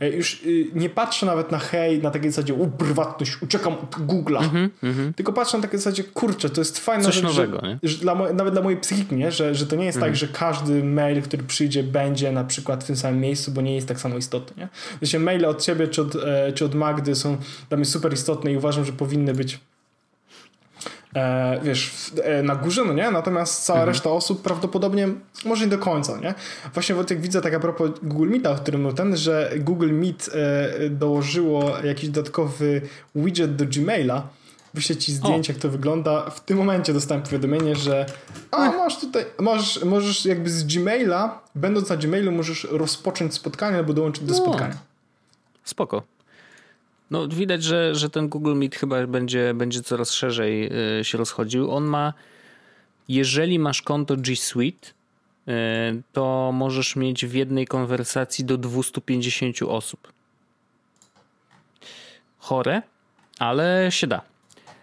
już 0.00 0.42
y, 0.46 0.66
nie 0.74 0.90
patrzę 0.90 1.26
nawet 1.26 1.50
na 1.50 1.58
hej, 1.58 2.02
na 2.02 2.10
takiej 2.10 2.30
zasadzie 2.30 2.54
u, 2.54 2.66
prywatność, 2.66 3.42
uciekam 3.42 3.72
od 3.72 3.96
Google'a, 3.96 4.42
mhm, 4.42 4.70
mhm. 4.82 5.14
tylko 5.14 5.32
patrzę 5.32 5.56
na 5.58 5.62
takiej 5.62 5.78
zasadzie, 5.78 6.04
kurczę, 6.04 6.50
to 6.50 6.60
jest 6.60 6.78
fajne, 6.78 7.04
Coś 7.04 7.14
rzecz, 7.14 7.24
nowego, 7.24 7.60
że, 7.82 7.88
że 7.88 7.98
dla, 7.98 8.32
nawet 8.32 8.54
dla 8.54 8.62
mojej 8.62 8.80
psychiki, 8.80 9.16
nie? 9.16 9.32
Że, 9.32 9.54
że 9.54 9.66
to 9.66 9.76
nie 9.76 9.84
jest 9.84 9.98
tak, 9.98 10.08
mhm. 10.08 10.16
że 10.16 10.28
każdy 10.28 10.84
mail, 10.84 11.22
który 11.22 11.42
przyjdzie, 11.42 11.82
będzie 11.82 12.32
na 12.32 12.44
przykład 12.44 12.84
w 12.84 12.86
tym 12.86 12.96
samym 12.96 13.20
miejscu, 13.20 13.50
bo 13.50 13.60
nie 13.60 13.74
jest 13.74 13.88
tak 13.88 14.00
samo 14.00 14.16
istotny. 14.16 14.62
Nie? 14.62 14.68
Znaczy, 14.98 15.18
maile 15.18 15.46
od 15.46 15.62
ciebie 15.62 15.88
czy 15.88 16.02
od, 16.02 16.16
e, 16.16 16.52
czy 16.52 16.64
od 16.64 16.74
Magdy 16.74 17.14
są 17.14 17.36
dla 17.68 17.76
mnie 17.76 17.86
super 17.86 18.12
istotne 18.12 18.52
i 18.52 18.56
uważam, 18.56 18.84
że 18.84 18.92
powinny 18.92 19.34
być 19.34 19.60
e, 21.14 21.60
wiesz, 21.62 22.12
e, 22.22 22.42
na 22.42 22.56
górze, 22.56 22.84
no 22.84 22.92
nie? 22.92 23.10
Natomiast 23.10 23.64
cała 23.64 23.78
mhm. 23.78 23.88
reszta 23.88 24.10
osób 24.10 24.42
prawdopodobnie 24.42 25.08
może 25.44 25.64
nie 25.64 25.70
do 25.70 25.78
końca, 25.78 26.20
nie? 26.20 26.34
Właśnie 26.74 26.94
jak 27.10 27.20
widzę 27.20 27.40
tak 27.40 27.54
a 27.54 27.60
propos 27.60 27.90
Google 28.02 28.28
Meeta, 28.28 28.50
o 28.50 28.54
którym 28.54 28.94
ten, 28.94 29.16
że 29.16 29.52
Google 29.58 29.92
Meet 29.92 30.30
e, 30.32 30.90
dołożyło 30.90 31.78
jakiś 31.84 32.10
dodatkowy 32.10 32.80
widget 33.14 33.56
do 33.56 33.64
Gmaila, 33.66 34.28
wyślę 34.74 34.96
ci 34.96 35.12
zdjęcie, 35.12 35.52
o. 35.52 35.54
jak 35.54 35.62
to 35.62 35.68
wygląda. 35.68 36.30
W 36.30 36.40
tym 36.40 36.58
momencie 36.58 36.92
dostałem 36.92 37.22
powiadomienie, 37.22 37.76
że 37.76 38.06
a 38.50 38.70
masz 38.70 39.00
tutaj, 39.00 39.24
możesz, 39.40 39.84
możesz 39.84 40.26
jakby 40.26 40.50
z 40.50 40.64
Gmaila, 40.64 41.40
będąc 41.54 41.88
na 41.88 41.96
Gmailu, 41.96 42.32
możesz 42.32 42.66
rozpocząć 42.70 43.34
spotkanie 43.34 43.76
albo 43.76 43.92
dołączyć 43.92 44.24
do 44.24 44.34
no. 44.34 44.38
spotkania. 44.38 44.76
Spoko. 45.64 46.02
No 47.12 47.28
widać, 47.28 47.62
że, 47.62 47.94
że 47.94 48.10
ten 48.10 48.28
Google 48.28 48.54
Meet 48.54 48.76
chyba 48.76 49.06
będzie, 49.06 49.54
będzie 49.54 49.82
coraz 49.82 50.12
szerzej 50.12 50.70
y, 51.00 51.04
się 51.04 51.18
rozchodził. 51.18 51.70
On 51.70 51.84
ma, 51.84 52.12
jeżeli 53.08 53.58
masz 53.58 53.82
konto 53.82 54.16
G 54.16 54.36
Suite, 54.36 54.88
y, 54.88 55.52
to 56.12 56.50
możesz 56.54 56.96
mieć 56.96 57.26
w 57.26 57.34
jednej 57.34 57.66
konwersacji 57.66 58.44
do 58.44 58.58
250 58.58 59.56
osób. 59.62 60.12
Chore, 62.38 62.82
ale 63.38 63.86
się 63.90 64.06
da. 64.06 64.22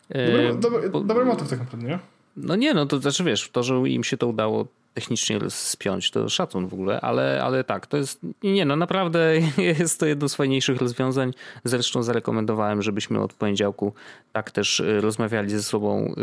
Dobry, 0.10 0.56
dobry, 0.60 0.90
dobry 0.90 1.26
motyw 1.26 1.50
tak 1.50 1.60
naprawdę, 1.60 1.88
nie? 1.88 2.00
No 2.38 2.56
nie, 2.56 2.74
no 2.74 2.86
to 2.86 3.00
znaczy 3.00 3.24
wiesz, 3.24 3.50
to, 3.50 3.64
że 3.64 3.76
im 3.76 4.04
się 4.04 4.18
to 4.18 4.28
udało 4.28 4.68
technicznie 4.94 5.40
spiąć, 5.50 6.12
to 6.12 6.30
szacun 6.30 6.68
w 6.68 6.74
ogóle, 6.74 7.02
ale, 7.02 7.42
ale 7.44 7.64
tak, 7.64 7.88
to 7.88 7.98
jest, 7.98 8.20
nie 8.44 8.66
no 8.66 8.76
naprawdę 8.76 9.34
jest 9.80 10.00
to 10.00 10.06
jedno 10.06 10.30
z 10.30 10.36
fajniejszych 10.36 10.78
rozwiązań. 10.78 11.34
Zresztą 11.64 12.04
zarekomendowałem, 12.04 12.82
żebyśmy 12.82 13.22
od 13.22 13.34
poniedziałku 13.34 13.94
tak 14.34 14.52
też 14.52 14.80
y, 14.80 15.02
rozmawiali 15.02 15.50
ze 15.50 15.64
sobą 15.64 16.06
y, 16.06 16.14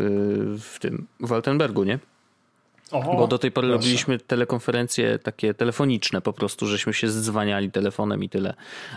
w 0.58 0.78
tym, 0.80 1.06
w 1.20 1.32
Altenbergu, 1.32 1.84
nie? 1.84 1.98
Oho, 2.90 3.16
Bo 3.16 3.26
do 3.26 3.38
tej 3.38 3.52
pory 3.52 3.68
proszę. 3.68 3.82
robiliśmy 3.82 4.18
telekonferencje 4.18 5.18
takie 5.18 5.54
telefoniczne 5.54 6.20
po 6.20 6.32
prostu, 6.32 6.66
żeśmy 6.66 6.94
się 6.94 7.08
zdzwaniali 7.08 7.70
telefonem 7.70 8.24
i 8.24 8.28
tyle. 8.28 8.54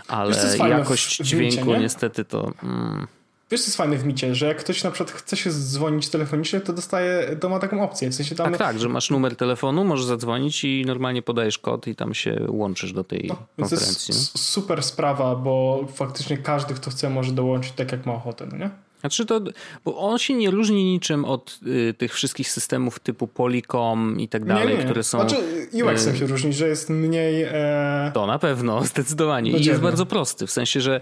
Ale 0.08 0.36
jakość 0.68 1.16
dźwięku 1.16 1.74
niestety 1.74 2.24
to... 2.24 2.52
Mm, 2.62 3.06
Wiesz, 3.50 3.60
co 3.60 3.66
jest 3.66 3.76
fajne 3.76 3.96
w 3.96 4.04
micie, 4.04 4.34
że 4.34 4.46
jak 4.46 4.58
ktoś 4.58 4.84
na 4.84 4.90
przykład 4.90 5.18
chce 5.18 5.36
się 5.36 5.50
dzwonić 5.50 6.08
telefonicznie, 6.08 6.60
to 6.60 6.72
dostaje, 6.72 7.36
to 7.40 7.48
ma 7.48 7.58
taką 7.58 7.82
opcję. 7.82 8.10
W 8.10 8.14
sensie 8.14 8.34
tam... 8.34 8.50
Tak, 8.50 8.58
tak, 8.58 8.80
że 8.80 8.88
masz 8.88 9.10
numer 9.10 9.36
telefonu, 9.36 9.84
możesz 9.84 10.06
zadzwonić 10.06 10.64
i 10.64 10.84
normalnie 10.86 11.22
podajesz 11.22 11.58
kod 11.58 11.86
i 11.86 11.96
tam 11.96 12.14
się 12.14 12.46
łączysz 12.48 12.92
do 12.92 13.04
tej 13.04 13.24
no, 13.28 13.36
konferencji. 13.56 14.14
To 14.14 14.20
jest 14.20 14.38
super 14.38 14.82
sprawa, 14.82 15.36
bo 15.36 15.86
faktycznie 15.94 16.38
każdy, 16.38 16.74
kto 16.74 16.90
chce, 16.90 17.10
może 17.10 17.32
dołączyć 17.32 17.72
tak, 17.72 17.92
jak 17.92 18.06
ma 18.06 18.12
ochotę, 18.12 18.46
no 18.52 18.56
nie? 18.56 18.70
Znaczy 19.00 19.26
to, 19.26 19.40
bo 19.84 19.98
on 19.98 20.18
się 20.18 20.34
nie 20.34 20.50
różni 20.50 20.84
niczym 20.84 21.24
od 21.24 21.60
y, 21.66 21.94
tych 21.94 22.14
wszystkich 22.14 22.50
systemów 22.50 22.98
typu 22.98 23.26
Polycom 23.26 24.20
i 24.20 24.28
tak 24.28 24.44
dalej, 24.44 24.68
nie, 24.68 24.74
nie. 24.74 24.84
które 24.84 25.02
są... 25.02 25.18
Znaczy 25.18 25.36
UX-em 25.72 26.14
y, 26.14 26.18
się 26.18 26.26
różni, 26.26 26.52
że 26.52 26.68
jest 26.68 26.90
mniej... 26.90 27.42
E... 27.42 28.10
To 28.14 28.26
na 28.26 28.38
pewno, 28.38 28.84
zdecydowanie. 28.84 29.50
I 29.50 29.64
jest 29.64 29.80
bardzo 29.80 30.06
prosty, 30.06 30.46
w 30.46 30.50
sensie, 30.50 30.80
że 30.80 31.00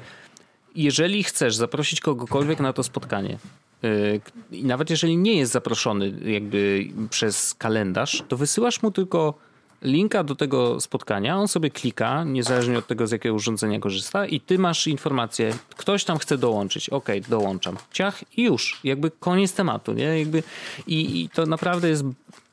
jeżeli 0.74 1.24
chcesz 1.24 1.56
zaprosić 1.56 2.00
kogokolwiek 2.00 2.60
na 2.60 2.72
to 2.72 2.82
spotkanie, 2.82 3.38
y, 3.84 4.20
i 4.50 4.64
nawet 4.64 4.90
jeżeli 4.90 5.16
nie 5.16 5.36
jest 5.36 5.52
zaproszony 5.52 6.12
jakby 6.24 6.88
przez 7.10 7.54
kalendarz, 7.54 8.22
to 8.28 8.36
wysyłasz 8.36 8.82
mu 8.82 8.90
tylko 8.90 9.34
linka 9.82 10.24
do 10.24 10.34
tego 10.34 10.80
spotkania, 10.80 11.36
on 11.36 11.48
sobie 11.48 11.70
klika, 11.70 12.24
niezależnie 12.24 12.78
od 12.78 12.86
tego 12.86 13.06
z 13.06 13.10
jakiego 13.10 13.34
urządzenia 13.34 13.80
korzysta 13.80 14.26
i 14.26 14.40
ty 14.40 14.58
masz 14.58 14.86
informację, 14.86 15.54
ktoś 15.76 16.04
tam 16.04 16.18
chce 16.18 16.38
dołączyć, 16.38 16.88
ok, 16.88 17.08
dołączam, 17.28 17.76
ciach 17.92 18.38
i 18.38 18.42
już, 18.42 18.80
jakby 18.84 19.10
koniec 19.10 19.52
tematu, 19.52 19.92
nie? 19.92 20.18
Jakby 20.18 20.42
i, 20.86 21.22
i 21.22 21.28
to 21.28 21.46
naprawdę 21.46 21.88
jest 21.88 22.04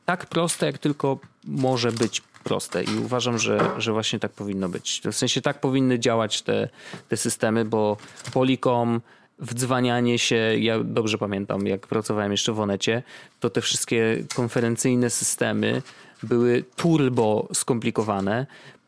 tak 0.05 0.25
proste, 0.25 0.65
jak 0.65 0.77
tylko 0.77 1.19
może 1.43 1.91
być 1.91 2.21
proste 2.45 2.83
i 2.83 2.97
uważam, 2.97 3.37
że, 3.37 3.69
że 3.77 3.91
właśnie 3.91 4.19
tak 4.19 4.31
powinno 4.31 4.69
być. 4.69 5.01
W 5.11 5.15
sensie 5.15 5.41
tak 5.41 5.59
powinny 5.59 5.99
działać 5.99 6.41
te, 6.41 6.69
te 7.09 7.17
systemy, 7.17 7.65
bo 7.65 7.97
Polycom, 8.33 9.01
wdzwanianie 9.39 10.19
się, 10.19 10.35
ja 10.59 10.79
dobrze 10.83 11.17
pamiętam, 11.17 11.67
jak 11.67 11.87
pracowałem 11.87 12.31
jeszcze 12.31 12.53
w 12.53 12.59
Onecie, 12.59 13.03
to 13.39 13.49
te 13.49 13.61
wszystkie 13.61 14.23
konferencyjne 14.35 15.09
systemy 15.09 15.81
były 16.23 16.63
turbo 16.75 17.47
skomplikowane. 17.53 18.45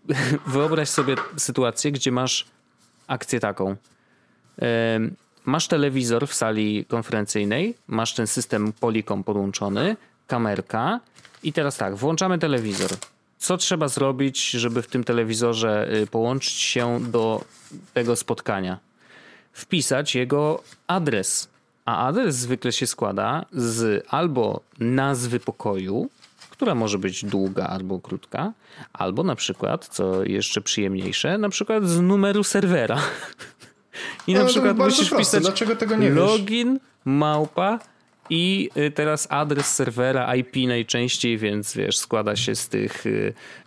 Wyobraź 0.48 0.90
sobie 0.90 1.16
sytuację, 1.38 1.92
gdzie 1.92 2.12
masz 2.12 2.46
akcję 3.08 3.40
taką. 3.40 3.76
Masz 5.46 5.68
telewizor 5.68 6.28
w 6.28 6.34
sali 6.34 6.86
konferencyjnej, 6.86 7.76
masz 7.88 8.14
ten 8.14 8.28
system 8.28 8.74
Polycom 8.74 9.24
podłączony, 9.24 9.96
kamerka 10.28 11.00
i 11.44 11.54
teraz 11.54 11.78
tak, 11.78 11.96
włączamy 11.96 12.40
telewizor 12.40 12.90
co 13.38 13.58
trzeba 13.58 13.88
zrobić, 13.88 14.50
żeby 14.50 14.82
w 14.82 14.88
tym 14.88 15.04
telewizorze 15.04 15.94
y, 15.94 16.08
połączyć 16.08 16.54
się 16.54 17.00
do 17.02 17.44
tego 17.94 18.16
spotkania? 18.16 18.80
Wpisać 19.54 20.16
jego 20.16 20.64
adres. 20.88 21.48
A 21.86 22.08
adres 22.08 22.36
zwykle 22.36 22.72
się 22.72 22.88
składa 22.88 23.46
z 23.52 24.06
albo 24.10 24.62
nazwy 24.80 25.40
pokoju, 25.40 26.10
która 26.50 26.76
może 26.76 26.98
być 26.98 27.26
długa 27.26 27.68
albo 27.68 28.00
krótka, 28.00 28.54
albo 28.94 29.24
na 29.24 29.36
przykład, 29.36 29.88
co 29.88 30.24
jeszcze 30.24 30.62
przyjemniejsze, 30.62 31.38
na 31.38 31.50
przykład 31.50 31.88
z 31.88 32.00
numeru 32.02 32.44
serwera. 32.44 32.98
I 34.28 34.34
na 34.34 34.40
no, 34.40 34.46
przykład 34.46 34.78
musisz 34.78 35.10
wpisać 35.10 35.64
login, 36.00 36.80
małpa 37.06 37.80
i 38.30 38.70
y, 38.78 38.92
teraz 38.92 39.28
adres 39.30 39.76
serwera 39.76 40.36
IP 40.36 40.56
najczęściej, 40.68 41.38
więc 41.38 41.74
wiesz, 41.74 41.98
składa 41.98 42.36
się 42.36 42.56
z 42.56 42.70
tych 42.70 43.04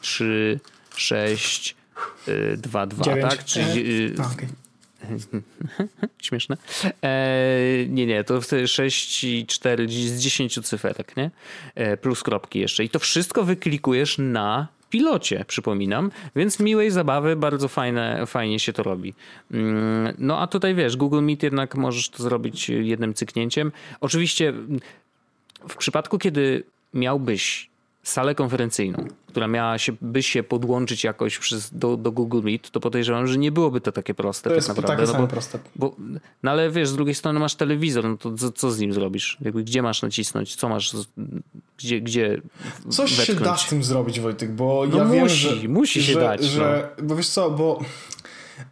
3, 0.01 0.61
6, 0.97 1.77
2, 2.57 2.87
2, 2.87 3.05
tak? 3.17 3.45
Czyli, 3.45 4.05
e, 4.05 4.27
okay. 4.33 4.49
Śmieszne. 6.23 6.57
E, 7.03 7.59
nie, 7.89 8.07
nie, 8.07 8.25
to 8.25 8.41
wtedy 8.41 8.69
6 8.69 9.25
i 9.25 9.47
4 9.47 9.89
z 9.89 10.21
10 10.21 10.67
cyferek, 10.67 11.17
nie? 11.17 11.31
E, 11.75 11.97
plus 11.97 12.23
kropki 12.23 12.59
jeszcze. 12.59 12.85
I 12.85 12.89
to 12.89 12.99
wszystko 12.99 13.45
wyklikujesz 13.45 14.19
na 14.19 14.69
pilocie, 14.91 15.45
przypominam, 15.49 16.11
więc 16.37 16.61
miłej 16.61 16.91
zabawy, 16.91 17.37
bardzo 17.37 17.69
fajne, 17.69 18.27
fajnie 18.27 18.59
się 18.59 18.73
to 18.73 18.83
robi. 18.83 19.15
Mm, 19.51 20.15
no 20.19 20.39
a 20.41 20.47
tutaj 20.47 20.75
wiesz, 20.75 20.97
Google 20.97 21.23
Meet 21.23 21.43
jednak 21.43 21.75
możesz 21.75 22.09
to 22.09 22.23
zrobić 22.23 22.69
jednym 22.69 23.15
cyknięciem. 23.15 23.73
Oczywiście 24.01 24.53
w 25.69 25.77
przypadku, 25.77 26.19
kiedy 26.19 26.65
miałbyś 26.95 27.70
salę 28.03 28.35
konferencyjną, 28.35 29.07
która 29.27 29.49
miała 29.49 29.79
się, 29.79 29.93
by 30.01 30.23
się 30.23 30.43
podłączyć 30.43 31.05
jakoś 31.05 31.39
przez, 31.39 31.71
do, 31.79 31.97
do 31.97 32.13
Google 32.13 32.41
Meet, 32.45 32.71
to 32.71 32.81
podejrzewam, 32.81 33.27
że 33.27 33.39
nie 33.39 33.53
byłoby 33.53 33.81
to 33.81 33.93
takie 33.93 34.15
proste. 34.15 34.43
To 34.45 34.51
tak 34.51 34.57
jest 34.57 34.69
naprawdę. 34.69 35.03
takie 35.07 35.13
no 35.13 35.19
bo, 35.19 35.29
proste. 35.29 35.59
Bo, 35.77 35.97
no 36.43 36.51
ale 36.51 36.71
wiesz, 36.71 36.89
z 36.89 36.95
drugiej 36.95 37.15
strony 37.15 37.41
masz 37.41 37.55
telewizor, 37.55 38.05
no 38.05 38.17
to 38.17 38.35
co, 38.35 38.53
co 38.53 38.71
z 38.71 38.81
nim 38.81 38.93
zrobisz? 38.93 39.39
Jakby, 39.41 39.65
gdzie 39.65 39.83
masz 39.83 40.03
nacisnąć? 40.03 40.57
Co 40.57 40.69
masz, 40.69 40.97
gdzie, 41.79 42.01
gdzie 42.01 42.43
Coś 42.91 43.17
wetknąć? 43.17 43.39
się 43.39 43.45
da 43.45 43.57
z 43.57 43.69
tym 43.69 43.85
zrobić, 43.85 44.21
Wojtek, 44.21 44.53
bo 44.53 44.87
No 44.91 44.99
ja 44.99 45.05
wiem, 45.05 45.23
musi, 45.23 45.37
że... 45.37 45.69
musi 45.69 46.03
się 46.03 46.13
że, 46.13 46.21
dać, 46.21 46.45
Że, 46.45 46.89
Bo 47.03 47.17
wiesz 47.17 47.29
co, 47.29 47.51
bo 47.51 47.81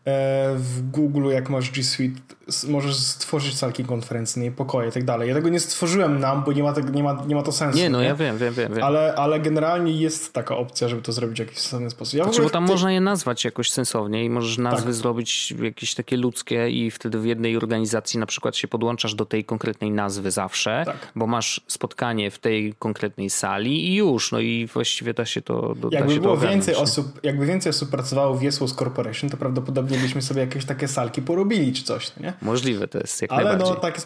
e, 0.04 0.54
w 0.56 0.90
Google 0.90 1.28
jak 1.30 1.50
masz 1.50 1.70
G 1.70 1.84
Suite 1.84 2.20
możesz 2.68 2.96
stworzyć 2.96 3.58
salki 3.58 3.84
konferencyjne, 3.84 4.50
pokoje 4.50 4.88
i 4.88 4.92
tak 4.92 5.04
dalej. 5.04 5.28
Ja 5.28 5.34
tego 5.34 5.48
nie 5.48 5.60
stworzyłem 5.60 6.20
nam, 6.20 6.42
bo 6.44 6.52
nie 6.52 6.62
ma, 6.62 6.72
tego, 6.72 6.88
nie 6.90 7.02
ma, 7.02 7.24
nie 7.26 7.34
ma 7.34 7.42
to 7.42 7.52
sensu. 7.52 7.78
Nie, 7.78 7.90
no 7.90 8.02
ja 8.02 8.14
wiem, 8.14 8.38
wiem, 8.38 8.54
wiem. 8.54 8.74
wiem. 8.74 8.84
Ale, 8.84 9.14
ale 9.14 9.40
generalnie 9.40 9.92
jest 9.92 10.32
taka 10.32 10.56
opcja, 10.56 10.88
żeby 10.88 11.02
to 11.02 11.12
zrobić 11.12 11.36
w 11.36 11.40
jakiś 11.40 11.58
sensowny 11.58 11.90
sposób. 11.90 12.14
Ja 12.14 12.24
Znaczy, 12.24 12.42
bo 12.42 12.50
tam 12.50 12.66
ty- 12.66 12.72
można 12.72 12.92
je 12.92 13.00
nazwać 13.00 13.44
jakoś 13.44 13.70
sensownie 13.70 14.24
i 14.24 14.30
możesz 14.30 14.58
nazwy 14.58 14.84
Tak. 14.86 14.94
zrobić 14.94 15.54
jakieś 15.62 15.94
takie 15.94 16.16
ludzkie 16.16 16.70
i 16.70 16.90
wtedy 16.90 17.18
w 17.18 17.24
jednej 17.26 17.56
organizacji 17.56 18.20
na 18.20 18.26
przykład 18.26 18.56
się 18.56 18.68
podłączasz 18.68 19.14
do 19.14 19.24
tej 19.26 19.44
konkretnej 19.44 19.90
nazwy 19.90 20.30
zawsze, 20.30 20.82
Tak. 20.86 21.12
bo 21.16 21.26
masz 21.26 21.60
spotkanie 21.66 22.30
w 22.30 22.38
tej 22.38 22.74
konkretnej 22.78 23.30
sali 23.30 23.88
i 23.88 23.94
już, 23.94 24.32
no 24.32 24.40
i 24.40 24.66
właściwie 24.66 25.14
da 25.14 25.24
się 25.26 25.42
to 25.42 25.74
do, 25.74 25.88
Jakby 25.92 26.14
się 26.14 26.20
było 26.20 26.32
ogarnąć, 26.32 26.54
więcej 26.54 26.74
nie? 26.74 26.80
osób, 26.80 27.20
jakby 27.22 27.46
więcej 27.46 27.70
osób 27.70 27.90
pracowało 27.90 28.34
w 28.34 28.42
Jesłos 28.42 28.74
Corporation, 28.74 29.30
to 29.30 29.36
prawdopodobnie 29.36 29.98
byśmy 29.98 30.22
sobie 30.22 30.40
jakieś 30.40 30.64
takie 30.64 30.88
salki 30.88 31.22
porobili 31.22 31.72
czy 31.72 31.82
coś, 31.82 32.10
no 32.16 32.22
nie? 32.26 32.32
Możliwe 32.42 32.88
to 32.88 32.98
jest, 32.98 33.22
jak 33.22 33.32
Ale 33.32 33.44
najbardziej. 33.44 33.74
no 33.74 33.80
tak 33.80 34.00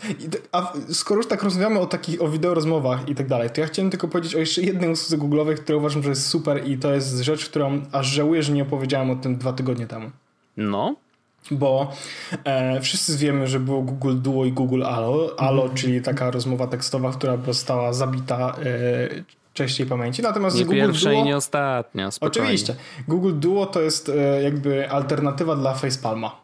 A 0.53 0.73
skoro 0.93 1.19
już 1.19 1.27
tak 1.27 1.43
rozmawiamy 1.43 1.79
o 1.81 1.87
takich, 1.87 2.23
o 2.23 2.29
wideo 2.29 2.55
rozmowach 2.55 3.09
i 3.09 3.15
tak 3.15 3.27
dalej, 3.27 3.51
to 3.51 3.61
ja 3.61 3.67
chciałem 3.67 3.91
tylko 3.91 4.09
powiedzieć 4.09 4.35
o 4.35 4.39
jeszcze 4.39 4.63
jednej 4.63 4.91
usłudze 4.91 5.25
google'owej, 5.25 5.55
która 5.55 5.79
uważam, 5.79 6.03
że 6.03 6.09
jest 6.09 6.27
super 6.27 6.69
i 6.69 6.79
to 6.79 6.95
jest 6.95 7.19
rzecz, 7.19 7.49
którą 7.49 7.83
aż 7.93 8.07
żałuję, 8.07 8.43
że 8.43 8.53
nie 8.53 8.63
opowiedziałem 8.63 9.11
o 9.11 9.17
tym 9.17 9.37
dwa 9.37 9.53
tygodnie 9.53 9.87
temu. 9.87 10.11
No, 10.57 10.95
Bo 11.51 11.93
e, 12.45 12.81
wszyscy 12.81 13.17
wiemy, 13.19 13.47
że 13.47 13.61
było 13.61 13.83
Google 13.83 14.15
Duo 14.19 14.45
i 14.45 14.53
Google 14.53 14.83
Allo, 14.85 15.35
Allo 15.39 15.63
Mhm. 15.63 15.77
czyli 15.79 16.03
taka 16.03 16.31
rozmowa 16.31 16.67
tekstowa, 16.67 17.13
która 17.13 17.37
została 17.47 17.93
zabita 17.93 18.57
e, 18.65 19.25
częściej 19.55 19.87
pamięci. 19.87 20.23
Natomiast 20.23 20.57
nie 20.59 20.65
Google 20.65 20.79
pierwsza 20.81 21.11
Duo... 21.11 21.21
i 21.21 21.25
nie 21.25 21.37
ostatnia, 21.37 22.11
spokojnie. 22.11 22.43
Oczywiście. 22.43 22.75
Google 23.09 23.33
Duo 23.35 23.67
to 23.67 23.81
jest 23.81 24.09
e, 24.09 24.43
jakby 24.43 24.91
alternatywa 24.91 25.57
dla 25.57 25.75
Facepalma. 25.75 26.42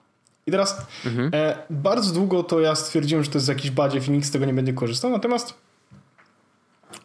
I 0.49 0.51
teraz 0.51 0.87
Mhm. 1.07 1.31
e, 1.35 1.59
bardzo 1.71 2.15
długo 2.15 2.43
to 2.43 2.61
ja 2.61 2.75
stwierdziłem, 2.75 3.25
że 3.25 3.31
to 3.31 3.39
jest 3.39 3.49
jakiś 3.49 3.71
badziew 3.71 4.09
i 4.09 4.11
nikt 4.11 4.27
z 4.27 4.31
tego 4.31 4.45
nie 4.45 4.53
będzie 4.55 4.73
korzystał, 4.73 5.11
natomiast 5.11 5.55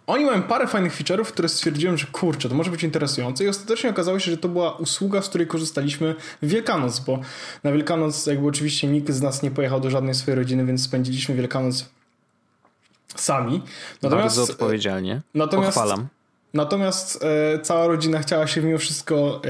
oni 0.08 0.26
mają 0.26 0.42
parę 0.44 0.68
fajnych 0.68 0.98
feature'ów, 0.98 1.26
które 1.26 1.50
stwierdziłem, 1.50 1.98
że 1.98 2.08
kurczę, 2.08 2.50
to 2.50 2.56
może 2.56 2.72
być 2.72 2.84
interesujące 2.84 3.44
i 3.44 3.48
ostatecznie 3.48 3.90
okazało 3.90 4.20
się, 4.20 4.32
że 4.32 4.38
to 4.38 4.50
była 4.50 4.72
usługa, 4.78 5.22
z 5.22 5.30
której 5.30 5.48
korzystaliśmy 5.48 6.16
w 6.42 6.48
Wielkanoc, 6.48 7.00
bo 7.00 7.20
na 7.64 7.72
Wielkanoc 7.72 8.26
jakby 8.26 8.48
oczywiście 8.48 8.88
nikt 8.88 9.12
z 9.12 9.22
nas 9.22 9.44
nie 9.44 9.52
pojechał 9.52 9.80
do 9.80 9.90
żadnej 9.90 10.14
swojej 10.14 10.36
rodziny, 10.40 10.66
więc 10.66 10.84
spędziliśmy 10.84 11.36
Wielkanoc 11.36 11.86
sami. 13.16 13.62
Natomiast, 14.02 14.38
Bardzo 14.38 14.54
odpowiedzialnie. 14.54 15.22
natomiast- 15.36 15.66
Pochwalam. 15.78 16.08
Natomiast 16.54 17.24
e, 17.24 17.60
cała 17.60 17.88
rodzina 17.88 18.20
chciała 18.20 18.48
się 18.48 18.62
mimo 18.62 18.78
wszystko 18.78 19.42
e, 19.46 19.50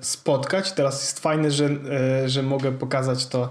spotkać. 0.00 0.72
Teraz 0.72 1.02
jest 1.02 1.20
fajne, 1.20 1.50
że, 1.50 1.66
e, 1.66 2.28
że 2.28 2.42
mogę 2.42 2.72
pokazać 2.72 3.26
to, 3.26 3.50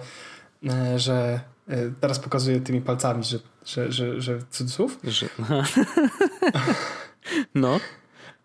e, 0.70 1.00
że 1.00 1.40
e, 1.68 1.78
teraz 2.02 2.20
pokazuję 2.20 2.60
tymi 2.60 2.82
palcami, 2.82 3.24
że, 3.24 3.40
że, 3.66 3.92
że, 3.92 4.22
że 4.22 4.40
cudzysłów. 4.52 4.98
Że... 5.04 5.26
no, 7.56 7.80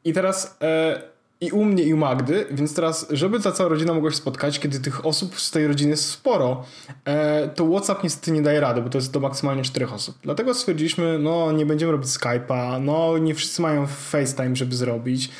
I 0.04 0.12
teraz 0.12 0.56
e, 0.62 1.02
i 1.40 1.50
u 1.50 1.64
mnie 1.64 1.82
i 1.82 1.94
u 1.94 1.96
Magdy, 1.96 2.46
więc 2.50 2.74
teraz, 2.74 3.06
żeby 3.10 3.40
ta 3.40 3.52
cała 3.52 3.68
rodzina 3.68 3.94
mogła 3.94 4.10
się 4.10 4.16
spotkać, 4.16 4.58
kiedy 4.58 4.80
tych 4.80 5.06
osób 5.06 5.40
z 5.40 5.50
tej 5.50 5.66
rodziny 5.66 5.90
jest 5.90 6.08
sporo, 6.08 6.64
e, 7.04 7.48
to 7.48 7.66
WhatsApp 7.66 8.04
niestety 8.04 8.32
nie 8.32 8.42
daje 8.42 8.60
rady, 8.60 8.82
bo 8.82 8.88
to 8.88 8.98
jest 8.98 9.12
do 9.12 9.20
maksymalnie 9.20 9.62
czterech 9.62 9.92
osób. 9.92 10.16
Dlatego 10.22 10.54
stwierdziliśmy, 10.54 11.18
no 11.18 11.52
nie 11.52 11.66
będziemy 11.66 11.92
robić 11.92 12.08
Skype'a, 12.08 12.80
no 12.80 13.18
nie 13.18 13.34
wszyscy 13.34 13.62
mają 13.62 13.86
FaceTime, 13.86 14.56
żeby 14.56 14.76
zrobić, 14.76 15.30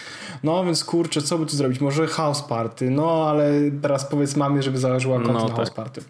no 0.43 0.65
więc 0.65 0.85
kurczę, 0.85 1.23
co 1.23 1.39
by 1.39 1.47
tu 1.47 1.57
zrobić? 1.57 1.81
Może 1.81 2.07
House 2.07 2.43
Party, 2.43 2.91
no 2.91 3.29
ale 3.29 3.51
teraz 3.83 4.05
powiedz 4.05 4.37
mamie, 4.37 4.63
żeby 4.63 4.79
założyła 4.79 5.17
konto 5.17 5.33
No 5.33 5.49
na 5.49 5.55
House 5.55 5.69
tak. 5.69 5.75
Party. 5.75 6.03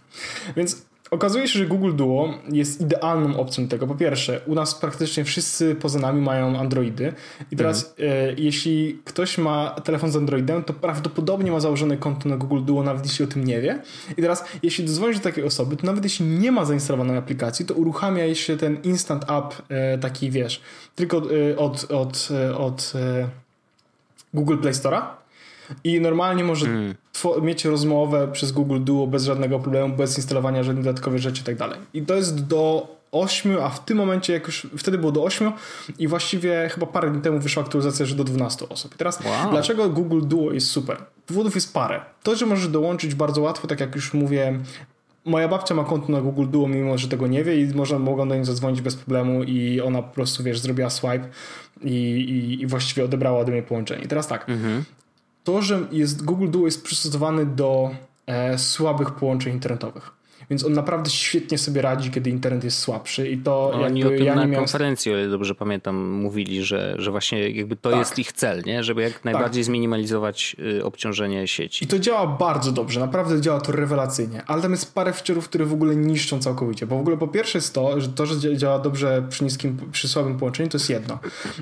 Więc 0.57 0.86
okazuje 1.11 1.49
się, 1.49 1.59
że 1.59 1.67
Google 1.67 1.93
Duo 1.97 2.35
jest 2.49 2.81
idealną 2.81 3.41
opcją 3.41 3.69
tego. 3.69 3.87
Po 3.87 3.95
pierwsze, 3.95 4.41
u 4.47 4.55
nas 4.55 4.75
praktycznie 4.75 5.25
wszyscy 5.25 5.75
poza 5.75 5.99
nami 5.99 6.21
mają 6.21 6.59
Androidy 6.59 7.13
i 7.51 7.57
teraz 7.57 7.95
e, 7.99 8.33
jeśli 8.33 8.99
ktoś 9.05 9.39
ma 9.39 9.71
telefon 9.71 10.11
z 10.11 10.17
Androidem, 10.17 10.65
to 10.65 10.73
prawdopodobnie 10.73 11.53
ma 11.53 11.61
założone 11.61 11.97
konto 11.97 12.29
na 12.29 12.37
Google 12.37 12.65
Duo, 12.65 12.83
nawet 12.83 13.05
jeśli 13.05 13.25
o 13.25 13.29
tym 13.29 13.45
nie 13.45 13.61
wie. 13.61 13.83
I 14.17 14.23
teraz, 14.23 14.45
jeśli 14.63 14.85
dzwonisz 14.85 15.17
do 15.17 15.23
takiej 15.23 15.45
osoby, 15.45 15.77
to 15.77 15.87
nawet 15.87 16.05
jeśli 16.05 16.27
nie 16.27 16.53
ma 16.53 16.65
zainstalowanej 16.65 17.17
aplikacji, 17.17 17.67
to 17.67 17.75
uruchamia 17.75 18.35
się 18.35 18.57
ten 18.57 18.83
Instant 18.83 19.31
App 19.31 19.55
e, 19.69 19.99
taki, 19.99 20.31
wiesz, 20.31 20.61
tylko 20.95 21.23
e, 21.51 21.57
od, 21.57 21.93
od, 21.93 22.29
e, 22.31 22.57
od 22.57 22.93
e, 22.95 23.29
Google 24.35 24.59
Play 24.59 24.73
Store'a 24.73 25.26
i 25.85 26.01
normalnie 26.01 26.45
może 26.45 26.67
two- 27.13 27.43
mieć 27.43 27.65
rozmowę 27.65 28.29
przez 28.33 28.53
Google 28.53 28.81
Duo 28.85 29.07
bez 29.07 29.25
żadnego 29.25 29.59
problemu, 29.59 29.97
bez 29.97 30.17
instalowania 30.17 30.63
żadnych 30.63 30.85
dodatkowych 30.85 31.21
rzeczy 31.21 31.43
i 31.43 31.45
tak 31.45 31.57
dalej. 31.57 31.79
I 31.95 32.03
to 32.03 32.15
jest 32.15 32.47
do 32.47 32.97
8, 33.13 33.59
a 33.63 33.69
w 33.69 33.85
tym 33.85 33.99
momencie, 33.99 34.33
jak 34.33 34.47
już 34.47 34.67
wtedy 34.79 34.99
było 34.99 35.13
do 35.13 35.25
8 35.25 35.53
i 35.99 36.09
właściwie 36.09 36.69
chyba 36.75 36.87
parę 36.87 37.11
dni 37.11 37.23
temu 37.23 37.39
wyszła 37.39 37.63
aktualizacja, 37.63 38.07
że 38.07 38.15
do 38.15 38.25
12 38.25 38.69
osób. 38.69 38.95
I 38.95 38.99
teraz 38.99 39.21
Wow. 39.25 39.51
dlaczego 39.51 39.89
Google 39.89 40.21
Duo 40.29 40.53
jest 40.53 40.67
super? 40.67 40.97
Powodów 41.27 41.55
jest 41.55 41.73
parę. 41.75 42.01
To, 42.23 42.37
że 42.37 42.47
możesz 42.47 42.69
dołączyć 42.69 43.15
bardzo 43.15 43.41
łatwo, 43.43 43.67
tak 43.69 43.81
jak 43.81 43.95
już 43.95 44.15
mówię, 44.15 44.59
Moja 45.25 45.49
babcia 45.49 45.75
ma 45.75 45.85
konto 45.85 46.13
na 46.13 46.21
Google 46.21 46.47
Duo, 46.47 46.69
mimo 46.69 46.99
że 46.99 47.09
tego 47.09 47.27
nie 47.27 47.45
wie 47.45 47.61
i 47.61 47.75
można, 47.75 47.99
mogą 47.99 48.29
do 48.29 48.35
niej 48.35 48.45
zadzwonić 48.45 48.81
bez 48.81 48.97
problemu 48.97 49.43
i 49.43 49.81
ona 49.81 50.03
po 50.03 50.15
prostu, 50.15 50.43
wiesz, 50.43 50.59
zrobiła 50.59 50.91
swipe 50.91 51.29
i, 51.83 51.91
i, 51.91 52.63
i 52.63 52.67
właściwie 52.67 53.05
odebrała 53.05 53.39
ode 53.41 53.53
mnie 53.53 53.63
połączenie. 53.63 54.05
I 54.05 54.09
teraz 54.09 54.27
tak, 54.29 54.49
Mhm. 54.49 54.85
To, 55.47 55.63
że 55.63 55.81
jest, 55.93 56.25
Google 56.25 56.49
Duo 56.51 56.65
jest 56.67 56.85
przystosowany 56.85 57.47
do 57.47 57.91
e, 58.27 58.59
słabych 58.59 59.11
połączeń 59.11 59.53
internetowych. 59.53 60.17
Więc 60.51 60.65
on 60.65 60.73
naprawdę 60.73 61.11
świetnie 61.11 61.59
sobie 61.59 61.83
radzi, 61.83 62.11
kiedy 62.11 62.31
internet 62.31 62.65
jest 62.65 62.79
słabszy 62.79 63.29
i 63.31 63.39
to 63.39 63.71
Oni 63.71 64.01
jakby 64.01 64.15
o 64.15 64.19
tym 64.19 64.27
ja 64.27 64.35
na 64.35 64.41
miałem... 64.47 64.55
konferencji, 64.65 65.13
o 65.13 65.19
ile 65.19 65.29
dobrze 65.29 65.55
pamiętam, 65.55 66.09
mówili, 66.11 66.65
że, 66.65 66.95
że 66.99 67.11
właśnie 67.11 67.49
jakby 67.51 67.77
to 67.77 67.91
Tak. 67.91 67.99
jest 67.99 68.19
ich 68.19 68.33
cel, 68.33 68.63
nie? 68.67 68.85
żeby 68.85 69.03
jak 69.03 69.25
najbardziej 69.25 69.65
zminimalizować 69.65 70.57
y, 70.79 70.85
obciążenie 70.85 71.49
sieci. 71.49 71.85
I 71.85 71.89
to 71.89 71.99
działa 71.99 72.27
bardzo 72.27 72.73
dobrze, 72.73 73.01
naprawdę 73.01 73.41
działa 73.41 73.61
to 73.61 73.73
rewelacyjnie, 73.73 74.43
ale 74.47 74.63
tam 74.63 74.71
jest 74.71 74.95
parę 74.95 75.13
feature'ów, 75.13 75.43
które 75.43 75.65
w 75.65 75.73
ogóle 75.73 75.97
niszczą 75.97 76.39
całkowicie, 76.39 76.87
bo 76.87 76.97
w 76.97 77.01
ogóle 77.01 77.17
po 77.17 77.29
pierwsze 77.29 77.59
jest 77.59 77.75
to, 77.75 78.01
że 78.01 78.09
to, 78.09 78.27
że 78.27 78.35
dzia- 78.35 78.57
działa 78.57 78.79
dobrze 78.79 79.23
przy 79.31 79.45
niskim, 79.45 79.79
przy 79.93 80.09
słabym 80.09 80.37
połączeniu, 80.39 80.69
to 80.69 80.79
jest 80.79 80.91
jedno, 80.91 81.19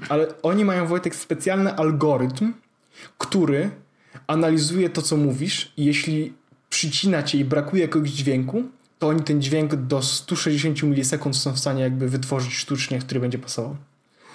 ale 0.09 0.27
oni 0.43 0.65
mają, 0.65 0.87
Wojtek, 0.87 1.15
specjalny 1.17 1.75
algorytm, 1.75 2.53
który 3.19 3.71
analizuje 4.27 4.91
to, 4.91 5.03
co 5.03 5.17
mówisz 5.17 5.73
i 5.77 5.85
jeśli 5.85 6.33
przycina 6.71 7.23
cię 7.23 7.39
i 7.39 7.45
brakuje 7.45 7.83
jakiegoś 7.83 8.11
dźwięku, 8.11 8.63
to 8.99 9.09
oni 9.09 9.23
ten 9.23 9.43
dźwięk 9.43 9.75
do 9.75 10.03
160 10.03 10.83
milisekund 10.83 11.37
są 11.37 11.53
w 11.53 11.59
stanie 11.59 11.83
jakby 11.83 12.09
wytworzyć 12.09 12.55
sztucznie, 12.55 12.99
który 12.99 13.21
będzie 13.21 13.39
pasował. 13.39 13.77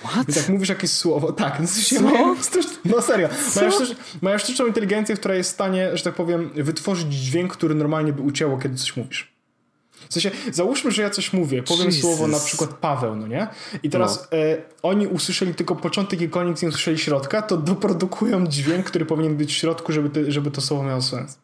What? 0.03 0.28
Więc 0.28 0.38
jak 0.38 0.49
mówisz 0.49 0.70
jakieś 0.70 0.91
słowo, 0.91 1.32
tak, 1.32 1.59
no, 1.91 2.01
mają, 2.01 2.36
sztucz- 2.36 2.78
no 2.86 3.01
serio, 3.01 3.30
mają, 3.55 3.72
sztucz, 3.72 3.97
mają 4.22 4.38
sztuczną 4.38 4.65
inteligencję, 4.65 5.15
która 5.15 5.36
jest 5.36 5.49
w 5.49 5.53
stanie, 5.53 5.97
że 5.97 6.03
tak 6.03 6.15
powiem, 6.15 6.49
wytworzyć 6.55 7.13
dźwięk, 7.13 7.53
który 7.53 7.76
normalnie 7.76 8.13
by 8.13 8.22
ucięło, 8.22 8.57
kiedy 8.57 8.76
coś 8.78 8.97
mówisz. 8.97 9.39
W 10.10 10.14
sensie, 10.14 10.32
załóżmy, 10.52 10.91
że 10.91 11.02
ja 11.02 11.10
coś 11.10 11.34
mówię, 11.34 11.64
powiem 11.64 11.86
Jesus. 11.86 12.02
słowo 12.02 12.28
na 12.28 12.39
przykład 12.39 12.74
Paweł, 12.74 13.16
no 13.16 13.28
nie? 13.28 13.47
I 13.84 13.89
teraz 13.89 14.28
e, 14.34 14.58
oni 14.84 15.08
usłyszeli 15.08 15.56
tylko 15.56 15.76
początek 15.76 16.22
i 16.22 16.30
koniec, 16.30 16.62
nie 16.62 16.70
usłyszeli 16.70 16.97
środka, 16.97 17.41
to 17.41 17.58
doprodukują 17.58 18.47
dźwięk, 18.47 18.86
który 18.86 19.06
powinien 19.06 19.38
być 19.38 19.54
w 19.54 19.58
środku, 19.58 19.91
żeby, 19.91 20.10
te, 20.10 20.32
żeby 20.32 20.52
to 20.52 20.62
słowo 20.62 20.84
miało 20.84 21.02
sens. 21.02 21.38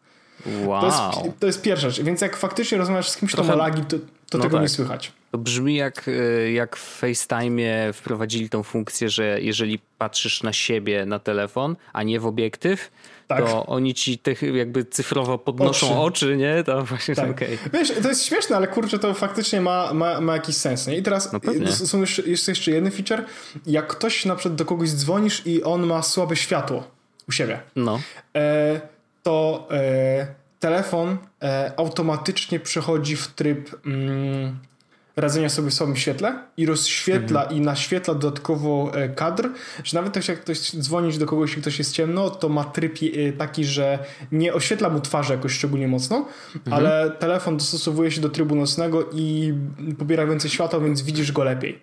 Wow. 0.66 0.82
To, 0.82 0.88
jest, 0.88 1.40
to 1.40 1.48
jest 1.48 1.62
pierwsza 1.62 1.90
rzecz. 1.90 2.06
Więc 2.06 2.22
jak 2.22 2.38
faktycznie 2.38 2.78
rozmawiasz 2.78 3.10
z 3.10 3.18
kimś, 3.18 3.32
Trochę- 3.32 3.50
ma 3.50 3.56
lagi, 3.56 3.82
to, 3.82 3.98
to 4.30 4.38
no 4.38 4.44
tego 4.44 4.58
nie 4.58 4.66
tak. 4.66 4.76
słychać. 4.76 5.12
To 5.32 5.38
brzmi 5.38 5.76
jak, 5.76 6.08
y, 6.08 6.52
jak 6.52 6.76
w 6.76 7.00
FaceTime 7.00 7.94
wprowadzili 7.94 8.50
tą 8.50 8.64
funkcję, 8.64 9.10
że 9.10 9.42
jeżeli 9.42 9.80
patrzysz 9.98 10.44
na 10.44 10.54
siebie 10.54 11.06
na 11.06 11.20
telefon, 11.20 11.76
a 11.94 12.04
nie 12.04 12.20
w 12.20 12.26
obiektyw, 12.26 12.92
tak. 13.28 13.46
to 13.46 13.66
oni 13.66 13.94
ci 13.94 14.18
tych 14.18 14.42
jakby 14.42 14.86
cyfrowo 14.86 15.38
podnoszą 15.38 15.88
oczy, 15.88 16.26
oczy 16.26 16.38
nie? 16.38 16.64
To 16.64 16.84
właśnie 16.84 17.16
tak. 17.16 17.32
okej. 17.32 17.56
Okay. 17.56 17.80
Wiesz, 17.80 17.92
to 18.04 18.10
jest 18.10 18.26
śmieszne, 18.26 18.56
ale 18.56 18.68
kurczę, 18.68 19.00
to 19.00 19.14
faktycznie 19.14 19.62
ma, 19.62 19.94
ma, 19.94 20.22
ma 20.22 20.34
jakiś 20.34 20.56
sens, 20.56 20.88
nie? 20.88 20.98
I 20.98 21.04
teraz 21.04 21.34
no 21.34 21.72
są 21.72 22.02
jeszcze, 22.02 22.22
jest 22.22 22.48
jeszcze 22.48 22.72
jeden 22.72 22.92
feature. 22.92 23.26
Jak 23.66 23.88
ktoś 23.88 24.26
na 24.26 24.36
przykład 24.36 24.56
do 24.56 24.66
kogoś 24.66 24.90
dzwonisz 24.90 25.42
i 25.46 25.64
on 25.64 25.86
ma 25.86 26.02
słabe 26.02 26.36
światło 26.36 26.84
u 27.28 27.32
siebie, 27.32 27.60
no. 27.76 28.00
E, 28.36 28.82
to 29.24 29.68
e, 29.72 30.28
telefon 30.60 31.18
e, 31.42 31.72
automatycznie 31.78 32.60
przechodzi 32.60 33.16
w 33.16 33.28
tryb 33.28 33.86
mm, 33.86 34.60
radzenia 35.16 35.50
sobie 35.50 35.70
w 35.70 35.74
słabym 35.74 35.96
świetle 35.96 36.40
i 36.58 36.66
rozświetla 36.66 37.42
mhm. 37.42 37.58
i 37.58 37.62
naświetla 37.62 38.14
dodatkowo 38.14 38.92
e, 38.94 39.10
kadr, 39.10 39.50
że 39.84 40.02
nawet 40.02 40.28
jak 40.28 40.42
ktoś 40.42 40.60
dzwonić 40.60 41.18
do 41.18 41.26
kogoś 41.26 41.58
i 41.58 41.62
ktoś 41.62 41.80
jest 41.80 41.94
ciemno, 41.94 42.30
to 42.30 42.50
ma 42.50 42.64
tryb 42.64 42.98
e, 43.04 43.34
taki, 43.34 43.66
że 43.66 44.00
nie 44.32 44.54
oświetla 44.54 44.90
mu 44.90 45.00
twarzy 45.00 45.34
jakoś 45.34 45.52
szczególnie 45.52 45.88
mocno, 45.88 46.26
mhm. 46.56 46.74
ale 46.74 47.12
telefon 47.20 47.58
dostosowuje 47.58 48.12
się 48.12 48.22
do 48.22 48.30
trybu 48.30 48.56
nocnego 48.56 49.10
i 49.14 49.54
pobiera 49.98 50.26
więcej 50.26 50.52
światła, 50.52 50.80
więc 50.80 51.02
widzisz 51.02 51.32
go 51.32 51.44
lepiej. 51.44 51.80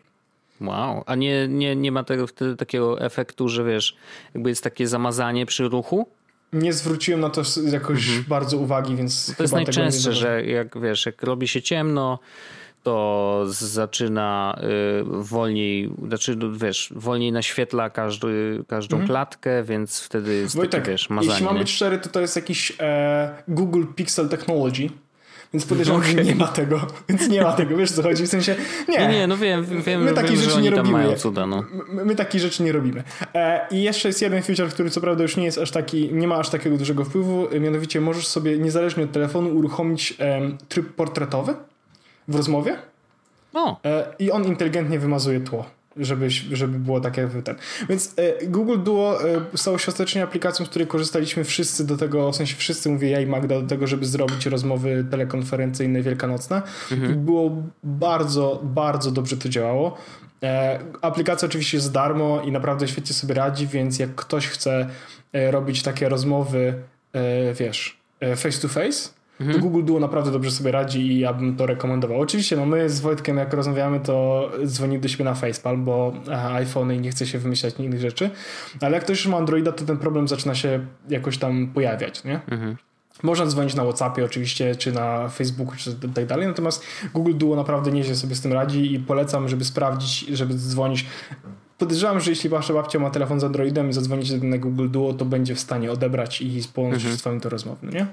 Wow, 0.60 1.02
a 1.06 1.14
nie, 1.14 1.48
nie, 1.48 1.76
nie 1.76 1.92
ma 1.92 2.04
tego 2.04 2.26
wtedy 2.26 2.56
takiego 2.56 3.00
efektu, 3.00 3.48
że 3.48 3.64
wiesz, 3.64 3.96
jakby 4.34 4.48
jest 4.48 4.64
takie 4.64 4.88
zamazanie 4.88 5.46
przy 5.46 5.68
ruchu? 5.68 6.06
Nie 6.52 6.72
zwróciłem 6.72 7.20
na 7.20 7.30
to 7.30 7.42
jakoś 7.70 8.08
mhm. 8.08 8.24
bardzo 8.28 8.56
uwagi, 8.56 8.96
więc. 8.96 9.36
To 9.36 9.42
jest 9.42 9.54
najczęstsze, 9.54 10.12
że 10.12 10.44
jak 10.44 10.80
wiesz, 10.80 11.06
jak 11.06 11.22
robi 11.22 11.48
się 11.48 11.62
ciemno, 11.62 12.18
to 12.82 13.42
zaczyna 13.48 14.58
y, 14.62 15.04
wolniej, 15.04 15.90
znaczy 16.06 16.36
no, 16.36 16.52
wiesz, 16.52 16.92
wolniej 16.96 17.32
naświetla 17.32 17.90
każdy, 17.90 18.64
każdą 18.68 18.96
mhm. 18.96 19.08
klatkę, 19.08 19.62
więc 19.64 20.00
wtedy 20.00 20.34
jest 20.34 20.56
Wojtek, 20.56 20.80
takie, 20.80 20.92
wiesz, 20.92 21.10
mazanie. 21.10 21.30
Jeśli 21.30 21.46
mam 21.46 21.58
być 21.58 21.70
szczery, 21.70 21.98
to 21.98 22.08
to 22.08 22.20
jest 22.20 22.36
jakiś 22.36 22.72
e, 22.80 23.42
Google 23.48 23.84
Pixel 23.96 24.28
Technology, 24.28 24.88
więc 25.52 25.66
podejrzewam, 25.66 26.00
okay. 26.00 26.12
że 26.12 26.24
nie 26.24 26.34
ma 26.34 26.48
tego. 26.48 26.80
Więc 27.08 27.28
nie 27.28 27.42
ma 27.42 27.52
tego, 27.52 27.76
wiesz 27.76 27.92
co 27.92 28.02
chodzi? 28.02 28.22
W 28.26 28.28
sensie, 28.28 28.56
nie. 28.88 28.98
Nie, 28.98 29.08
nie 29.08 29.26
no 29.26 29.36
wiem, 29.36 29.66
wiem, 29.82 30.02
my 30.02 30.12
takich 30.12 30.38
rzeczy 30.38 30.62
nie 30.62 30.70
robimy. 30.70 31.16
Cuda, 31.16 31.46
no. 31.46 31.64
my, 31.88 32.04
my 32.04 32.14
takich 32.14 32.40
rzeczy 32.40 32.62
nie 32.62 32.72
robimy. 32.72 33.02
E, 33.34 33.66
I 33.70 33.82
jeszcze 33.82 34.08
jest 34.08 34.22
jeden 34.22 34.42
feature, 34.42 34.68
który 34.68 34.90
co 34.90 35.00
prawda 35.00 35.22
już 35.22 35.36
nie 35.36 35.44
jest 35.44 35.58
aż 35.58 35.70
taki, 35.70 36.12
nie 36.12 36.28
ma 36.28 36.36
aż 36.36 36.50
takiego 36.50 36.76
dużego 36.76 37.04
wpływu, 37.04 37.48
mianowicie 37.60 38.00
możesz 38.00 38.26
sobie 38.26 38.58
niezależnie 38.58 39.04
od 39.04 39.12
telefonu 39.12 39.56
uruchomić 39.56 40.14
e, 40.20 40.40
tryb 40.68 40.94
portretowy 40.94 41.54
w 42.28 42.34
rozmowie. 42.34 42.76
O. 43.54 43.80
E, 43.84 44.14
I 44.18 44.30
on 44.30 44.44
inteligentnie 44.44 44.98
wymazuje 44.98 45.40
tło. 45.40 45.64
Żeby, 45.96 46.30
żeby 46.30 46.78
było 46.78 47.00
tak 47.00 47.16
jak 47.16 47.30
ten. 47.44 47.56
Więc 47.88 48.14
e, 48.16 48.46
Google 48.46 48.78
Duo 48.82 49.18
e, 49.24 49.40
stało 49.54 49.78
się 49.78 49.88
ostatecznie 49.88 50.22
aplikacją, 50.22 50.66
z 50.66 50.68
której 50.68 50.88
korzystaliśmy 50.88 51.44
wszyscy 51.44 51.86
do 51.86 51.96
tego, 51.96 52.32
w 52.32 52.36
sensie 52.36 52.56
wszyscy, 52.56 52.88
mówię 52.88 53.10
ja 53.10 53.20
i 53.20 53.26
Magda, 53.26 53.60
do 53.60 53.66
tego, 53.66 53.86
żeby 53.86 54.06
zrobić 54.06 54.46
rozmowy 54.46 55.06
telekonferencyjne 55.10 56.02
wielkanocne. 56.02 56.62
Mhm. 56.92 57.24
Było 57.24 57.62
bardzo, 57.84 58.60
bardzo 58.62 59.10
dobrze 59.10 59.36
to 59.36 59.48
działało. 59.48 59.96
Aplikacja 61.02 61.48
oczywiście 61.48 61.76
jest 61.76 61.92
darmo 61.92 62.42
i 62.42 62.52
naprawdę 62.52 62.88
świetnie 62.88 63.14
sobie 63.14 63.34
radzi, 63.34 63.66
więc 63.66 63.98
jak 63.98 64.14
ktoś 64.14 64.46
chce 64.46 64.88
robić 65.32 65.82
takie 65.82 66.08
rozmowy, 66.08 66.74
wiesz, 67.54 67.98
face 68.36 68.60
to 68.60 68.68
face, 68.68 69.10
Mhm. 69.42 69.60
Google 69.60 69.84
Duo 69.84 70.00
naprawdę 70.00 70.30
dobrze 70.30 70.50
sobie 70.50 70.72
radzi 70.72 71.00
i 71.00 71.18
ja 71.18 71.32
bym 71.32 71.56
to 71.56 71.66
rekomendował. 71.66 72.20
Oczywiście, 72.20 72.56
no 72.56 72.66
my 72.66 72.90
z 72.90 73.00
Wojtkiem 73.00 73.36
jak 73.36 73.52
rozmawiamy, 73.52 74.00
to 74.00 74.48
dzwoni 74.64 74.98
do 74.98 75.08
siebie 75.08 75.24
na 75.24 75.34
Facepal, 75.34 75.78
bo 75.78 76.12
iPhone 76.52 76.92
i 76.92 77.00
nie 77.00 77.10
chce 77.10 77.26
się 77.26 77.38
wymyślać 77.38 77.74
innych 77.78 78.00
rzeczy, 78.00 78.30
ale 78.80 78.94
jak 78.94 79.04
ktoś 79.04 79.18
już 79.18 79.26
ma 79.26 79.36
Androida, 79.36 79.72
to 79.72 79.84
ten 79.84 79.98
problem 79.98 80.28
zaczyna 80.28 80.54
się 80.54 80.86
jakoś 81.08 81.38
tam 81.38 81.66
pojawiać, 81.66 82.24
nie? 82.24 82.40
Mhm. 82.50 82.76
Można 83.22 83.46
dzwonić 83.46 83.74
na 83.74 83.82
WhatsAppie 83.82 84.24
oczywiście, 84.24 84.76
czy 84.76 84.92
na 84.92 85.28
Facebooku, 85.28 85.76
czy 85.76 85.94
tak 86.14 86.26
dalej, 86.26 86.46
natomiast 86.46 86.84
Google 87.14 87.34
Duo 87.34 87.56
naprawdę 87.56 87.92
nieźle 87.92 88.14
sobie 88.14 88.34
z 88.34 88.40
tym 88.40 88.52
radzi 88.52 88.94
i 88.94 88.98
polecam, 88.98 89.48
żeby 89.48 89.64
sprawdzić, 89.64 90.26
żeby 90.28 90.54
dzwonić 90.54 91.06
podejrzewam, 91.78 92.20
że 92.20 92.30
jeśli 92.30 92.50
wasza 92.50 92.74
babcia 92.74 92.98
ma 92.98 93.10
telefon 93.10 93.40
z 93.40 93.44
Androidem 93.44 93.90
i 93.90 93.92
zadzwonicie 93.92 94.38
na 94.38 94.58
Google 94.58 94.88
Duo, 94.88 95.12
to 95.12 95.24
będzie 95.24 95.54
w 95.54 95.60
stanie 95.60 95.92
odebrać 95.92 96.42
i 96.42 96.62
połączyć 96.74 97.02
mhm. 97.02 97.18
z 97.18 97.22
wami 97.22 97.40
to 97.40 97.48
rozmowę, 97.48 97.78
no 97.82 97.90
nie? 97.90 98.06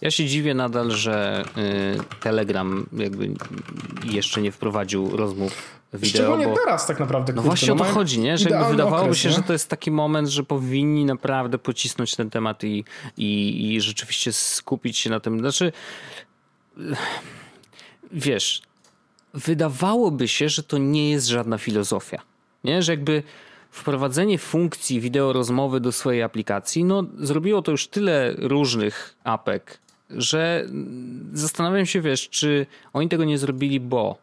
Ja 0.00 0.10
się 0.10 0.26
dziwię 0.26 0.54
nadal, 0.54 0.90
że 0.90 1.44
y, 1.58 2.20
Telegram 2.20 2.86
jakby 2.92 3.30
jeszcze 4.04 4.42
nie 4.42 4.52
wprowadził 4.52 5.16
rozmów 5.16 5.80
wideo. 5.92 6.08
Szczególnie 6.08 6.46
bo... 6.46 6.54
teraz 6.54 6.86
tak 6.86 7.00
naprawdę. 7.00 7.32
No 7.32 7.42
właśnie 7.42 7.72
o 7.72 7.76
to 7.76 7.84
chodzi, 7.84 8.20
nie? 8.20 8.38
Że 8.38 8.44
wydawałoby 8.44 8.96
okres, 8.96 9.18
się, 9.18 9.28
nie? 9.28 9.34
że 9.34 9.42
to 9.42 9.52
jest 9.52 9.68
taki 9.68 9.90
moment, 9.90 10.28
że 10.28 10.44
powinni 10.44 11.04
naprawdę 11.04 11.58
pocisnąć 11.58 12.16
ten 12.16 12.30
temat 12.30 12.64
i, 12.64 12.84
i, 13.16 13.74
i 13.74 13.80
rzeczywiście 13.80 14.32
skupić 14.32 14.98
się 14.98 15.10
na 15.10 15.20
tym. 15.20 15.38
Znaczy, 15.38 15.72
wiesz, 18.12 18.62
wydawałoby 19.34 20.28
się, 20.28 20.48
że 20.48 20.62
to 20.62 20.78
nie 20.78 21.10
jest 21.10 21.26
żadna 21.26 21.58
filozofia. 21.58 22.22
Nie? 22.64 22.82
Że 22.82 22.92
jakby 22.92 23.22
wprowadzenie 23.74 24.38
funkcji 24.38 25.00
wideo 25.00 25.32
rozmowy 25.32 25.80
do 25.80 25.92
swojej 25.92 26.22
aplikacji, 26.22 26.84
no 26.84 27.04
zrobiło 27.18 27.62
to 27.62 27.70
już 27.70 27.88
tyle 27.88 28.34
różnych 28.38 29.14
apek, 29.24 29.78
że 30.10 30.66
zastanawiam 31.32 31.86
się, 31.86 32.00
wiesz, 32.00 32.28
czy 32.28 32.66
oni 32.92 33.08
tego 33.08 33.24
nie 33.24 33.38
zrobili, 33.38 33.80
bo 33.80 34.18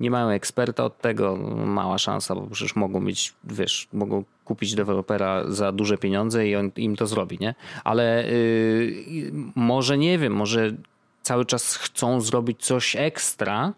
nie 0.00 0.10
mają 0.10 0.28
eksperta 0.28 0.84
od 0.84 1.00
tego, 1.00 1.36
mała 1.66 1.98
szansa, 1.98 2.34
bo 2.34 2.46
przecież 2.46 2.76
mogą 2.76 3.00
mieć, 3.00 3.34
wiesz, 3.44 3.88
mogą 3.92 4.24
kupić 4.44 4.74
dewelopera 4.74 5.44
za 5.48 5.72
duże 5.72 5.98
pieniądze 5.98 6.48
i 6.48 6.56
on 6.56 6.70
im 6.76 6.96
to 6.96 7.06
zrobi, 7.06 7.38
nie? 7.40 7.54
Ale 7.84 8.24
yy, 8.30 9.32
może 9.54 9.98
nie 9.98 10.18
wiem, 10.18 10.32
może 10.32 10.72
cały 11.22 11.44
czas 11.44 11.76
chcą 11.76 12.20
zrobić 12.20 12.64
coś 12.64 12.96
ekstra 12.96 13.72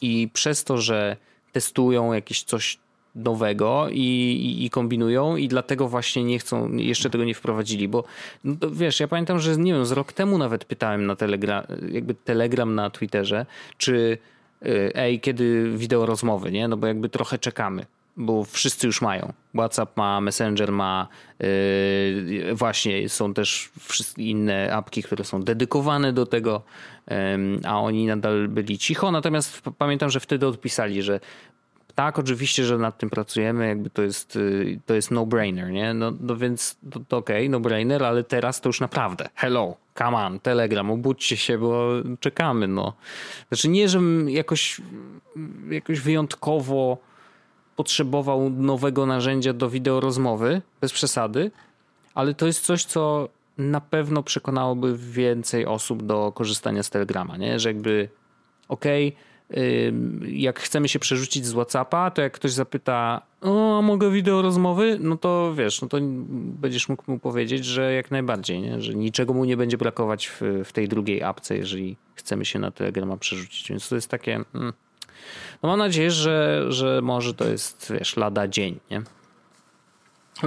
i 0.00 0.28
przez 0.32 0.64
to, 0.64 0.78
że 0.78 1.16
testują 1.52 2.12
jakieś 2.12 2.42
coś 2.42 2.78
nowego 3.14 3.88
i, 3.90 4.00
i, 4.00 4.64
i, 4.64 4.70
kombinują 4.70 5.36
i 5.36 5.48
dlatego 5.48 5.88
właśnie 5.88 6.24
nie 6.24 6.38
chcą, 6.38 6.72
jeszcze 6.72 7.10
tego 7.10 7.24
nie 7.24 7.34
wprowadzili, 7.34 7.88
bo 7.88 8.04
no 8.44 8.56
wiesz, 8.72 9.00
ja 9.00 9.08
pamiętam, 9.08 9.38
że 9.38 9.56
nie 9.56 9.72
wiem, 9.72 9.86
z 9.86 9.92
rok 9.92 10.12
temu 10.12 10.38
nawet 10.38 10.64
pytałem 10.64 11.06
na 11.06 11.16
Telegram, 11.16 11.64
jakby 11.92 12.14
Telegram 12.14 12.74
na 12.74 12.90
Twitterze, 12.90 13.46
czy 13.76 14.18
y, 14.66 14.92
ej, 14.94 15.20
kiedy 15.20 15.72
wideo 15.76 16.06
rozmowy, 16.06 16.52
nie? 16.52 16.68
No 16.68 16.76
bo 16.76 16.86
jakby 16.86 17.08
trochę 17.08 17.38
czekamy 17.38 17.86
bo 18.16 18.44
wszyscy 18.44 18.86
już 18.86 19.02
mają. 19.02 19.32
WhatsApp 19.54 19.96
ma, 19.96 20.20
Messenger 20.20 20.72
ma, 20.72 21.08
yy, 21.38 22.54
właśnie 22.54 23.08
są 23.08 23.34
też 23.34 23.70
inne 24.16 24.74
apki, 24.74 25.02
które 25.02 25.24
są 25.24 25.42
dedykowane 25.42 26.12
do 26.12 26.26
tego, 26.26 26.62
yy, 27.08 27.16
a 27.64 27.80
oni 27.80 28.06
nadal 28.06 28.48
byli 28.48 28.78
cicho. 28.78 29.10
Natomiast 29.10 29.62
pamiętam, 29.78 30.10
że 30.10 30.20
wtedy 30.20 30.46
odpisali, 30.46 31.02
że 31.02 31.20
tak, 31.94 32.18
oczywiście, 32.18 32.64
że 32.64 32.78
nad 32.78 32.98
tym 32.98 33.10
pracujemy, 33.10 33.68
jakby 33.68 33.90
to 33.90 34.02
jest, 34.02 34.36
y, 34.36 34.80
to 34.86 34.94
jest 34.94 35.10
no-brainer, 35.10 35.70
nie? 35.70 35.94
No, 35.94 36.12
no 36.20 36.36
więc 36.36 36.76
to, 36.90 37.00
to 37.08 37.16
okej, 37.16 37.36
okay, 37.36 37.48
no-brainer, 37.48 38.04
ale 38.04 38.24
teraz 38.24 38.60
to 38.60 38.68
już 38.68 38.80
naprawdę. 38.80 39.28
Hello, 39.34 39.76
come 39.98 40.16
on, 40.16 40.40
Telegram, 40.40 40.90
obudźcie 40.90 41.36
się, 41.36 41.58
bo 41.58 41.90
czekamy, 42.20 42.68
no. 42.68 42.92
Znaczy 43.48 43.68
nie, 43.68 43.88
żebym 43.88 44.30
jakoś, 44.30 44.80
jakoś 45.70 46.00
wyjątkowo 46.00 46.98
potrzebował 47.76 48.50
nowego 48.50 49.06
narzędzia 49.06 49.52
do 49.52 49.70
wideo 49.70 50.00
rozmowy, 50.00 50.62
bez 50.80 50.92
przesady, 50.92 51.50
ale 52.14 52.34
to 52.34 52.46
jest 52.46 52.64
coś, 52.64 52.84
co 52.84 53.28
na 53.58 53.80
pewno 53.80 54.22
przekonałoby 54.22 54.96
więcej 54.98 55.66
osób 55.66 56.02
do 56.02 56.32
korzystania 56.32 56.82
z 56.82 56.90
Telegrama, 56.90 57.36
nie? 57.36 57.58
Że 57.58 57.68
jakby 57.68 58.08
okej, 58.68 59.08
okay, 59.08 59.29
jak 60.28 60.60
chcemy 60.60 60.88
się 60.88 60.98
przerzucić 60.98 61.46
z 61.46 61.52
WhatsAppa, 61.52 62.10
to 62.10 62.22
jak 62.22 62.32
ktoś 62.32 62.52
zapyta, 62.52 63.22
o, 63.40 63.82
mogę 63.82 64.10
wideo 64.10 64.42
rozmowy? 64.42 64.98
No 65.00 65.16
to 65.16 65.54
wiesz, 65.54 65.82
no 65.82 65.88
to 65.88 65.98
będziesz 66.60 66.88
mógł 66.88 67.04
mu 67.06 67.18
powiedzieć, 67.18 67.64
że 67.64 67.92
jak 67.92 68.10
najbardziej, 68.10 68.60
nie? 68.60 68.82
że 68.82 68.94
niczego 68.94 69.34
mu 69.34 69.44
nie 69.44 69.56
będzie 69.56 69.78
brakować 69.78 70.28
w, 70.28 70.40
w 70.64 70.72
tej 70.72 70.88
drugiej 70.88 71.22
apce, 71.22 71.56
jeżeli 71.56 71.96
chcemy 72.14 72.44
się 72.44 72.58
na 72.58 72.70
Telegrama 72.70 73.16
przerzucić. 73.16 73.68
Więc 73.68 73.88
to 73.88 73.94
jest 73.94 74.08
takie. 74.08 74.44
Hmm. 74.52 74.72
No 75.62 75.68
mam 75.68 75.78
nadzieję, 75.78 76.10
że, 76.10 76.66
że 76.68 77.00
może 77.02 77.34
to 77.34 77.48
jest, 77.48 77.92
wiesz, 77.98 78.16
lada 78.16 78.48
dzień, 78.48 78.78
nie? 78.90 79.02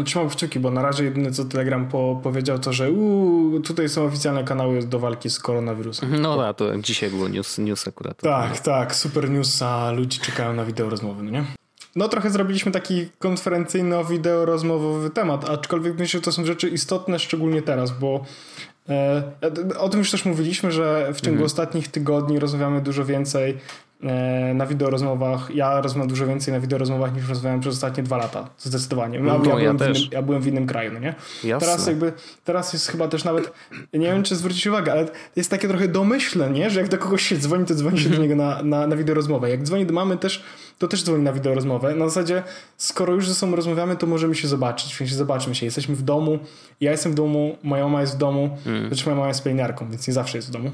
Trzymam 0.06 0.30
kciuki, 0.30 0.60
bo 0.60 0.72
na 0.72 0.82
razie 0.82 1.04
jedyne 1.04 1.32
co 1.32 1.46
Telegram 1.46 1.88
po, 1.88 2.20
powiedział 2.24 2.60
to, 2.60 2.74
że 2.74 2.92
uu, 2.92 3.60
tutaj 3.60 3.90
są 3.90 4.06
oficjalne 4.06 4.44
kanały 4.44 4.84
do 4.84 5.00
walki 5.00 5.30
z 5.30 5.40
koronawirusem. 5.40 6.22
No 6.22 6.38
tak, 6.38 6.58
to 6.58 6.78
dzisiaj 6.78 7.10
było 7.10 7.28
news, 7.28 7.58
news 7.58 7.88
akurat. 7.88 8.18
Tak, 8.22 8.60
tak, 8.60 8.96
super 8.96 9.30
news, 9.30 9.62
a 9.62 9.92
ludzie 9.92 10.20
czekają 10.20 10.54
na 10.54 10.66
wideo 10.66 10.90
rozmowy, 10.90 11.24
no 11.24 11.32
nie? 11.32 11.44
No 11.96 12.08
trochę 12.08 12.30
zrobiliśmy 12.30 12.72
taki 12.72 13.10
konferencyjno-wideo 13.20 14.46
rozmowowy 14.46 15.10
temat, 15.10 15.50
aczkolwiek 15.50 16.00
myślę, 16.00 16.18
że 16.18 16.24
to 16.24 16.32
są 16.32 16.46
rzeczy 16.46 16.70
istotne, 16.70 17.20
szczególnie 17.20 17.62
teraz, 17.62 18.00
bo 18.00 18.26
e, 18.90 19.24
o 19.80 19.90
tym 19.90 20.00
już 20.00 20.12
też 20.12 20.26
mówiliśmy, 20.26 20.72
że 20.72 21.14
w 21.14 21.22
ciągu 21.22 21.30
mhm. 21.30 21.46
ostatnich 21.46 21.88
tygodni 21.88 22.40
rozmawiamy 22.40 22.82
dużo 22.82 23.06
więcej 23.06 23.52
e, 23.52 23.58
na 24.56 24.66
wideorozmowach, 24.66 25.50
ja 25.56 25.82
rozmawiam 25.82 26.08
dużo 26.08 26.28
więcej 26.28 26.54
na 26.54 26.60
wideorozmowach 26.60 27.16
niż 27.16 27.30
rozmawiałem 27.30 27.60
przez 27.62 27.74
ostatnie 27.74 28.04
dwa 28.04 28.18
lata, 28.18 28.50
zdecydowanie. 28.58 29.18
Ja, 29.18 29.24
No, 29.24 29.34
ja, 29.34 29.40
byłem, 29.40 29.78
w 29.78 29.80
też. 29.80 29.98
innym, 30.00 30.10
ja 30.14 30.22
byłem 30.22 30.42
w 30.42 30.48
innym 30.48 30.68
kraju, 30.68 30.92
no 30.94 31.00
nie? 31.00 31.16
Jasne. 31.44 31.68
Teraz 31.68 31.88
jakby, 31.88 32.14
teraz 32.44 32.74
jest 32.74 32.88
chyba 32.88 33.08
też 33.08 33.24
nawet, 33.24 33.52
nie 33.94 34.08
wiem 34.08 34.24
czy 34.24 34.36
zwrócić 34.36 34.68
uwagę, 34.68 34.92
ale 34.92 35.08
jest 35.36 35.50
takie 35.52 35.68
trochę 35.68 35.88
domyślne, 35.88 36.50
nie? 36.50 36.70
Że 36.70 36.80
jak 36.80 36.90
do 36.90 36.98
kogoś 36.98 37.22
się 37.24 37.38
dzwoni, 37.38 37.66
to 37.66 37.76
dzwoni 37.76 38.00
się 38.00 38.10
do 38.10 38.18
niego 38.22 38.36
na, 38.36 38.64
na, 38.64 38.88
na 38.88 38.96
wideorozmowę. 38.96 39.50
Jak 39.50 39.64
dzwoni 39.64 39.86
do 39.86 39.94
mamy 39.94 40.18
też, 40.18 40.44
to 40.80 40.88
też 40.88 41.04
dzwoni 41.04 41.24
na 41.24 41.34
wideorozmowę. 41.34 41.96
Na 41.96 42.06
zasadzie, 42.10 42.44
skoro 42.78 43.14
już 43.14 43.28
ze 43.30 43.36
sobą 43.36 43.56
rozmawiamy, 43.56 43.96
to 43.96 44.08
możemy 44.08 44.36
się 44.36 44.48
zobaczyć, 44.48 44.98
więc 45.00 45.12
zobaczmy 45.12 45.56
się. 45.56 45.66
Jesteśmy 45.66 45.96
w 45.96 46.02
domu, 46.02 46.40
ja 46.82 46.92
jestem 46.92 47.12
w 47.12 47.16
domu, 47.16 47.58
moja 47.64 47.84
mama 47.84 48.02
jest 48.02 48.16
w 48.16 48.18
domu, 48.18 48.58
Mm. 48.66 48.88
znaczy 48.88 49.04
moja 49.06 49.16
mama 49.16 49.28
jest 49.28 49.44
pielęgniarką, 49.44 49.90
więc 49.90 50.08
nie 50.08 50.14
zawsze 50.14 50.38
jest 50.38 50.48
w 50.48 50.52
domu. 50.52 50.72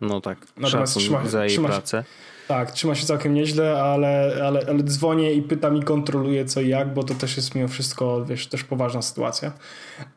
No 0.00 0.20
tak, 0.20 0.38
Natomiast 0.56 0.94
szacun 0.94 1.02
trzyma- 1.02 1.28
za 1.28 1.40
jej 1.44 1.50
trzyma 1.52 1.68
się- 1.68 1.72
pracę. 1.74 2.04
Tak, 2.48 2.70
trzyma 2.70 2.94
się 2.94 3.06
całkiem 3.06 3.34
nieźle, 3.34 3.82
ale, 3.82 4.32
ale, 4.46 4.60
ale 4.68 4.82
dzwonię 4.82 5.32
i 5.32 5.42
pytam 5.42 5.76
i 5.76 5.82
kontroluję 5.82 6.44
co 6.44 6.60
i 6.60 6.68
jak, 6.68 6.94
bo 6.94 7.02
to 7.02 7.14
też 7.14 7.36
jest 7.36 7.54
mimo 7.54 7.68
wszystko, 7.68 8.24
wiesz, 8.24 8.46
też 8.46 8.64
poważna 8.64 9.02
sytuacja. 9.02 9.52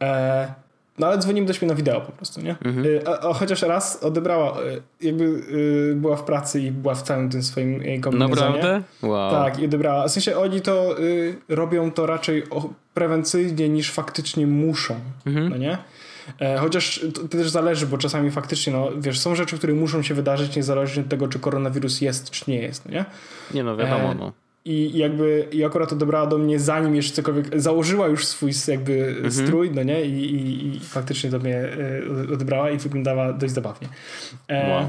E, 0.01 0.53
no 0.99 1.07
ale 1.07 1.17
dzwonimy 1.17 1.47
do 1.47 1.53
siebie 1.53 1.67
na 1.67 1.75
wideo 1.75 2.01
po 2.01 2.11
prostu, 2.11 2.41
nie? 2.41 2.51
E, 2.51 3.07
a, 3.07 3.29
a 3.29 3.33
chociaż 3.33 3.61
raz 3.61 4.03
odebrała, 4.03 4.51
e, 4.51 4.61
jakby 5.01 5.25
e, 5.91 5.95
była 5.95 6.15
w 6.15 6.23
pracy 6.23 6.61
i 6.61 6.71
była 6.71 6.95
w 6.95 7.01
całym 7.01 7.29
tym 7.29 7.43
swoim 7.43 7.81
e, 7.85 7.99
kombinezonie. 7.99 8.55
Naprawdę? 8.55 8.81
Wow. 9.01 9.31
Tak, 9.31 9.59
i 9.59 9.65
odebrała. 9.65 10.07
W 10.07 10.11
sensie 10.11 10.37
oni 10.37 10.61
to 10.61 10.99
y, 10.99 11.35
robią 11.49 11.91
to 11.91 12.05
raczej 12.05 12.49
o, 12.49 12.69
prewencyjnie 12.93 13.69
niż 13.69 13.91
faktycznie 13.91 14.47
muszą, 14.47 14.95
no 15.25 15.57
nie? 15.57 15.77
E, 16.39 16.57
chociaż 16.57 17.05
to, 17.13 17.21
to 17.21 17.27
też 17.27 17.49
zależy, 17.49 17.87
bo 17.87 17.97
czasami 17.97 18.31
faktycznie, 18.31 18.73
no 18.73 18.89
wiesz, 18.97 19.19
są 19.19 19.35
rzeczy, 19.35 19.57
które 19.57 19.73
muszą 19.73 20.01
się 20.03 20.13
wydarzyć 20.13 20.55
niezależnie 20.55 21.03
od 21.03 21.09
tego, 21.09 21.27
czy 21.27 21.39
koronawirus 21.39 22.01
jest, 22.01 22.29
czy 22.29 22.51
nie 22.51 22.61
jest, 22.61 22.85
no 22.85 22.91
nie? 22.91 23.05
Nie 23.53 23.63
no, 23.63 23.77
wiadomo, 23.77 24.11
E, 24.11 24.15
no. 24.15 24.31
I 24.65 24.97
jakby 24.97 25.47
i 25.51 25.63
akurat 25.65 25.93
odebrała 25.93 26.27
do 26.27 26.37
mnie 26.37 26.59
zanim 26.59 26.95
jeszcze 26.95 27.13
cokolwiek, 27.13 27.61
założyła 27.61 28.07
już 28.07 28.25
swój 28.25 28.51
jakby 28.67 29.05
Mhm. 29.07 29.31
strój, 29.31 29.71
no 29.71 29.83
nie? 29.83 30.01
I, 30.05 30.35
i, 30.35 30.67
i 30.75 30.79
faktycznie 30.79 31.29
do 31.29 31.39
mnie 31.39 31.57
e, 32.29 32.33
odebrała 32.33 32.69
i 32.71 32.77
wyglądała 32.77 33.33
dość 33.33 33.53
zabawnie. 33.53 33.87
E, 34.47 34.69
Wow. 34.71 34.87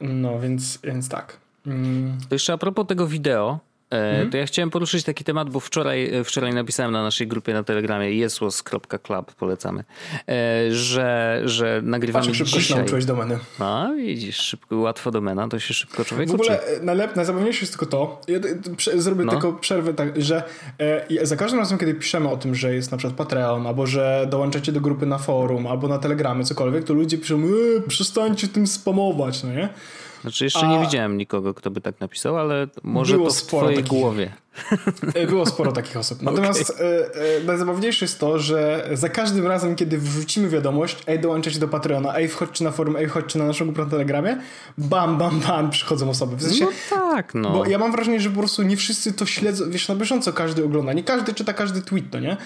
No, 0.00 0.40
więc, 0.40 0.78
więc 0.84 1.08
tak. 1.08 1.36
Mm, 1.66 2.18
To 2.28 2.34
jeszcze 2.34 2.52
a 2.52 2.58
propos 2.58 2.86
tego 2.86 3.06
wideo, 3.06 3.58
Mhm. 3.90 4.30
to 4.30 4.36
ja 4.36 4.46
chciałem 4.46 4.70
poruszyć 4.70 5.04
taki 5.04 5.24
temat, 5.24 5.50
bo 5.50 5.60
wczoraj, 5.60 6.14
e, 6.14 6.24
wczoraj 6.24 6.54
napisałem 6.54 6.92
na 6.92 7.02
naszej 7.02 7.26
grupie 7.26 7.52
na 7.52 7.62
Telegramie 7.62 8.12
jesłos.club, 8.12 9.34
polecamy, 9.34 9.84
e, 10.28 10.72
że, 10.72 11.40
że 11.44 11.80
nagrywamy 11.84 12.26
patrz, 12.26 12.38
szybko 12.38 12.60
się 12.60 12.76
nauczyłeś 12.76 13.04
domeny. 13.04 13.38
A, 13.58 13.88
widzisz, 13.96 14.36
szybko, 14.36 14.76
łatwo 14.76 15.10
domena, 15.10 15.48
to 15.48 15.58
się 15.58 15.74
szybko 15.74 16.04
człowiek 16.04 16.28
W 16.28 16.34
ogóle 16.34 16.66
e, 16.66 16.80
najlep, 16.82 17.16
najzabawniejsze 17.16 17.60
jest 17.60 17.72
tylko 17.72 17.86
to, 17.86 18.20
ja 18.28 18.38
zrobię 18.96 19.24
No. 19.24 19.32
tylko 19.32 19.52
przerwę, 19.52 19.94
tak, 19.94 20.22
że 20.22 20.42
e, 20.78 21.26
za 21.26 21.36
każdym 21.36 21.60
razem, 21.60 21.78
kiedy 21.78 21.94
piszemy 21.94 22.28
o 22.28 22.36
tym, 22.36 22.54
że 22.54 22.74
jest 22.74 22.90
na 22.90 22.98
przykład 22.98 23.16
Patreon, 23.16 23.66
albo 23.66 23.86
że 23.86 24.26
dołączacie 24.30 24.72
do 24.72 24.80
grupy 24.80 25.06
na 25.06 25.18
forum, 25.18 25.66
albo 25.66 25.88
na 25.88 25.98
Telegramie, 25.98 26.44
cokolwiek, 26.44 26.84
to 26.84 26.94
ludzie 26.94 27.18
piszą, 27.18 27.36
e, 27.36 27.88
przestańcie 27.88 28.48
tym 28.48 28.66
spamować, 28.66 29.42
no 29.42 29.52
nie? 29.52 29.68
Znaczy 30.20 30.44
jeszcze 30.44 30.60
a- 30.66 30.70
nie 30.70 30.80
widziałem 30.80 31.16
nikogo, 31.18 31.54
kto 31.54 31.70
by 31.70 31.80
tak 31.80 32.00
napisał, 32.00 32.38
ale 32.38 32.66
może 32.82 33.14
Było 33.16 33.28
to 33.28 33.34
w 33.34 33.42
twojej 33.42 33.76
takich. 33.76 33.90
głowie. 33.90 34.32
E, 35.14 35.26
Było 35.26 35.46
sporo 35.46 35.72
takich 35.72 35.96
osób. 35.96 36.22
Natomiast 36.22 36.70
e, 36.80 36.84
e, 37.40 37.44
najzabawniejsze 37.44 38.04
jest 38.04 38.18
to, 38.18 38.38
że 38.38 38.88
za 38.92 39.08
każdym 39.08 39.46
razem, 39.46 39.76
kiedy 39.76 39.98
wrzucimy 39.98 40.48
wiadomość, 40.48 41.02
ej, 41.06 41.18
dołączajcie 41.20 41.58
do 41.60 41.68
Patreona, 41.68 42.16
ej, 42.16 42.28
wchodźcie 42.28 42.64
na 42.64 42.70
forum, 42.70 42.96
ej, 42.96 43.08
wchodźcie 43.08 43.38
na 43.38 43.44
naszą 43.44 43.64
grupę 43.64 43.84
na 43.84 43.90
Telegramie, 43.90 44.38
bam, 44.78 45.18
bam, 45.18 45.40
bam, 45.40 45.70
przychodzą 45.70 46.10
osoby. 46.10 46.36
W 46.36 46.42
sensie, 46.42 46.64
No 46.64 46.70
tak, 46.90 47.34
no. 47.34 47.50
Bo 47.50 47.66
ja 47.66 47.78
mam 47.78 47.92
wrażenie, 47.92 48.20
że 48.20 48.30
po 48.30 48.38
prostu 48.38 48.62
nie 48.62 48.76
wszyscy 48.76 49.12
to 49.12 49.26
śledzą, 49.26 49.70
wiesz, 49.70 49.88
na 49.88 49.94
bieżąco 49.94 50.32
każdy 50.32 50.64
ogląda. 50.64 50.92
Nie 50.92 51.04
każdy 51.04 51.34
czyta 51.34 51.52
każdy 51.52 51.82
tweet, 51.82 52.04
no 52.12 52.20
nie? 52.20 52.36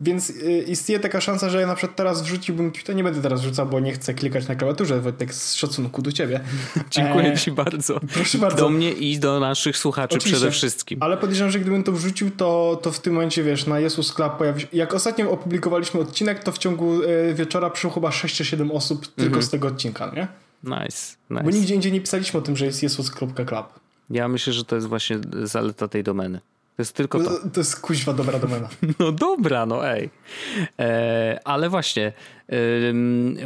Więc 0.00 0.32
istnieje 0.66 1.00
taka 1.00 1.20
szansa, 1.20 1.50
że 1.50 1.60
ja 1.60 1.66
na 1.66 1.74
przykład 1.74 1.96
teraz 1.96 2.22
wrzuciłbym 2.22 2.72
tweeta, 2.72 2.92
nie 2.92 3.04
będę 3.04 3.22
teraz 3.22 3.40
wrzucał, 3.40 3.66
bo 3.66 3.80
nie 3.80 3.92
chcę 3.92 4.14
klikać 4.14 4.48
na 4.48 4.54
klawiaturze, 4.54 5.00
Wojtek, 5.00 5.34
z 5.34 5.54
szacunku 5.54 6.02
do 6.02 6.12
ciebie. 6.12 6.40
Dziękuję 6.90 7.32
E, 7.32 7.38
ci 7.38 7.52
bardzo. 7.52 8.00
proszę 8.14 8.38
bardzo. 8.38 8.56
Do 8.56 8.68
mnie 8.70 8.92
i 8.92 9.18
do 9.18 9.40
naszych 9.40 9.78
słuchaczy 9.78 10.16
Oczywiście. 10.16 10.36
przede 10.36 10.52
wszystkim. 10.52 11.02
Ale 11.02 11.16
podejrzewam, 11.16 11.50
że 11.50 11.55
gdybym 11.60 11.82
to 11.82 11.92
wrzucił, 11.92 12.30
to, 12.30 12.80
to 12.82 12.92
w 12.92 13.00
tym 13.00 13.14
momencie, 13.14 13.42
wiesz, 13.42 13.66
na 13.66 13.80
Jesus 13.80 14.12
Club 14.12 14.32
pojawi 14.32 14.60
się... 14.60 14.66
Jak 14.72 14.94
ostatnio 14.94 15.30
opublikowaliśmy 15.30 16.00
odcinek, 16.00 16.44
to 16.44 16.52
w 16.52 16.58
ciągu 16.58 17.02
y, 17.02 17.34
wieczora 17.34 17.70
przyszło 17.70 17.90
chyba 17.90 18.12
6 18.12 18.36
czy 18.36 18.44
7 18.44 18.70
osób 18.70 19.06
tylko 19.06 19.42
z 19.42 19.50
tego 19.50 19.68
odcinka, 19.68 20.12
nie? 20.16 20.28
Nice, 20.64 21.16
Bo 21.30 21.40
nice. 21.40 21.58
nigdzie 21.58 21.74
indziej 21.74 21.92
nie 21.92 22.00
pisaliśmy 22.00 22.40
o 22.40 22.42
tym, 22.42 22.56
że 22.56 22.66
jest 22.66 22.82
jesus.club. 22.82 23.80
Ja 24.10 24.28
myślę, 24.28 24.52
że 24.52 24.64
to 24.64 24.74
jest 24.74 24.88
właśnie 24.88 25.18
zaleta 25.42 25.88
tej 25.88 26.02
domeny. 26.04 26.40
To 26.76 26.82
jest 26.82 26.92
tylko 26.92 27.20
to. 27.20 27.48
To, 27.52 27.60
jest 27.60 27.80
kuźwa 27.80 28.12
dobra 28.12 28.38
domena. 28.38 28.68
No 28.98 29.12
dobra, 29.12 29.66
no 29.66 29.88
ej. 29.88 30.10
E, 30.78 31.40
ale 31.44 31.68
właśnie, 31.68 32.12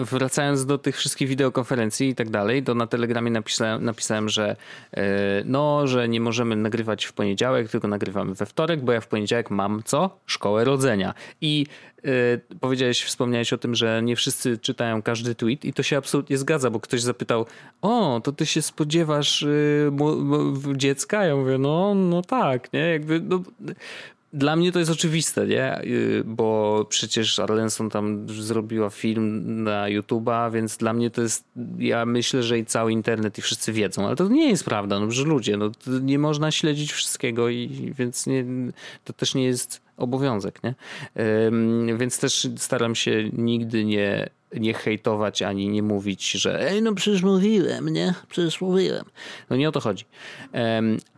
wracając 0.01 0.67
do 0.67 0.79
tych 0.79 0.97
wszystkich 0.97 1.29
wideokonferencji 1.29 2.09
i 2.09 2.15
tak 2.15 2.31
dalej, 2.31 2.63
to 2.63 2.75
na 2.75 2.87
Telegramie 2.87 3.31
napisałem, 3.31 3.85
napisałem 3.85 4.29
że 4.29 4.57
e, 4.93 5.03
no, 5.45 5.87
że 5.87 6.09
nie 6.09 6.21
możemy 6.21 6.57
nagrywać 6.57 7.05
w 7.05 7.13
poniedziałek, 7.13 7.69
tylko 7.69 7.89
nagrywamy 7.89 8.35
we 8.35 8.47
wtorek, 8.47 8.85
bo 8.85 8.93
ja 8.93 9.01
w 9.01 9.09
poniedziałek 9.09 9.51
mam 9.51 9.83
co? 9.85 10.21
Szkołę 10.27 10.65
rodzenia. 10.65 11.15
I 11.41 11.67
e, 12.05 12.11
powiedziałeś, 12.61 13.03
wspomniałeś 13.03 13.53
o 13.53 13.59
tym, 13.59 13.75
że 13.75 14.03
nie 14.03 14.17
wszyscy 14.17 14.59
czytają 14.59 15.03
każdy 15.03 15.35
tweet 15.35 15.65
i 15.65 15.73
to 15.73 15.83
się 15.83 15.97
absolutnie 15.97 16.39
zgadza, 16.39 16.71
bo 16.71 16.81
ktoś 16.81 17.03
zapytał, 17.03 17.47
o, 17.83 18.21
to 18.25 18.33
ty 18.33 18.47
się 18.47 18.63
spodziewasz 18.63 19.43
y, 19.43 19.91
dziecka? 20.77 21.25
Ja 21.25 21.37
mówię, 21.37 21.59
no, 21.59 21.95
no 21.95 22.23
tak, 22.23 22.73
nie? 22.73 22.81
Jakby, 22.81 23.21
no, 23.21 23.43
dla 24.33 24.57
mnie 24.57 24.73
to 24.73 24.79
jest 24.79 24.91
oczywiste, 24.91 25.47
nie? 25.47 25.83
Y, 25.85 26.23
Bo 26.27 26.87
przecież 26.89 27.39
Arlenson 27.39 27.91
tam 27.91 28.29
zrobiła 28.29 28.91
film 28.91 29.63
na 29.63 29.85
YouTube'a, 29.85 30.53
więc 30.53 30.77
dla 30.77 30.93
mnie 30.93 31.11
to 31.11 31.23
jest, 31.23 31.45
ja 31.79 32.07
myślę, 32.07 32.43
że 32.43 32.59
i 32.59 32.65
cały 32.65 32.93
internet 32.93 33.39
i 33.39 33.43
wszyscy 33.43 33.73
wiedzą, 33.73 34.07
ale 34.07 34.17
to 34.17 34.29
nie 34.29 34.49
jest 34.49 34.65
prawda, 34.65 35.01
no 35.01 35.11
że 35.11 35.25
ludzie, 35.25 35.57
no 35.57 35.71
nie 35.87 36.19
można 36.19 36.51
śledzić 36.51 36.93
wszystkiego 36.93 37.49
i 37.49 37.93
więc 37.99 38.27
nie, 38.27 38.45
to 39.05 39.13
też 39.13 39.35
nie 39.35 39.45
jest 39.45 39.83
obowiązek, 39.97 40.61
nie? 40.65 40.75
Więc 41.97 42.19
też 42.19 42.49
staram 42.57 42.95
się 42.95 43.31
nigdy 43.33 43.85
nie 43.85 44.31
nie 44.55 44.75
hejtować 44.75 45.43
ani 45.43 45.69
nie 45.69 45.83
mówić, 45.83 46.31
że 46.31 46.71
ej, 46.71 46.83
no 46.83 46.95
przecież 46.95 47.23
mówiłem, 47.23 47.89
nie? 47.89 48.15
Przecież 48.29 48.61
mówiłem. 48.61 49.05
No 49.51 49.57
nie 49.57 49.69
o 49.69 49.73
to 49.73 49.81
chodzi. 49.81 50.05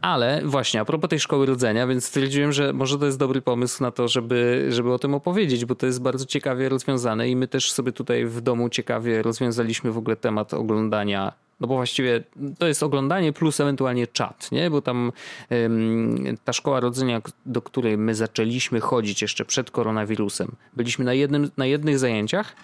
Ale 0.00 0.42
właśnie, 0.44 0.80
a 0.80 0.84
propos 0.84 1.10
tej 1.10 1.20
szkoły 1.20 1.46
rodzenia, 1.46 1.86
więc 1.86 2.04
stwierdziłem, 2.04 2.52
że 2.52 2.72
może 2.72 2.98
to 2.98 3.06
jest 3.06 3.18
dobry 3.18 3.42
pomysł 3.42 3.82
na 3.82 3.90
to, 3.90 4.08
żeby, 4.08 4.66
żeby 4.70 4.92
o 4.92 4.98
tym 4.98 5.14
opowiedzieć, 5.14 5.64
bo 5.64 5.74
to 5.74 5.86
jest 5.86 6.02
bardzo 6.02 6.26
ciekawie 6.26 6.68
rozwiązane 6.68 7.28
i 7.28 7.36
my 7.36 7.48
też 7.48 7.72
sobie 7.72 7.92
tutaj 7.92 8.26
w 8.26 8.40
domu 8.40 8.68
ciekawie 8.68 9.22
rozwiązaliśmy 9.22 9.92
w 9.92 9.98
ogóle 9.98 10.16
temat 10.16 10.54
oglądania 10.54 11.32
no 11.62 11.68
bo 11.68 11.74
właściwie 11.74 12.22
to 12.58 12.66
jest 12.66 12.82
oglądanie 12.82 13.32
plus 13.32 13.60
ewentualnie 13.60 14.06
czat, 14.06 14.52
nie? 14.52 14.70
Bo 14.70 14.82
tam 14.82 15.12
ym, 15.52 16.38
ta 16.44 16.52
szkoła 16.52 16.80
rodzenia, 16.80 17.22
do 17.46 17.62
której 17.62 17.98
my 17.98 18.14
zaczęliśmy 18.14 18.80
chodzić 18.80 19.22
jeszcze 19.22 19.44
przed 19.44 19.70
koronawirusem, 19.70 20.52
byliśmy 20.76 21.04
na, 21.04 21.14
jednym, 21.14 21.50
na 21.56 21.66
jednych 21.66 21.98
zajęciach, 21.98 22.56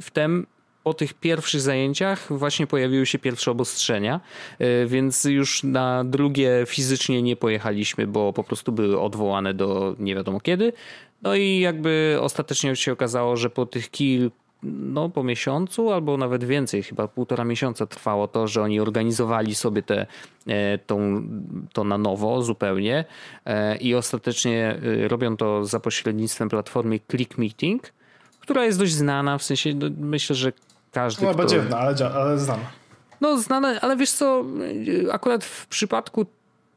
wtem 0.00 0.46
po 0.82 0.94
tych 0.94 1.14
pierwszych 1.14 1.60
zajęciach 1.60 2.26
właśnie 2.30 2.66
pojawiły 2.66 3.06
się 3.06 3.18
pierwsze 3.18 3.50
obostrzenia, 3.50 4.20
y, 4.60 4.86
więc 4.86 5.24
już 5.24 5.62
na 5.62 6.04
drugie 6.04 6.64
fizycznie 6.66 7.22
nie 7.22 7.36
pojechaliśmy, 7.36 8.06
bo 8.06 8.32
po 8.32 8.44
prostu 8.44 8.72
były 8.72 9.00
odwołane 9.00 9.54
do 9.54 9.96
nie 9.98 10.14
wiadomo 10.14 10.40
kiedy. 10.40 10.72
No 11.22 11.34
i 11.34 11.60
jakby 11.60 12.18
ostatecznie 12.20 12.76
się 12.76 12.92
okazało, 12.92 13.36
że 13.36 13.50
po 13.50 13.66
tych 13.66 13.90
kilku 13.90 14.45
no 14.62 15.08
po 15.08 15.22
miesiącu 15.22 15.92
albo 15.92 16.16
nawet 16.16 16.44
więcej, 16.44 16.82
chyba 16.82 17.08
półtora 17.08 17.44
miesiąca 17.44 17.86
trwało 17.86 18.28
to, 18.28 18.48
że 18.48 18.62
oni 18.62 18.80
organizowali 18.80 19.54
sobie 19.54 19.82
te, 19.82 20.06
e, 20.46 20.78
tą, 20.78 21.22
to 21.72 21.84
na 21.84 21.98
nowo 21.98 22.42
zupełnie 22.42 23.04
e, 23.44 23.76
i 23.76 23.94
ostatecznie 23.94 24.78
e, 25.04 25.08
robią 25.08 25.36
to 25.36 25.64
za 25.64 25.80
pośrednictwem 25.80 26.48
platformy 26.48 27.00
Click 27.10 27.38
Meeting, 27.38 27.92
która 28.40 28.64
jest 28.64 28.78
dość 28.78 28.92
znana, 28.92 29.38
w 29.38 29.42
sensie 29.42 29.74
no, 29.74 29.86
myślę, 29.98 30.36
że 30.36 30.52
każdy, 30.92 31.24
No, 31.26 31.28
kto... 31.28 31.38
będzie, 31.38 31.62
no, 31.70 31.76
ale, 31.76 31.94
ale 32.14 32.38
znam. 32.38 32.60
No 33.20 33.38
znane, 33.38 33.80
ale 33.80 33.96
wiesz 33.96 34.10
co, 34.10 34.44
akurat 35.12 35.44
w 35.44 35.66
przypadku 35.66 36.26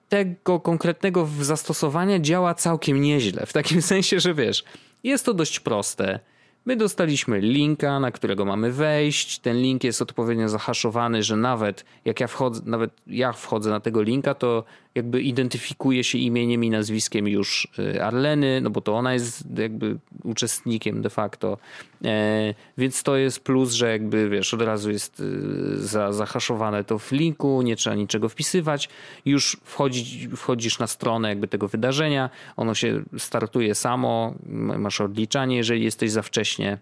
tego 0.10 0.60
konkretnego 0.60 1.28
zastosowania 1.42 2.20
działa 2.20 2.54
całkiem 2.54 3.02
nieźle. 3.02 3.46
W 3.46 3.54
takim 3.54 3.82
sensie, 3.92 4.20
że 4.20 4.34
wiesz, 4.34 4.64
jest 5.04 5.26
to 5.26 5.34
dość 5.34 5.60
proste. 5.60 6.20
My 6.66 6.76
dostaliśmy 6.76 7.40
linka, 7.40 8.00
na 8.00 8.12
którego 8.12 8.46
mamy 8.46 8.72
wejść. 8.72 9.40
Ten 9.40 9.58
link 9.58 9.84
jest 9.84 10.02
odpowiednio 10.02 10.50
zahaszowany, 10.50 11.24
że 11.24 11.38
nawet 11.38 11.86
jak 12.06 12.20
ja 12.20 12.28
wchodzę, 12.28 12.62
nawet 12.66 12.92
ja 13.08 13.34
wchodzę 13.34 13.70
na 13.70 13.80
tego 13.80 14.02
linka, 14.02 14.34
to 14.34 14.64
jakby 14.96 15.22
identyfikuje 15.22 16.04
się 16.04 16.18
imieniem 16.18 16.64
i 16.64 16.70
nazwiskiem 16.70 17.28
już 17.28 17.68
y, 17.80 18.04
Arleny, 18.04 18.62
no 18.62 18.70
bo 18.70 18.82
to 18.82 18.96
ona 18.96 19.14
jest 19.14 19.58
jakby 19.58 19.98
uczestnikiem 20.24 21.02
de 21.02 21.10
facto. 21.10 21.58
E, 22.06 22.54
więc 22.78 23.04
to 23.04 23.18
jest 23.18 23.40
plus, 23.40 23.74
że 23.74 23.92
jakby 23.92 24.30
wiesz, 24.30 24.54
od 24.54 24.62
razu 24.62 24.92
jest 24.92 25.20
y, 25.20 25.88
za, 25.88 26.14
zahaszowane 26.14 26.84
to 26.84 27.00
w 27.00 27.12
linku, 27.12 27.62
nie 27.62 27.76
trzeba 27.76 27.96
niczego 27.96 28.30
wpisywać. 28.30 28.90
Już 29.26 29.58
wchodzi, 29.64 30.30
wchodzisz 30.36 30.80
na 30.80 30.88
stronę 30.88 31.30
jakby 31.30 31.48
tego 31.48 31.68
wydarzenia, 31.68 32.30
ono 32.58 32.76
się 32.76 33.04
startuje 33.18 33.76
samo, 33.76 34.34
masz 34.78 35.02
odliczanie, 35.02 35.58
jeżeli 35.58 35.84
jesteś 35.84 36.12
za 36.12 36.22
wcześnie 36.22 36.78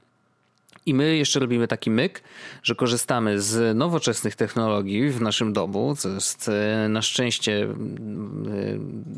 i 0.88 0.93
my 0.93 1.17
jeszcze 1.17 1.39
robimy 1.39 1.67
taki 1.67 1.91
myk, 1.91 2.23
że 2.63 2.75
korzystamy 2.75 3.41
z 3.41 3.77
nowoczesnych 3.77 4.35
technologii 4.35 5.09
w 5.09 5.21
naszym 5.21 5.53
domu, 5.53 5.95
co 5.95 6.09
jest 6.09 6.49
e, 6.49 6.89
na 6.89 7.01
szczęście 7.01 7.63
e, 7.63 7.67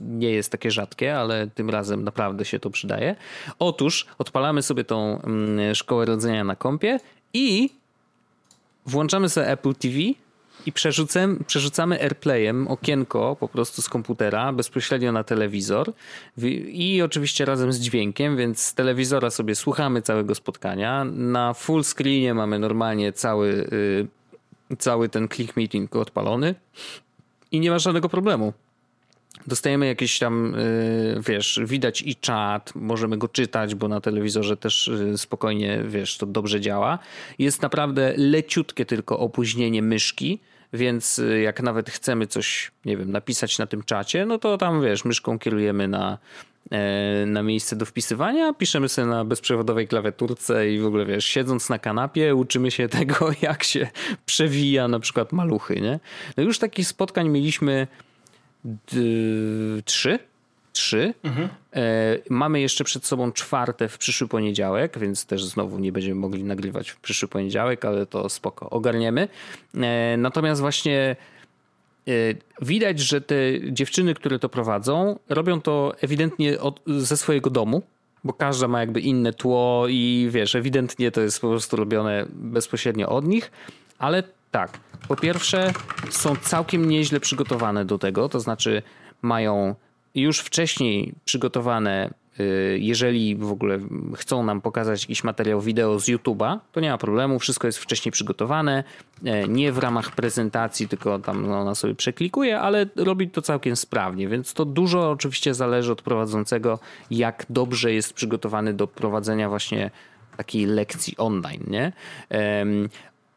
nie 0.09 0.31
jest 0.31 0.51
takie 0.51 0.71
rzadkie, 0.71 1.17
ale 1.17 1.47
tym 1.47 1.69
razem 1.69 2.03
naprawdę 2.03 2.45
się 2.45 2.59
to 2.59 2.69
przydaje. 2.69 3.15
Otóż 3.59 4.05
odpalamy 4.17 4.61
sobie 4.61 4.83
tą 4.83 5.21
szkołę 5.73 6.05
rodzenia 6.05 6.43
na 6.43 6.55
kompie 6.55 6.99
i 7.33 7.69
włączamy 8.85 9.29
sobie 9.29 9.47
Apple 9.47 9.73
TV 9.73 9.97
i 10.65 10.71
przerzucamy, 10.71 11.37
przerzucamy 11.47 12.01
AirPlayem 12.01 12.67
okienko 12.67 13.35
po 13.39 13.47
prostu 13.47 13.81
z 13.81 13.89
komputera 13.89 14.53
bezpośrednio 14.53 15.11
na 15.11 15.23
telewizor 15.23 15.93
i 16.67 17.01
oczywiście 17.01 17.45
razem 17.45 17.73
z 17.73 17.79
dźwiękiem, 17.79 18.37
więc 18.37 18.61
z 18.61 18.73
telewizora 18.73 19.29
sobie 19.29 19.55
słuchamy 19.55 20.01
całego 20.01 20.35
spotkania. 20.35 21.03
Na 21.05 21.53
full 21.53 21.83
screenie 21.83 22.33
mamy 22.33 22.59
normalnie 22.59 23.13
cały, 23.13 23.49
y, 24.71 24.77
cały 24.77 25.09
ten 25.09 25.27
click 25.27 25.57
meeting 25.57 25.95
odpalony 25.95 26.55
i 27.51 27.59
nie 27.59 27.71
ma 27.71 27.79
żadnego 27.79 28.09
problemu. 28.09 28.53
Dostajemy 29.47 29.87
jakieś 29.87 30.19
tam, 30.19 30.55
y, 30.55 31.21
wiesz, 31.27 31.59
widać 31.63 32.01
i 32.01 32.15
czat, 32.15 32.71
możemy 32.75 33.17
go 33.17 33.27
czytać, 33.27 33.75
bo 33.75 33.87
na 33.87 34.01
telewizorze 34.01 34.57
też 34.57 34.87
y, 34.87 35.17
spokojnie, 35.17 35.83
wiesz, 35.87 36.17
to 36.17 36.25
dobrze 36.25 36.61
działa. 36.61 36.99
Jest 37.39 37.61
naprawdę 37.61 38.13
leciutkie 38.17 38.85
tylko 38.85 39.19
opóźnienie 39.19 39.81
myszki, 39.81 40.39
więc 40.73 41.19
y, 41.19 41.41
jak 41.41 41.61
nawet 41.61 41.89
chcemy 41.89 42.27
coś, 42.27 42.71
nie 42.85 42.97
wiem, 42.97 43.11
napisać 43.11 43.57
na 43.57 43.67
tym 43.67 43.83
czacie, 43.83 44.25
no 44.25 44.37
to 44.37 44.57
tam, 44.57 44.81
wiesz, 44.81 45.05
myszką 45.05 45.39
kierujemy 45.39 45.87
na, 45.87 46.17
e, 46.71 47.25
na 47.25 47.43
miejsce 47.43 47.75
do 47.75 47.85
wpisywania, 47.85 48.53
piszemy 48.53 48.89
sobie 48.89 49.07
na 49.07 49.25
bezprzewodowej 49.25 49.87
klawiaturce 49.87 50.71
i 50.71 50.79
w 50.79 50.85
ogóle, 50.85 51.05
wiesz, 51.05 51.25
siedząc 51.25 51.69
na 51.69 51.79
kanapie 51.79 52.35
uczymy 52.35 52.71
się 52.71 52.89
tego, 52.99 53.31
jak 53.41 53.63
się 53.63 53.87
przewija 54.25 54.87
na 54.87 54.99
przykład 54.99 55.33
maluchy, 55.33 55.81
nie? 55.81 55.99
No 56.37 56.43
już 56.43 56.59
takich 56.59 56.87
spotkań 56.87 57.29
mieliśmy 57.29 57.87
trzy 59.85 60.19
trzy. 60.73 61.13
Mhm. 61.23 61.49
E, 61.75 61.81
mamy 62.29 62.61
jeszcze 62.61 62.83
przed 62.83 63.05
sobą 63.05 63.31
czwarte 63.31 63.89
w 63.89 63.97
przyszły 63.97 64.27
poniedziałek, 64.27 64.99
więc 64.99 65.25
też 65.25 65.45
znowu 65.45 65.79
nie 65.79 65.91
będziemy 65.91 66.15
mogli 66.15 66.43
nagrywać 66.43 66.89
w 66.89 66.99
przyszły 66.99 67.27
poniedziałek, 67.27 67.85
ale 67.85 68.05
to 68.05 68.29
spoko, 68.29 68.69
ogarniemy. 68.69 69.27
E, 69.75 70.17
natomiast 70.17 70.61
właśnie 70.61 71.15
e, 72.07 72.11
widać, 72.61 72.99
że 72.99 73.21
te 73.21 73.35
dziewczyny, 73.71 74.13
które 74.13 74.39
to 74.39 74.49
prowadzą, 74.49 75.19
robią 75.29 75.61
to 75.61 75.93
ewidentnie 76.01 76.59
od, 76.59 76.81
ze 76.87 77.17
swojego 77.17 77.49
domu, 77.49 77.81
bo 78.23 78.33
każda 78.33 78.67
ma 78.67 78.79
jakby 78.79 79.01
inne 79.01 79.33
tło 79.33 79.85
i 79.89 80.27
wiesz, 80.31 80.55
ewidentnie 80.55 81.11
to 81.11 81.21
jest 81.21 81.41
po 81.41 81.49
prostu 81.49 81.75
robione 81.75 82.25
bezpośrednio 82.29 83.09
od 83.09 83.25
nich, 83.25 83.51
ale 83.97 84.23
tak, 84.51 84.79
po 85.07 85.15
pierwsze 85.15 85.73
są 86.09 86.35
całkiem 86.35 86.89
nieźle 86.89 87.19
przygotowane 87.19 87.85
do 87.85 87.97
tego, 87.97 88.29
to 88.29 88.39
znaczy 88.39 88.81
mają 89.21 89.75
już 90.15 90.39
wcześniej 90.39 91.13
przygotowane, 91.25 92.13
y, 92.39 92.77
jeżeli 92.81 93.35
w 93.35 93.51
ogóle 93.51 93.79
chcą 94.15 94.43
nam 94.43 94.61
pokazać 94.61 95.01
jakiś 95.01 95.23
materiał 95.23 95.61
wideo 95.61 95.99
z 95.99 96.05
YouTube'a, 96.05 96.59
to 96.71 96.79
nie 96.79 96.89
ma 96.89 96.97
problemu, 96.97 97.39
wszystko 97.39 97.67
jest 97.67 97.79
wcześniej 97.79 98.11
przygotowane, 98.11 98.83
e, 99.25 99.47
nie 99.47 99.71
w 99.71 99.77
ramach 99.77 100.11
prezentacji, 100.15 100.87
tylko 100.87 101.19
tam 101.19 101.47
no, 101.47 101.59
ona 101.59 101.75
sobie 101.75 101.95
przeklikuje, 101.95 102.59
ale 102.59 102.85
robi 102.95 103.29
to 103.29 103.41
całkiem 103.41 103.75
sprawnie, 103.75 104.27
więc 104.27 104.53
to 104.53 104.65
dużo 104.65 105.11
oczywiście 105.11 105.53
zależy 105.53 105.91
od 105.91 106.01
prowadzącego, 106.01 106.79
jak 107.11 107.45
dobrze 107.49 107.93
jest 107.93 108.13
przygotowany 108.13 108.73
do 108.73 108.87
prowadzenia 108.87 109.49
właśnie 109.49 109.91
takiej 110.37 110.65
lekcji 110.65 111.17
online, 111.17 111.63
nie? 111.67 111.91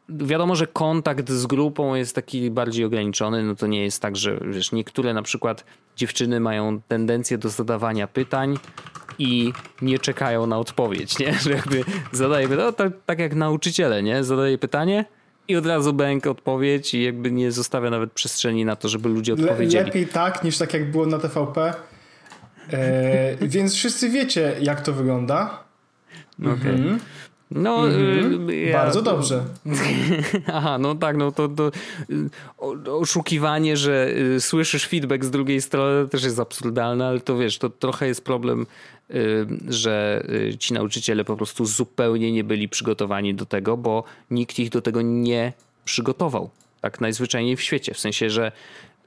Wiadomo, 0.09 0.55
że 0.55 0.67
kontakt 0.67 1.29
z 1.29 1.45
grupą 1.45 1.95
jest 1.95 2.15
taki 2.15 2.51
bardziej 2.51 2.85
ograniczony, 2.85 3.43
no 3.43 3.55
to 3.55 3.67
nie 3.67 3.83
jest 3.83 4.01
tak, 4.01 4.15
że 4.15 4.39
wiesz, 4.51 4.71
niektóre 4.71 5.13
na 5.13 5.21
przykład 5.21 5.65
dziewczyny 5.95 6.39
mają 6.39 6.81
tendencję 6.81 7.37
do 7.37 7.49
zadawania 7.49 8.07
pytań 8.07 8.57
i 9.19 9.53
nie 9.81 9.99
czekają 9.99 10.47
na 10.47 10.57
odpowiedź, 10.57 11.19
nie? 11.19 11.33
Że 11.43 11.51
jakby 11.51 11.83
zadaje 12.11 12.47
pytanie, 12.47 12.65
no, 12.65 12.71
tak, 12.71 12.93
tak 13.05 13.19
jak 13.19 13.35
nauczyciele, 13.35 14.03
nie? 14.03 14.23
Zadaje 14.23 14.57
pytanie 14.57 15.05
i 15.47 15.55
od 15.55 15.65
razu 15.65 15.93
bęk 15.93 16.27
odpowiedź 16.27 16.93
i 16.93 17.03
jakby 17.03 17.31
nie 17.31 17.51
zostawia 17.51 17.89
nawet 17.89 18.11
przestrzeni 18.11 18.65
na 18.65 18.75
to, 18.75 18.89
żeby 18.89 19.09
ludzie 19.09 19.33
odpowiedzieli. 19.33 19.85
lepiej 19.85 20.07
tak 20.07 20.43
niż 20.43 20.57
tak 20.57 20.73
jak 20.73 20.91
było 20.91 21.05
na 21.05 21.19
TVP. 21.19 21.73
E, 22.73 23.37
więc 23.47 23.75
wszyscy 23.75 24.09
wiecie 24.09 24.55
jak 24.61 24.81
to 24.81 24.93
wygląda. 24.93 25.63
Okay. 26.39 26.71
Mhm. 26.71 26.99
No, 27.55 27.87
mm-hmm. 27.87 28.49
ja, 28.49 28.73
bardzo 28.73 29.01
dobrze. 29.01 29.43
Aha, 30.53 30.77
no 30.77 30.95
tak, 30.95 31.17
no 31.17 31.31
to, 31.31 31.49
to 31.49 31.71
oszukiwanie, 32.99 33.77
że 33.77 34.09
y, 34.35 34.41
słyszysz 34.41 34.87
feedback 34.87 35.23
z 35.23 35.31
drugiej 35.31 35.61
strony 35.61 36.09
też 36.09 36.23
jest 36.23 36.39
absurdalne, 36.39 37.07
ale 37.07 37.19
to 37.19 37.37
wiesz, 37.37 37.57
to 37.57 37.69
trochę 37.69 38.07
jest 38.07 38.23
problem, 38.23 38.65
y, 39.11 39.47
że 39.69 40.25
y, 40.29 40.57
ci 40.57 40.73
nauczyciele 40.73 41.25
po 41.25 41.37
prostu 41.37 41.65
zupełnie 41.65 42.31
nie 42.31 42.43
byli 42.43 42.69
przygotowani 42.69 43.35
do 43.35 43.45
tego, 43.45 43.77
bo 43.77 44.03
nikt 44.31 44.59
ich 44.59 44.69
do 44.69 44.81
tego 44.81 45.01
nie 45.01 45.53
przygotował. 45.85 46.49
Tak 46.81 47.01
najzwyczajniej 47.01 47.55
w 47.55 47.61
świecie. 47.61 47.93
W 47.93 47.99
sensie, 47.99 48.29
że 48.29 48.51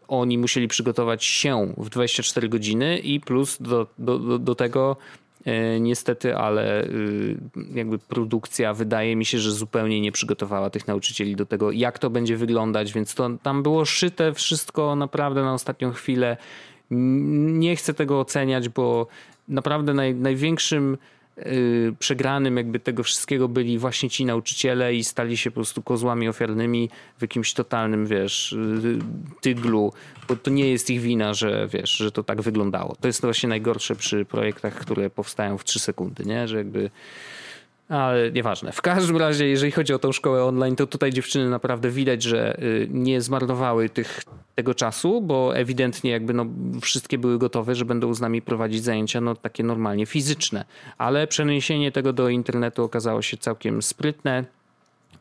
oni 0.09 0.39
musieli 0.39 0.69
przygotować 0.69 1.25
się 1.25 1.75
w 1.79 1.89
24 1.89 2.49
godziny 2.49 2.99
i 2.99 3.21
plus 3.21 3.57
do, 3.61 3.87
do, 3.99 4.19
do, 4.19 4.39
do 4.39 4.55
tego 4.55 4.97
niestety, 5.81 6.37
ale 6.37 6.85
y, 6.85 7.37
jakby 7.75 7.99
produkcja 7.99 8.75
wydaje 8.75 9.17
mi 9.17 9.25
się, 9.25 9.39
że 9.39 9.53
zupełnie 9.53 10.01
nie 10.01 10.13
przygotowała 10.13 10.71
tych 10.71 10.89
nauczycieli 10.89 11.37
do 11.37 11.47
tego, 11.47 11.71
jak 11.71 11.99
to 11.99 12.11
będzie 12.11 12.37
wyglądać, 12.37 12.93
więc 12.93 13.15
to 13.15 13.31
tam 13.43 13.63
było 13.63 13.85
szyte 13.85 14.33
wszystko 14.33 14.97
naprawdę 14.97 15.43
na 15.43 15.53
ostatnią 15.55 15.93
chwilę. 15.93 16.37
Nie 16.91 17.77
chcę 17.77 17.95
tego 17.95 18.21
oceniać, 18.21 18.69
bo 18.69 19.07
naprawdę 19.49 19.95
naj, 19.95 20.15
największym 20.15 20.99
przegranym 21.99 22.57
jakby 22.57 22.81
tego 22.81 23.03
wszystkiego 23.03 23.49
byli 23.49 23.79
właśnie 23.79 24.11
ci 24.11 24.25
nauczyciele 24.25 24.95
i 24.95 25.05
stali 25.05 25.37
się 25.37 25.51
po 25.51 25.55
prostu 25.55 25.83
kozłami 25.83 26.29
ofiarnymi 26.29 26.91
w 27.19 27.23
jakimś 27.23 27.55
totalnym, 27.55 28.07
wiesz, 28.07 28.53
y, 28.53 28.99
tyglu, 29.41 29.93
bo 30.29 30.37
to 30.37 30.51
nie 30.51 30.71
jest 30.71 30.91
ich 30.91 31.01
wina, 31.01 31.35
że 31.35 31.69
wiesz, 31.73 31.91
że 31.91 32.13
to 32.13 32.23
tak 32.23 32.43
wyglądało. 32.43 32.97
To 33.01 33.07
jest 33.07 33.21
właśnie 33.21 33.49
najgorsze 33.49 33.97
przy 33.97 34.25
projektach, 34.25 34.75
które 34.75 35.11
powstają 35.11 35.59
w 35.59 35.65
3 35.65 35.79
sekundy, 35.79 36.25
nie? 36.25 36.49
Że 36.49 36.57
jakby 36.57 36.91
ale 37.89 38.33
nieważne. 38.33 38.73
W 38.73 38.83
każdym 38.83 39.17
razie, 39.17 39.49
jeżeli 39.49 39.73
chodzi 39.73 39.95
o 39.95 39.99
tą 39.99 40.13
szkołę 40.13 40.45
online, 40.45 40.77
to 40.77 40.87
tutaj 40.87 41.13
dziewczyny 41.13 41.51
naprawdę 41.51 41.91
widać, 41.91 42.23
że 42.23 42.59
y, 42.63 42.89
nie 42.91 43.21
zmarnowały 43.21 43.89
tych, 43.89 44.23
tego 44.55 44.75
czasu, 44.75 45.21
bo 45.21 45.57
ewidentnie 45.57 46.11
jakby 46.11 46.35
no, 46.35 46.47
wszystkie 46.81 47.19
były 47.19 47.39
gotowe, 47.39 47.75
że 47.75 47.85
będą 47.85 48.15
z 48.15 48.21
nami 48.21 48.43
prowadzić 48.43 48.85
zajęcia 48.85 49.21
no, 49.21 49.35
takie 49.35 49.65
normalnie 49.65 50.07
fizyczne. 50.07 50.65
Ale 50.99 51.27
przeniesienie 51.27 51.93
tego 51.93 52.13
do 52.13 52.29
internetu 52.29 52.85
okazało 52.85 53.23
się 53.23 53.37
całkiem 53.37 53.83
sprytne. 53.83 54.45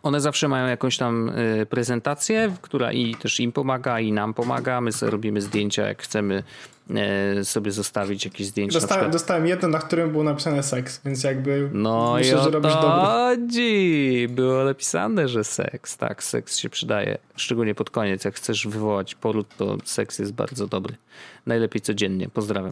One 0.05 0.21
zawsze 0.21 0.47
mają 0.47 0.67
jakąś 0.67 0.97
tam 0.97 1.29
y, 1.29 1.65
prezentację, 1.65 2.55
która 2.61 2.91
i 2.91 3.15
też 3.15 3.39
im 3.39 3.51
pomaga, 3.51 3.99
i 3.99 4.11
nam 4.11 4.33
pomaga. 4.33 4.81
My 4.81 4.91
robimy 5.01 5.41
zdjęcia, 5.41 5.87
jak 5.87 6.01
chcemy 6.01 6.43
E, 6.89 7.45
sobie 7.45 7.71
zostawić 7.71 8.25
jakieś 8.25 8.47
zdjęcia. 8.47 8.79
Dostałem, 8.79 9.11
dostałem 9.11 9.47
jedno, 9.47 9.67
na 9.67 9.79
którym 9.79 10.11
było 10.11 10.23
napisane 10.23 10.63
seks, 10.63 11.01
więc 11.05 11.23
jakby 11.23 11.69
no 11.73 12.13
myślę, 12.13 12.39
i 12.39 12.43
że 12.43 12.49
robisz 12.49 12.71
chodzi. 12.71 14.27
Było 14.29 14.63
napisane, 14.63 15.27
że 15.27 15.43
seks. 15.43 15.97
Tak, 15.97 16.23
seks 16.23 16.57
się 16.57 16.69
przydaje. 16.69 17.17
Szczególnie 17.35 17.75
pod 17.75 17.89
koniec. 17.89 18.25
Jak 18.25 18.35
chcesz 18.35 18.67
wywołać 18.67 19.15
poród, 19.15 19.47
to 19.57 19.77
seks 19.83 20.19
jest 20.19 20.33
bardzo 20.33 20.67
dobry. 20.67 20.95
Najlepiej 21.45 21.81
codziennie. 21.81 22.29
Pozdrawiam. 22.29 22.71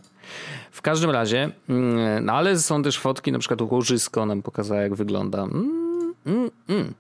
W 0.72 0.82
każdym 0.82 1.10
razie, 1.10 1.50
mm, 1.70 2.26
no 2.26 2.34
ale 2.34 2.60
są 2.60 2.84
też 2.84 3.00
fotki, 3.00 3.32
na 3.32 3.40
przykład 3.40 3.62
łożysko 3.62 4.26
nam 4.26 4.42
pokazała, 4.42 4.82
jak 4.82 4.96
wygląda. 4.96 5.44
Mm, 5.44 6.14
mm, 6.26 6.50
mm. 6.70 6.94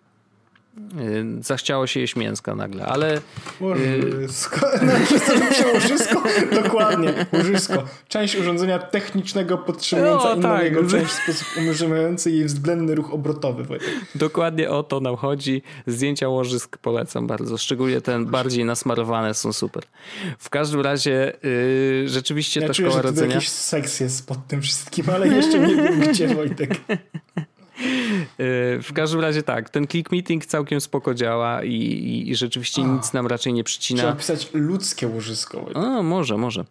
Y, 0.78 1.43
zachciało 1.43 1.88
się 1.88 1.99
jeść 1.99 2.15
mięska 2.15 2.55
nagle, 2.55 2.86
ale... 2.86 3.21
Łożysko. 3.59 4.67
No, 5.39 5.53
się 5.55 5.67
łożysko? 5.74 6.24
Dokładnie, 6.63 7.13
łożysko. 7.34 7.84
Część 8.07 8.36
urządzenia 8.36 8.80
technicznego 8.80 9.57
podtrzymująca 9.57 10.36
no, 10.36 10.41
tak. 10.41 10.63
jego 10.63 10.84
część 10.89 11.11
w 11.11 11.24
sposób 11.24 11.47
umożliwiający 11.57 12.32
jej 12.32 12.45
względny 12.45 12.95
ruch 12.95 13.13
obrotowy. 13.13 13.80
Dokładnie 14.15 14.69
o 14.69 14.84
to 14.84 14.99
nam 14.99 15.15
chodzi. 15.15 15.61
Zdjęcia 15.88 16.30
łożysk 16.30 16.78
polecam 16.78 17.28
bardzo. 17.28 17.57
Szczególnie 17.57 18.01
ten 18.01 18.26
bardziej 18.26 18.65
nasmarowane 18.65 19.34
są 19.34 19.53
super. 19.53 19.84
W 20.39 20.49
każdym 20.49 20.82
razie 20.82 21.34
yy, 21.43 22.09
rzeczywiście 22.09 22.61
ja 22.61 22.67
ta 22.67 22.74
czuję, 22.74 22.88
szkoła 22.88 23.01
że 23.01 23.07
rodzenia... 23.07 23.36
jakiś 23.36 23.49
seks 23.49 23.99
jest 23.99 24.28
pod 24.28 24.47
tym 24.47 24.61
wszystkim, 24.61 25.05
ale 25.09 25.28
jeszcze 25.28 25.59
nie 25.59 25.76
wiem 25.76 25.99
gdzie 25.99 26.28
Wojtek. 26.28 26.69
W 28.83 28.93
każdym 28.93 29.19
razie 29.19 29.43
tak, 29.43 29.69
ten 29.69 29.87
click 29.87 30.11
meeting 30.11 30.45
całkiem 30.45 30.81
spoko 30.81 31.13
działa 31.13 31.63
i, 31.63 31.73
i, 31.73 32.29
i 32.29 32.35
rzeczywiście 32.35 32.83
nic 32.83 33.13
nam 33.13 33.27
raczej 33.27 33.53
nie 33.53 33.63
przycina. 33.63 34.01
Trzeba 34.01 34.15
pisać 34.15 34.49
ludzkie 34.53 35.07
łożysko. 35.07 35.65
O, 35.73 36.03
może, 36.03 36.37
może. 36.37 36.65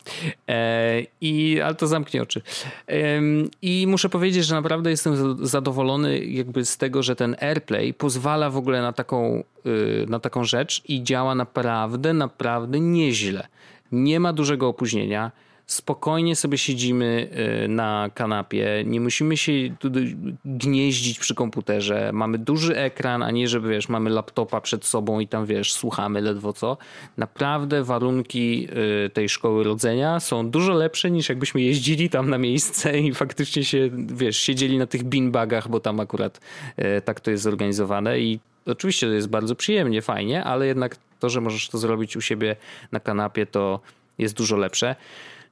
E, 0.49 1.03
i, 1.21 1.61
ale 1.61 1.75
to 1.75 1.87
zamknie 1.87 2.23
oczy. 2.23 2.43
E, 2.89 3.21
I 3.63 3.87
muszę 3.87 4.09
powiedzieć, 4.09 4.45
że 4.45 4.55
naprawdę 4.55 4.91
jestem 4.91 5.47
zadowolony 5.47 6.25
jakby 6.25 6.65
z 6.65 6.77
tego, 6.77 7.03
że 7.03 7.17
ten 7.17 7.37
AirPlay 7.41 7.95
pozwala 7.95 8.51
w 8.51 8.57
ogóle 8.57 8.83
na 8.83 8.93
taką, 8.93 9.45
y, 9.67 10.07
na 10.09 10.21
taką 10.21 10.45
rzecz 10.45 10.83
i 10.89 11.03
działa 11.03 11.35
naprawdę, 11.35 12.13
naprawdę 12.13 12.81
nieźle. 12.81 13.47
Nie 13.93 14.21
ma 14.21 14.33
dużego 14.33 14.69
opóźnienia 14.69 15.31
spokojnie 15.73 16.37
sobie 16.37 16.59
siedzimy 16.59 17.29
y, 17.65 17.69
na 17.69 18.11
kanapie, 18.15 18.83
nie 18.87 19.01
musimy 19.01 19.37
się 19.37 19.53
gnieździć 20.45 21.19
przy 21.19 21.35
komputerze, 21.35 22.11
mamy 22.13 22.39
duży 22.39 22.77
ekran, 22.77 23.23
a 23.23 23.31
nie, 23.31 23.49
że 23.49 23.61
wiesz, 23.61 23.89
mamy 23.89 24.11
laptopa 24.11 24.61
przed 24.61 24.85
sobą 24.85 25.21
i 25.21 25.29
tam 25.29 25.47
wiesz, 25.47 25.73
słuchamy 25.73 26.21
ledwo 26.21 26.53
co. 26.53 26.77
Naprawdę 27.17 27.85
warunki 27.85 28.69
y, 29.07 29.11
tej 29.11 29.29
szkoły 29.29 29.65
rodzenia 29.65 30.21
są 30.21 30.51
dużo 30.51 30.73
lepsze 30.73 31.11
niż 31.11 31.29
jakbyśmy 31.29 31.61
jeździli 31.61 32.11
tam 32.11 32.31
na 32.31 32.39
miejsce 32.39 32.99
i 32.99 33.15
faktycznie 33.15 33.65
się, 33.65 33.91
wiesz, 33.93 34.37
siedzieli 34.37 34.79
na 34.79 34.87
tych 34.87 35.05
beanbagach, 35.05 35.69
bo 35.69 35.81
tam 35.81 36.01
akurat 36.01 36.41
y, 36.79 37.03
tak 37.05 37.21
to 37.21 37.31
jest 37.31 37.43
zorganizowane. 37.43 38.21
I 38.21 38.41
oczywiście 38.67 39.07
to 39.07 39.13
jest 39.13 39.29
bardzo 39.29 39.55
przyjemnie, 39.55 40.03
fajnie, 40.03 40.45
ale 40.45 40.67
jednak 40.67 40.97
to, 41.21 41.31
że 41.31 41.41
możesz 41.41 41.69
to 41.69 41.79
zrobić 41.79 42.17
u 42.17 42.21
siebie 42.21 42.57
na 42.93 43.01
kanapie, 43.01 43.47
to 43.47 43.81
jest 44.19 44.37
dużo 44.37 44.57
lepsze 44.57 44.97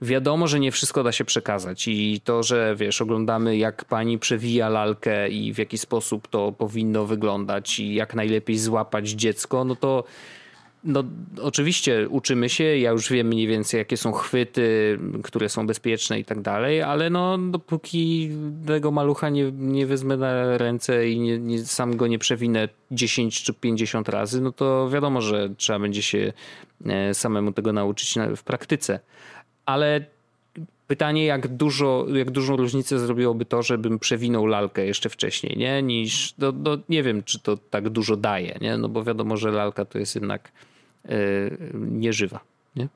wiadomo, 0.03 0.47
że 0.47 0.61
nie 0.61 0.73
wszystko 0.73 1.03
da 1.03 1.13
się 1.13 1.25
przekazać. 1.25 1.89
I 1.89 2.21
to, 2.25 2.43
że 2.43 2.75
wiesz, 2.77 3.03
oglądamy 3.03 3.57
jak 3.57 3.85
pani 3.85 4.19
przewija 4.19 4.69
lalkę 4.69 5.29
i 5.29 5.53
w 5.53 5.59
jaki 5.59 5.79
sposób 5.79 6.29
to 6.29 6.53
powinno 6.53 7.07
wyglądać 7.07 7.79
i 7.81 7.95
jak 7.95 8.15
najlepiej 8.15 8.59
złapać 8.59 9.09
dziecko, 9.09 9.65
no 9.65 9.77
to 9.77 10.05
no, 10.85 11.05
oczywiście 11.43 12.09
uczymy 12.09 12.49
się, 12.49 12.65
ja 12.65 12.91
już 12.91 13.11
wiem 13.11 13.27
mniej 13.27 13.47
więcej, 13.47 13.79
jakie 13.79 13.97
są 13.97 14.13
chwyty, 14.13 14.99
które 15.23 15.49
są 15.49 15.67
bezpieczne 15.67 16.21
i 16.21 16.25
tak 16.25 16.41
dalej, 16.41 16.83
ale 16.83 17.11
no, 17.11 17.39
dopóki 17.39 18.31
tego 18.67 18.91
malucha 18.91 19.29
nie, 19.29 19.53
nie 19.53 19.87
wezmę 19.87 20.17
na 20.17 20.59
ręce 20.59 21.09
i 21.09 21.21
nie, 21.21 21.39
nie, 21.39 21.65
sam 21.65 21.97
go 21.97 22.07
nie 22.07 22.19
przewinę 22.19 22.69
10 22.91 23.43
czy 23.43 23.55
50 23.55 24.09
razy, 24.09 24.41
no 24.41 24.53
to 24.53 24.91
wiadomo, 24.91 25.21
że 25.21 25.51
trzeba 25.57 25.79
będzie 25.79 26.03
się 26.03 26.33
e, 26.87 27.15
samemu 27.15 27.53
tego 27.53 27.73
nauczyć 27.73 28.15
w 28.37 28.43
praktyce 28.43 29.01
ale 29.71 30.05
pytanie, 30.91 31.25
jak 31.25 31.49
dużo, 31.49 32.07
jak 32.15 32.31
dużą 32.31 32.57
różnicę 32.57 32.99
zrobiłoby 32.99 33.45
to, 33.45 33.63
żebym 33.63 33.99
przewinął 33.99 34.47
lalkę 34.47 34.87
jeszcze 34.87 35.09
wcześniej, 35.09 35.57
nie? 35.57 35.83
Niż, 35.83 36.35
no, 36.39 36.53
no, 36.53 36.79
nie 36.89 37.03
wiem, 37.03 37.23
czy 37.23 37.39
to 37.39 37.57
tak 37.57 37.89
dużo 37.89 38.17
daje, 38.17 38.59
nie? 38.61 38.77
No 38.77 38.89
bo 38.89 39.05
wiadomo, 39.05 39.37
że 39.37 39.51
lalka 39.51 39.85
to 39.85 39.99
jest 39.99 40.15
jednak 40.15 40.53
yy, 41.09 41.59
nieżywa, 41.75 42.41
nie? 42.77 42.89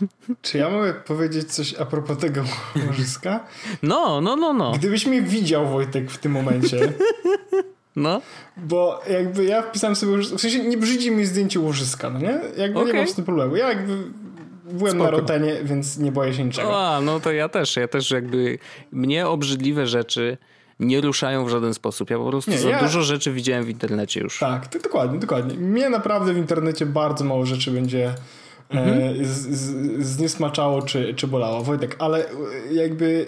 Czy 0.42 0.58
ja 0.58 0.70
mogę 0.70 0.94
powiedzieć 0.94 1.52
coś 1.52 1.74
a 1.74 1.84
propos 1.84 2.18
tego 2.18 2.44
łożyska? 2.86 3.46
No, 3.82 4.20
no, 4.20 4.36
no, 4.36 4.52
no. 4.52 4.72
Gdybyś 4.72 5.06
mnie 5.06 5.22
widział, 5.22 5.68
Wojtek, 5.68 6.10
w 6.10 6.18
tym 6.18 6.32
momencie. 6.32 6.78
No. 7.96 8.22
Bo 8.56 9.00
jakby 9.10 9.44
ja 9.44 9.62
wpisałem 9.62 9.96
sobie, 9.96 10.16
w 10.16 10.40
sensie 10.40 10.64
nie 10.64 10.76
brzydzi 10.76 11.10
mi 11.10 11.26
zdjęcie 11.26 11.60
łożyska, 11.60 12.10
no 12.10 12.18
nie? 12.18 12.40
Jakby 12.56 12.78
okay. 12.78 12.92
nie 12.92 12.98
mam 12.98 13.08
z 13.08 13.14
tym 13.14 13.24
problemu. 13.24 13.56
Ja 13.56 13.68
jakby 13.68 13.96
Byłem 14.72 14.92
Spoko. 14.92 15.04
na 15.04 15.10
Rotenie, 15.10 15.56
więc 15.64 15.98
nie 15.98 16.12
boję 16.12 16.34
się 16.34 16.44
niczego. 16.44 16.86
A, 16.86 17.00
no 17.00 17.20
to 17.20 17.32
ja 17.32 17.48
też. 17.48 17.76
Ja 17.76 17.88
też 17.88 18.10
jakby 18.10 18.58
mnie 18.92 19.28
obrzydliwe 19.28 19.86
rzeczy 19.86 20.38
nie 20.80 21.00
ruszają 21.00 21.44
w 21.44 21.48
żaden 21.48 21.74
sposób. 21.74 22.10
Ja 22.10 22.18
po 22.18 22.28
prostu 22.28 22.50
nie, 22.50 22.58
za 22.58 22.68
ja... 22.68 22.80
dużo 22.80 23.02
rzeczy 23.02 23.32
widziałem 23.32 23.64
w 23.64 23.68
internecie 23.68 24.20
już. 24.20 24.38
Tak, 24.38 24.66
to 24.66 24.78
dokładnie, 24.78 25.18
dokładnie. 25.18 25.54
Mnie 25.54 25.90
naprawdę 25.90 26.34
w 26.34 26.36
internecie 26.36 26.86
bardzo 26.86 27.24
mało 27.24 27.46
rzeczy 27.46 27.70
będzie 27.70 28.04
e, 28.06 28.14
mhm. 28.70 29.24
z, 29.24 29.28
z, 29.28 30.06
zniesmaczało 30.06 30.82
czy, 30.82 31.14
czy 31.14 31.26
bolało. 31.26 31.62
Wojtek, 31.62 31.96
ale 31.98 32.18
e, 32.18 32.32
jakby 32.72 33.26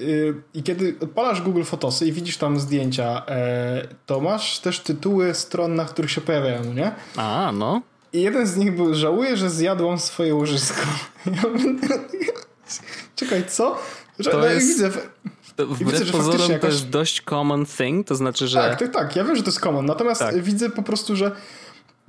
e, 0.54 0.58
i 0.58 0.62
kiedy 0.62 0.94
odpalasz 1.00 1.42
Google 1.42 1.62
Fotosy 1.62 2.06
i 2.06 2.12
widzisz 2.12 2.36
tam 2.36 2.60
zdjęcia, 2.60 3.22
to 4.06 4.20
masz 4.20 4.58
też 4.58 4.80
tytuły 4.80 5.34
stron, 5.34 5.74
na 5.74 5.84
których 5.84 6.10
się 6.10 6.20
pojawiają, 6.20 6.74
nie? 6.74 6.92
A, 7.16 7.52
no. 7.54 7.82
I 8.12 8.22
jeden 8.22 8.46
z 8.46 8.56
nich 8.56 8.76
był, 8.76 8.94
żałuję, 8.94 9.36
że 9.36 9.50
zjadłam 9.50 9.98
swoje 9.98 10.34
łożysko. 10.34 10.82
Czekaj, 13.16 13.44
co? 13.48 13.78
Że, 14.18 14.30
to 14.30 14.38
no, 14.38 14.46
jest... 14.46 14.68
widzę, 14.68 14.90
to 15.56 15.66
wbrew 15.66 16.00
widzę, 16.00 16.12
pozorom 16.12 16.50
jakaś... 16.50 16.60
to 16.60 16.66
jest 16.66 16.88
dość 16.88 17.22
common 17.22 17.66
thing, 17.66 18.06
to 18.06 18.14
znaczy, 18.14 18.48
że... 18.48 18.58
Tak, 18.58 18.78
tak, 18.78 18.92
tak, 18.92 19.16
ja 19.16 19.24
wiem, 19.24 19.36
że 19.36 19.42
to 19.42 19.48
jest 19.48 19.60
common, 19.60 19.86
natomiast 19.86 20.20
tak. 20.20 20.42
widzę 20.42 20.70
po 20.70 20.82
prostu, 20.82 21.16
że 21.16 21.32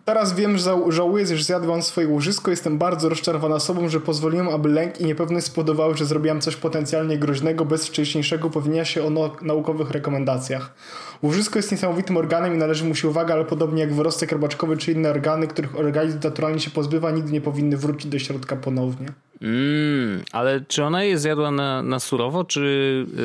Teraz 0.05 0.35
wiem, 0.35 0.57
że 0.57 0.77
żałuję, 0.89 1.25
że 1.25 1.43
zjadłam 1.43 1.81
swoje 1.81 2.07
łożysko. 2.07 2.51
Jestem 2.51 2.77
bardzo 2.77 3.09
rozczarowana 3.09 3.59
sobą, 3.59 3.89
że 3.89 3.99
pozwoliłem, 3.99 4.49
aby 4.49 4.69
lęk 4.69 5.01
i 5.01 5.05
niepewność 5.05 5.45
spowodowały, 5.45 5.97
że 5.97 6.05
zrobiłam 6.05 6.41
coś 6.41 6.55
potencjalnie 6.55 7.17
groźnego 7.17 7.65
bez 7.65 7.87
wcześniejszego 7.87 8.49
powinienia 8.49 8.85
się 8.85 9.03
o 9.03 9.31
naukowych 9.41 9.91
rekomendacjach. 9.91 10.73
Łożysko 11.21 11.59
jest 11.59 11.71
niesamowitym 11.71 12.17
organem 12.17 12.55
i 12.55 12.57
należy 12.57 12.85
mu 12.85 12.95
się 12.95 13.07
uwaga, 13.07 13.33
ale 13.33 13.45
podobnie 13.45 13.81
jak 13.81 13.93
wyrostek 13.93 14.31
robaczkowy 14.31 14.77
czy 14.77 14.91
inne 14.91 15.09
organy, 15.09 15.47
których 15.47 15.79
organizm 15.79 16.19
naturalnie 16.23 16.59
się 16.59 16.71
pozbywa, 16.71 17.11
nigdy 17.11 17.31
nie 17.31 17.41
powinny 17.41 17.77
wrócić 17.77 18.11
do 18.11 18.19
środka 18.19 18.55
ponownie. 18.55 19.07
Mm, 19.41 20.23
ale 20.31 20.61
czy 20.67 20.83
ona 20.83 21.03
je 21.03 21.19
zjadła 21.19 21.51
na, 21.51 21.83
na 21.83 21.99
surowo, 21.99 22.43
czy 22.43 22.59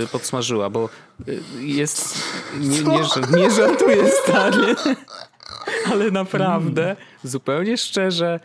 y, 0.05 0.07
podsmażyła? 0.07 0.71
Bo 0.71 0.89
y, 1.29 1.41
jest... 1.61 2.23
Nie, 2.61 2.83
nie, 2.83 3.01
nie 3.37 3.51
żartuję, 3.51 4.09
stary. 4.25 4.75
Ale 5.93 6.11
naprawdę, 6.11 6.85
mm. 6.85 6.97
zupełnie 7.25 7.77
szczerze, 7.77 8.41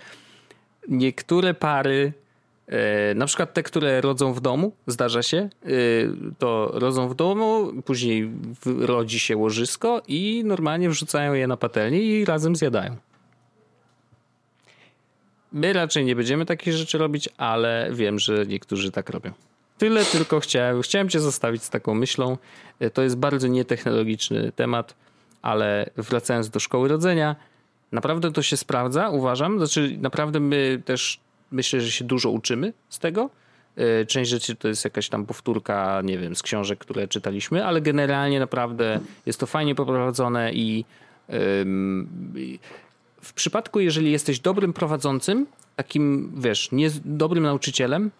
niektóre 0.87 1.53
pary, 1.53 2.13
e, 2.67 3.13
na 3.15 3.25
przykład 3.25 3.53
te, 3.53 3.63
które 3.63 4.01
rodzą 4.01 4.33
w 4.33 4.41
domu, 4.41 4.71
zdarza 4.87 5.23
się, 5.23 5.37
e, 5.37 5.69
to 6.39 6.71
rodzą 6.73 7.07
w 7.07 7.15
domu, 7.15 7.71
później 7.85 8.31
rodzi 8.65 9.19
się 9.19 9.37
łożysko 9.37 10.01
i 10.07 10.43
normalnie 10.45 10.89
wrzucają 10.89 11.33
je 11.33 11.47
na 11.47 11.57
patelnię 11.57 12.01
i 12.01 12.25
razem 12.25 12.55
zjadają. 12.55 12.95
My 15.53 15.73
raczej 15.73 16.05
nie 16.05 16.15
będziemy 16.15 16.45
takich 16.45 16.73
rzeczy 16.73 16.97
robić, 16.97 17.29
ale 17.37 17.89
wiem, 17.91 18.19
że 18.19 18.45
niektórzy 18.45 18.91
tak 18.91 19.09
robią. 19.09 19.31
Tyle 19.77 20.05
tylko 20.05 20.39
chciałem. 20.39 20.81
Chciałem 20.81 21.09
cię 21.09 21.19
zostawić 21.19 21.63
z 21.63 21.69
taką 21.69 21.93
myślą. 21.95 22.37
E, 22.79 22.89
to 22.89 23.01
jest 23.01 23.17
bardzo 23.17 23.47
nietechnologiczny 23.47 24.51
temat 24.51 24.95
ale 25.43 25.89
wracając 25.95 26.49
do 26.49 26.59
szkoły 26.59 26.87
rodzenia, 26.87 27.35
naprawdę 27.91 28.31
to 28.31 28.41
się 28.41 28.57
sprawdza, 28.57 29.09
uważam. 29.09 29.57
Znaczy, 29.57 29.97
naprawdę 30.01 30.39
my 30.39 30.81
też 30.85 31.19
myślę, 31.51 31.81
że 31.81 31.91
się 31.91 32.05
dużo 32.05 32.29
uczymy 32.29 32.73
z 32.89 32.99
tego. 32.99 33.29
E, 33.75 34.05
część 34.05 34.31
rzeczy 34.31 34.55
to 34.55 34.67
jest 34.67 34.83
jakaś 34.83 35.09
tam 35.09 35.25
powtórka, 35.25 36.01
nie 36.03 36.17
wiem, 36.17 36.35
z 36.35 36.41
książek, 36.41 36.79
które 36.79 37.07
czytaliśmy, 37.07 37.65
ale 37.65 37.81
generalnie 37.81 38.39
naprawdę 38.39 38.99
jest 39.25 39.39
to 39.39 39.45
fajnie 39.45 39.75
poprowadzone 39.75 40.53
i 40.53 40.85
w 43.21 43.33
przypadku, 43.35 43.79
jeżeli 43.79 44.11
jesteś 44.11 44.39
dobrym 44.39 44.73
prowadzącym, 44.73 45.45
takim, 45.75 46.31
wiesz, 46.37 46.71
nie 46.71 46.89
dobrym 47.05 47.43
nauczycielem, 47.43 48.11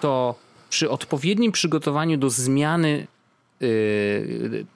to 0.00 0.34
przy 0.68 0.90
odpowiednim 0.90 1.52
przygotowaniu 1.52 2.18
do 2.18 2.30
zmiany 2.30 3.06
y, 3.62 4.66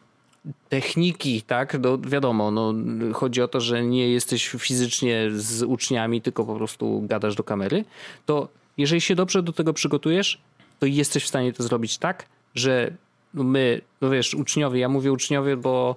techniki, 0.69 1.43
tak, 1.43 1.79
no 1.81 1.99
wiadomo, 1.99 2.51
no, 2.51 2.75
chodzi 3.15 3.43
o 3.43 3.49
to, 3.49 3.61
że 3.61 3.85
nie 3.85 4.09
jesteś 4.09 4.49
fizycznie 4.49 5.29
z 5.33 5.63
uczniami, 5.63 6.23
tylko 6.23 6.45
po 6.45 6.55
prostu 6.55 7.03
gadasz 7.05 7.35
do 7.35 7.45
kamery, 7.45 7.85
to 8.27 8.49
jeżeli 8.79 9.01
się 9.01 9.15
dobrze 9.15 9.43
do 9.43 9.53
tego 9.53 9.73
przygotujesz, 9.73 10.41
to 10.79 10.87
jesteś 10.87 11.25
w 11.25 11.29
stanie 11.29 11.53
to 11.53 11.63
zrobić 11.63 11.99
tak, 11.99 12.27
że 12.55 12.93
my, 13.35 13.81
no 14.01 14.11
wiesz, 14.11 14.35
uczniowie, 14.35 14.81
ja 14.81 14.89
mówię 14.89 15.13
uczniowie, 15.13 15.57
bo 15.57 15.97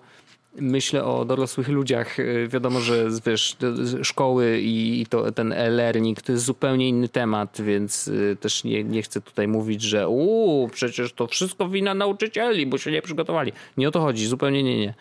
myślę 0.55 1.03
o 1.03 1.25
dorosłych 1.25 1.67
ludziach. 1.67 2.19
Y, 2.19 2.47
wiadomo, 2.47 2.79
że 2.79 3.07
wiesz, 3.25 3.57
szkoły 4.03 4.59
i 4.61 5.05
to, 5.09 5.31
ten 5.31 5.51
e-learning 5.51 6.21
to 6.21 6.31
jest 6.31 6.45
zupełnie 6.45 6.89
inny 6.89 7.09
temat, 7.09 7.61
więc 7.61 8.07
y, 8.07 8.37
też 8.39 8.63
nie, 8.63 8.83
nie 8.83 9.01
chcę 9.01 9.21
tutaj 9.21 9.47
mówić, 9.47 9.81
że 9.81 10.09
uuu, 10.09 10.67
przecież 10.67 11.13
to 11.13 11.27
wszystko 11.27 11.69
wina 11.69 11.93
nauczycieli, 11.93 12.65
bo 12.65 12.77
się 12.77 12.91
nie 12.91 13.01
przygotowali. 13.01 13.51
Nie 13.77 13.87
o 13.87 13.91
to 13.91 14.01
chodzi, 14.01 14.27
zupełnie 14.27 14.63
nie, 14.63 14.79
nie. 14.79 14.93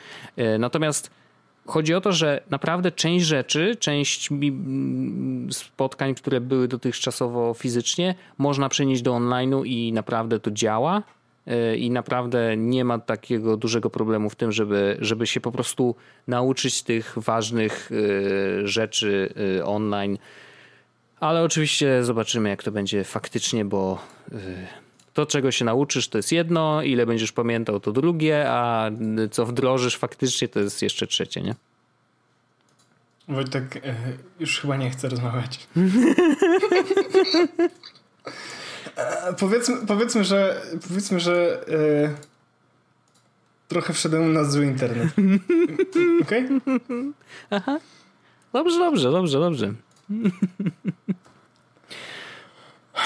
Y, 0.55 0.59
natomiast 0.59 1.11
chodzi 1.67 1.95
o 1.95 2.01
to, 2.01 2.13
że 2.13 2.43
naprawdę 2.51 2.93
część 2.93 3.27
rzeczy, 3.27 3.77
część 3.77 4.31
spotkań, 5.51 6.15
które 6.15 6.41
były 6.41 6.69
dotychczasowo 6.69 7.55
fizycznie, 7.55 8.15
można 8.39 8.69
przenieść 8.69 9.03
do 9.03 9.13
online'u 9.13 9.67
i 9.67 9.93
naprawdę 9.93 10.41
to 10.41 10.51
działa. 10.51 11.03
I 11.77 11.91
naprawdę 11.91 12.57
nie 12.57 12.85
ma 12.85 12.99
takiego 12.99 13.57
dużego 13.57 13.91
problemu 13.91 14.31
w 14.31 14.37
tym, 14.37 14.53
żeby, 14.53 14.97
żeby 15.01 15.27
się 15.27 15.41
po 15.41 15.53
prostu 15.53 15.95
nauczyć 16.27 16.83
tych 16.83 17.15
ważnych 17.17 17.91
e, 17.93 18.69
rzeczy 18.69 19.35
e, 19.59 19.65
online. 19.65 20.19
Ale 21.21 21.43
oczywiście 21.43 22.05
zobaczymy, 22.05 22.49
jak 22.49 22.63
to 22.63 22.73
będzie 22.73 23.05
faktycznie, 23.05 23.65
bo 23.65 23.99
to, 25.15 25.27
czego 25.27 25.51
się 25.51 25.65
nauczysz, 25.65 26.09
to 26.09 26.19
jest 26.19 26.33
jedno, 26.33 26.83
ile 26.83 27.07
będziesz 27.07 27.33
pamiętał, 27.33 27.81
to 27.81 27.93
drugie, 27.93 28.45
a 28.49 28.91
co 29.31 29.47
wdrożysz 29.47 29.97
faktycznie, 29.97 30.49
to 30.49 30.61
jest 30.61 30.83
jeszcze 30.83 31.07
trzecie, 31.07 31.43
nie? 31.43 31.55
Wojtek, 33.29 33.83
już 34.41 34.61
chyba 34.61 34.77
nie 34.77 34.91
chcę 34.91 35.09
rozmawiać. 35.09 35.69
E, 38.97 39.33
powiedzmy, 39.33 39.77
powiedzmy, 39.87 40.25
że 40.25 40.63
powiedzmy, 40.89 41.21
że 41.21 41.65
e, 41.69 42.15
trochę 43.69 43.93
wszedłem 43.93 44.33
na 44.33 44.45
zły 44.45 44.65
internet. 44.65 45.09
Okej? 46.23 46.45
Okay? 46.47 47.13
Aha. 47.51 47.79
Dobrze, 48.53 48.79
dobrze, 48.79 49.11
dobrze, 49.11 49.41
dobrze. 49.41 49.75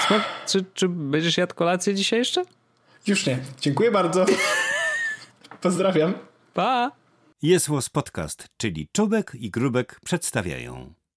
Smok, 0.07 0.21
czy, 0.47 0.65
czy 0.73 0.89
będziesz 0.89 1.37
jadł 1.37 1.55
kolację 1.55 1.95
dzisiaj 1.95 2.19
jeszcze? 2.19 2.43
Już 3.07 3.25
nie. 3.25 3.39
Dziękuję 3.61 3.91
bardzo. 3.91 4.25
Pozdrawiam. 5.61 6.13
Pa! 6.53 6.91
Jest 7.41 7.69
Podcast, 7.93 8.47
czyli 8.57 8.87
Czubek 8.91 9.31
i 9.35 9.51
Grubek 9.51 9.99
przedstawiają. 10.05 10.93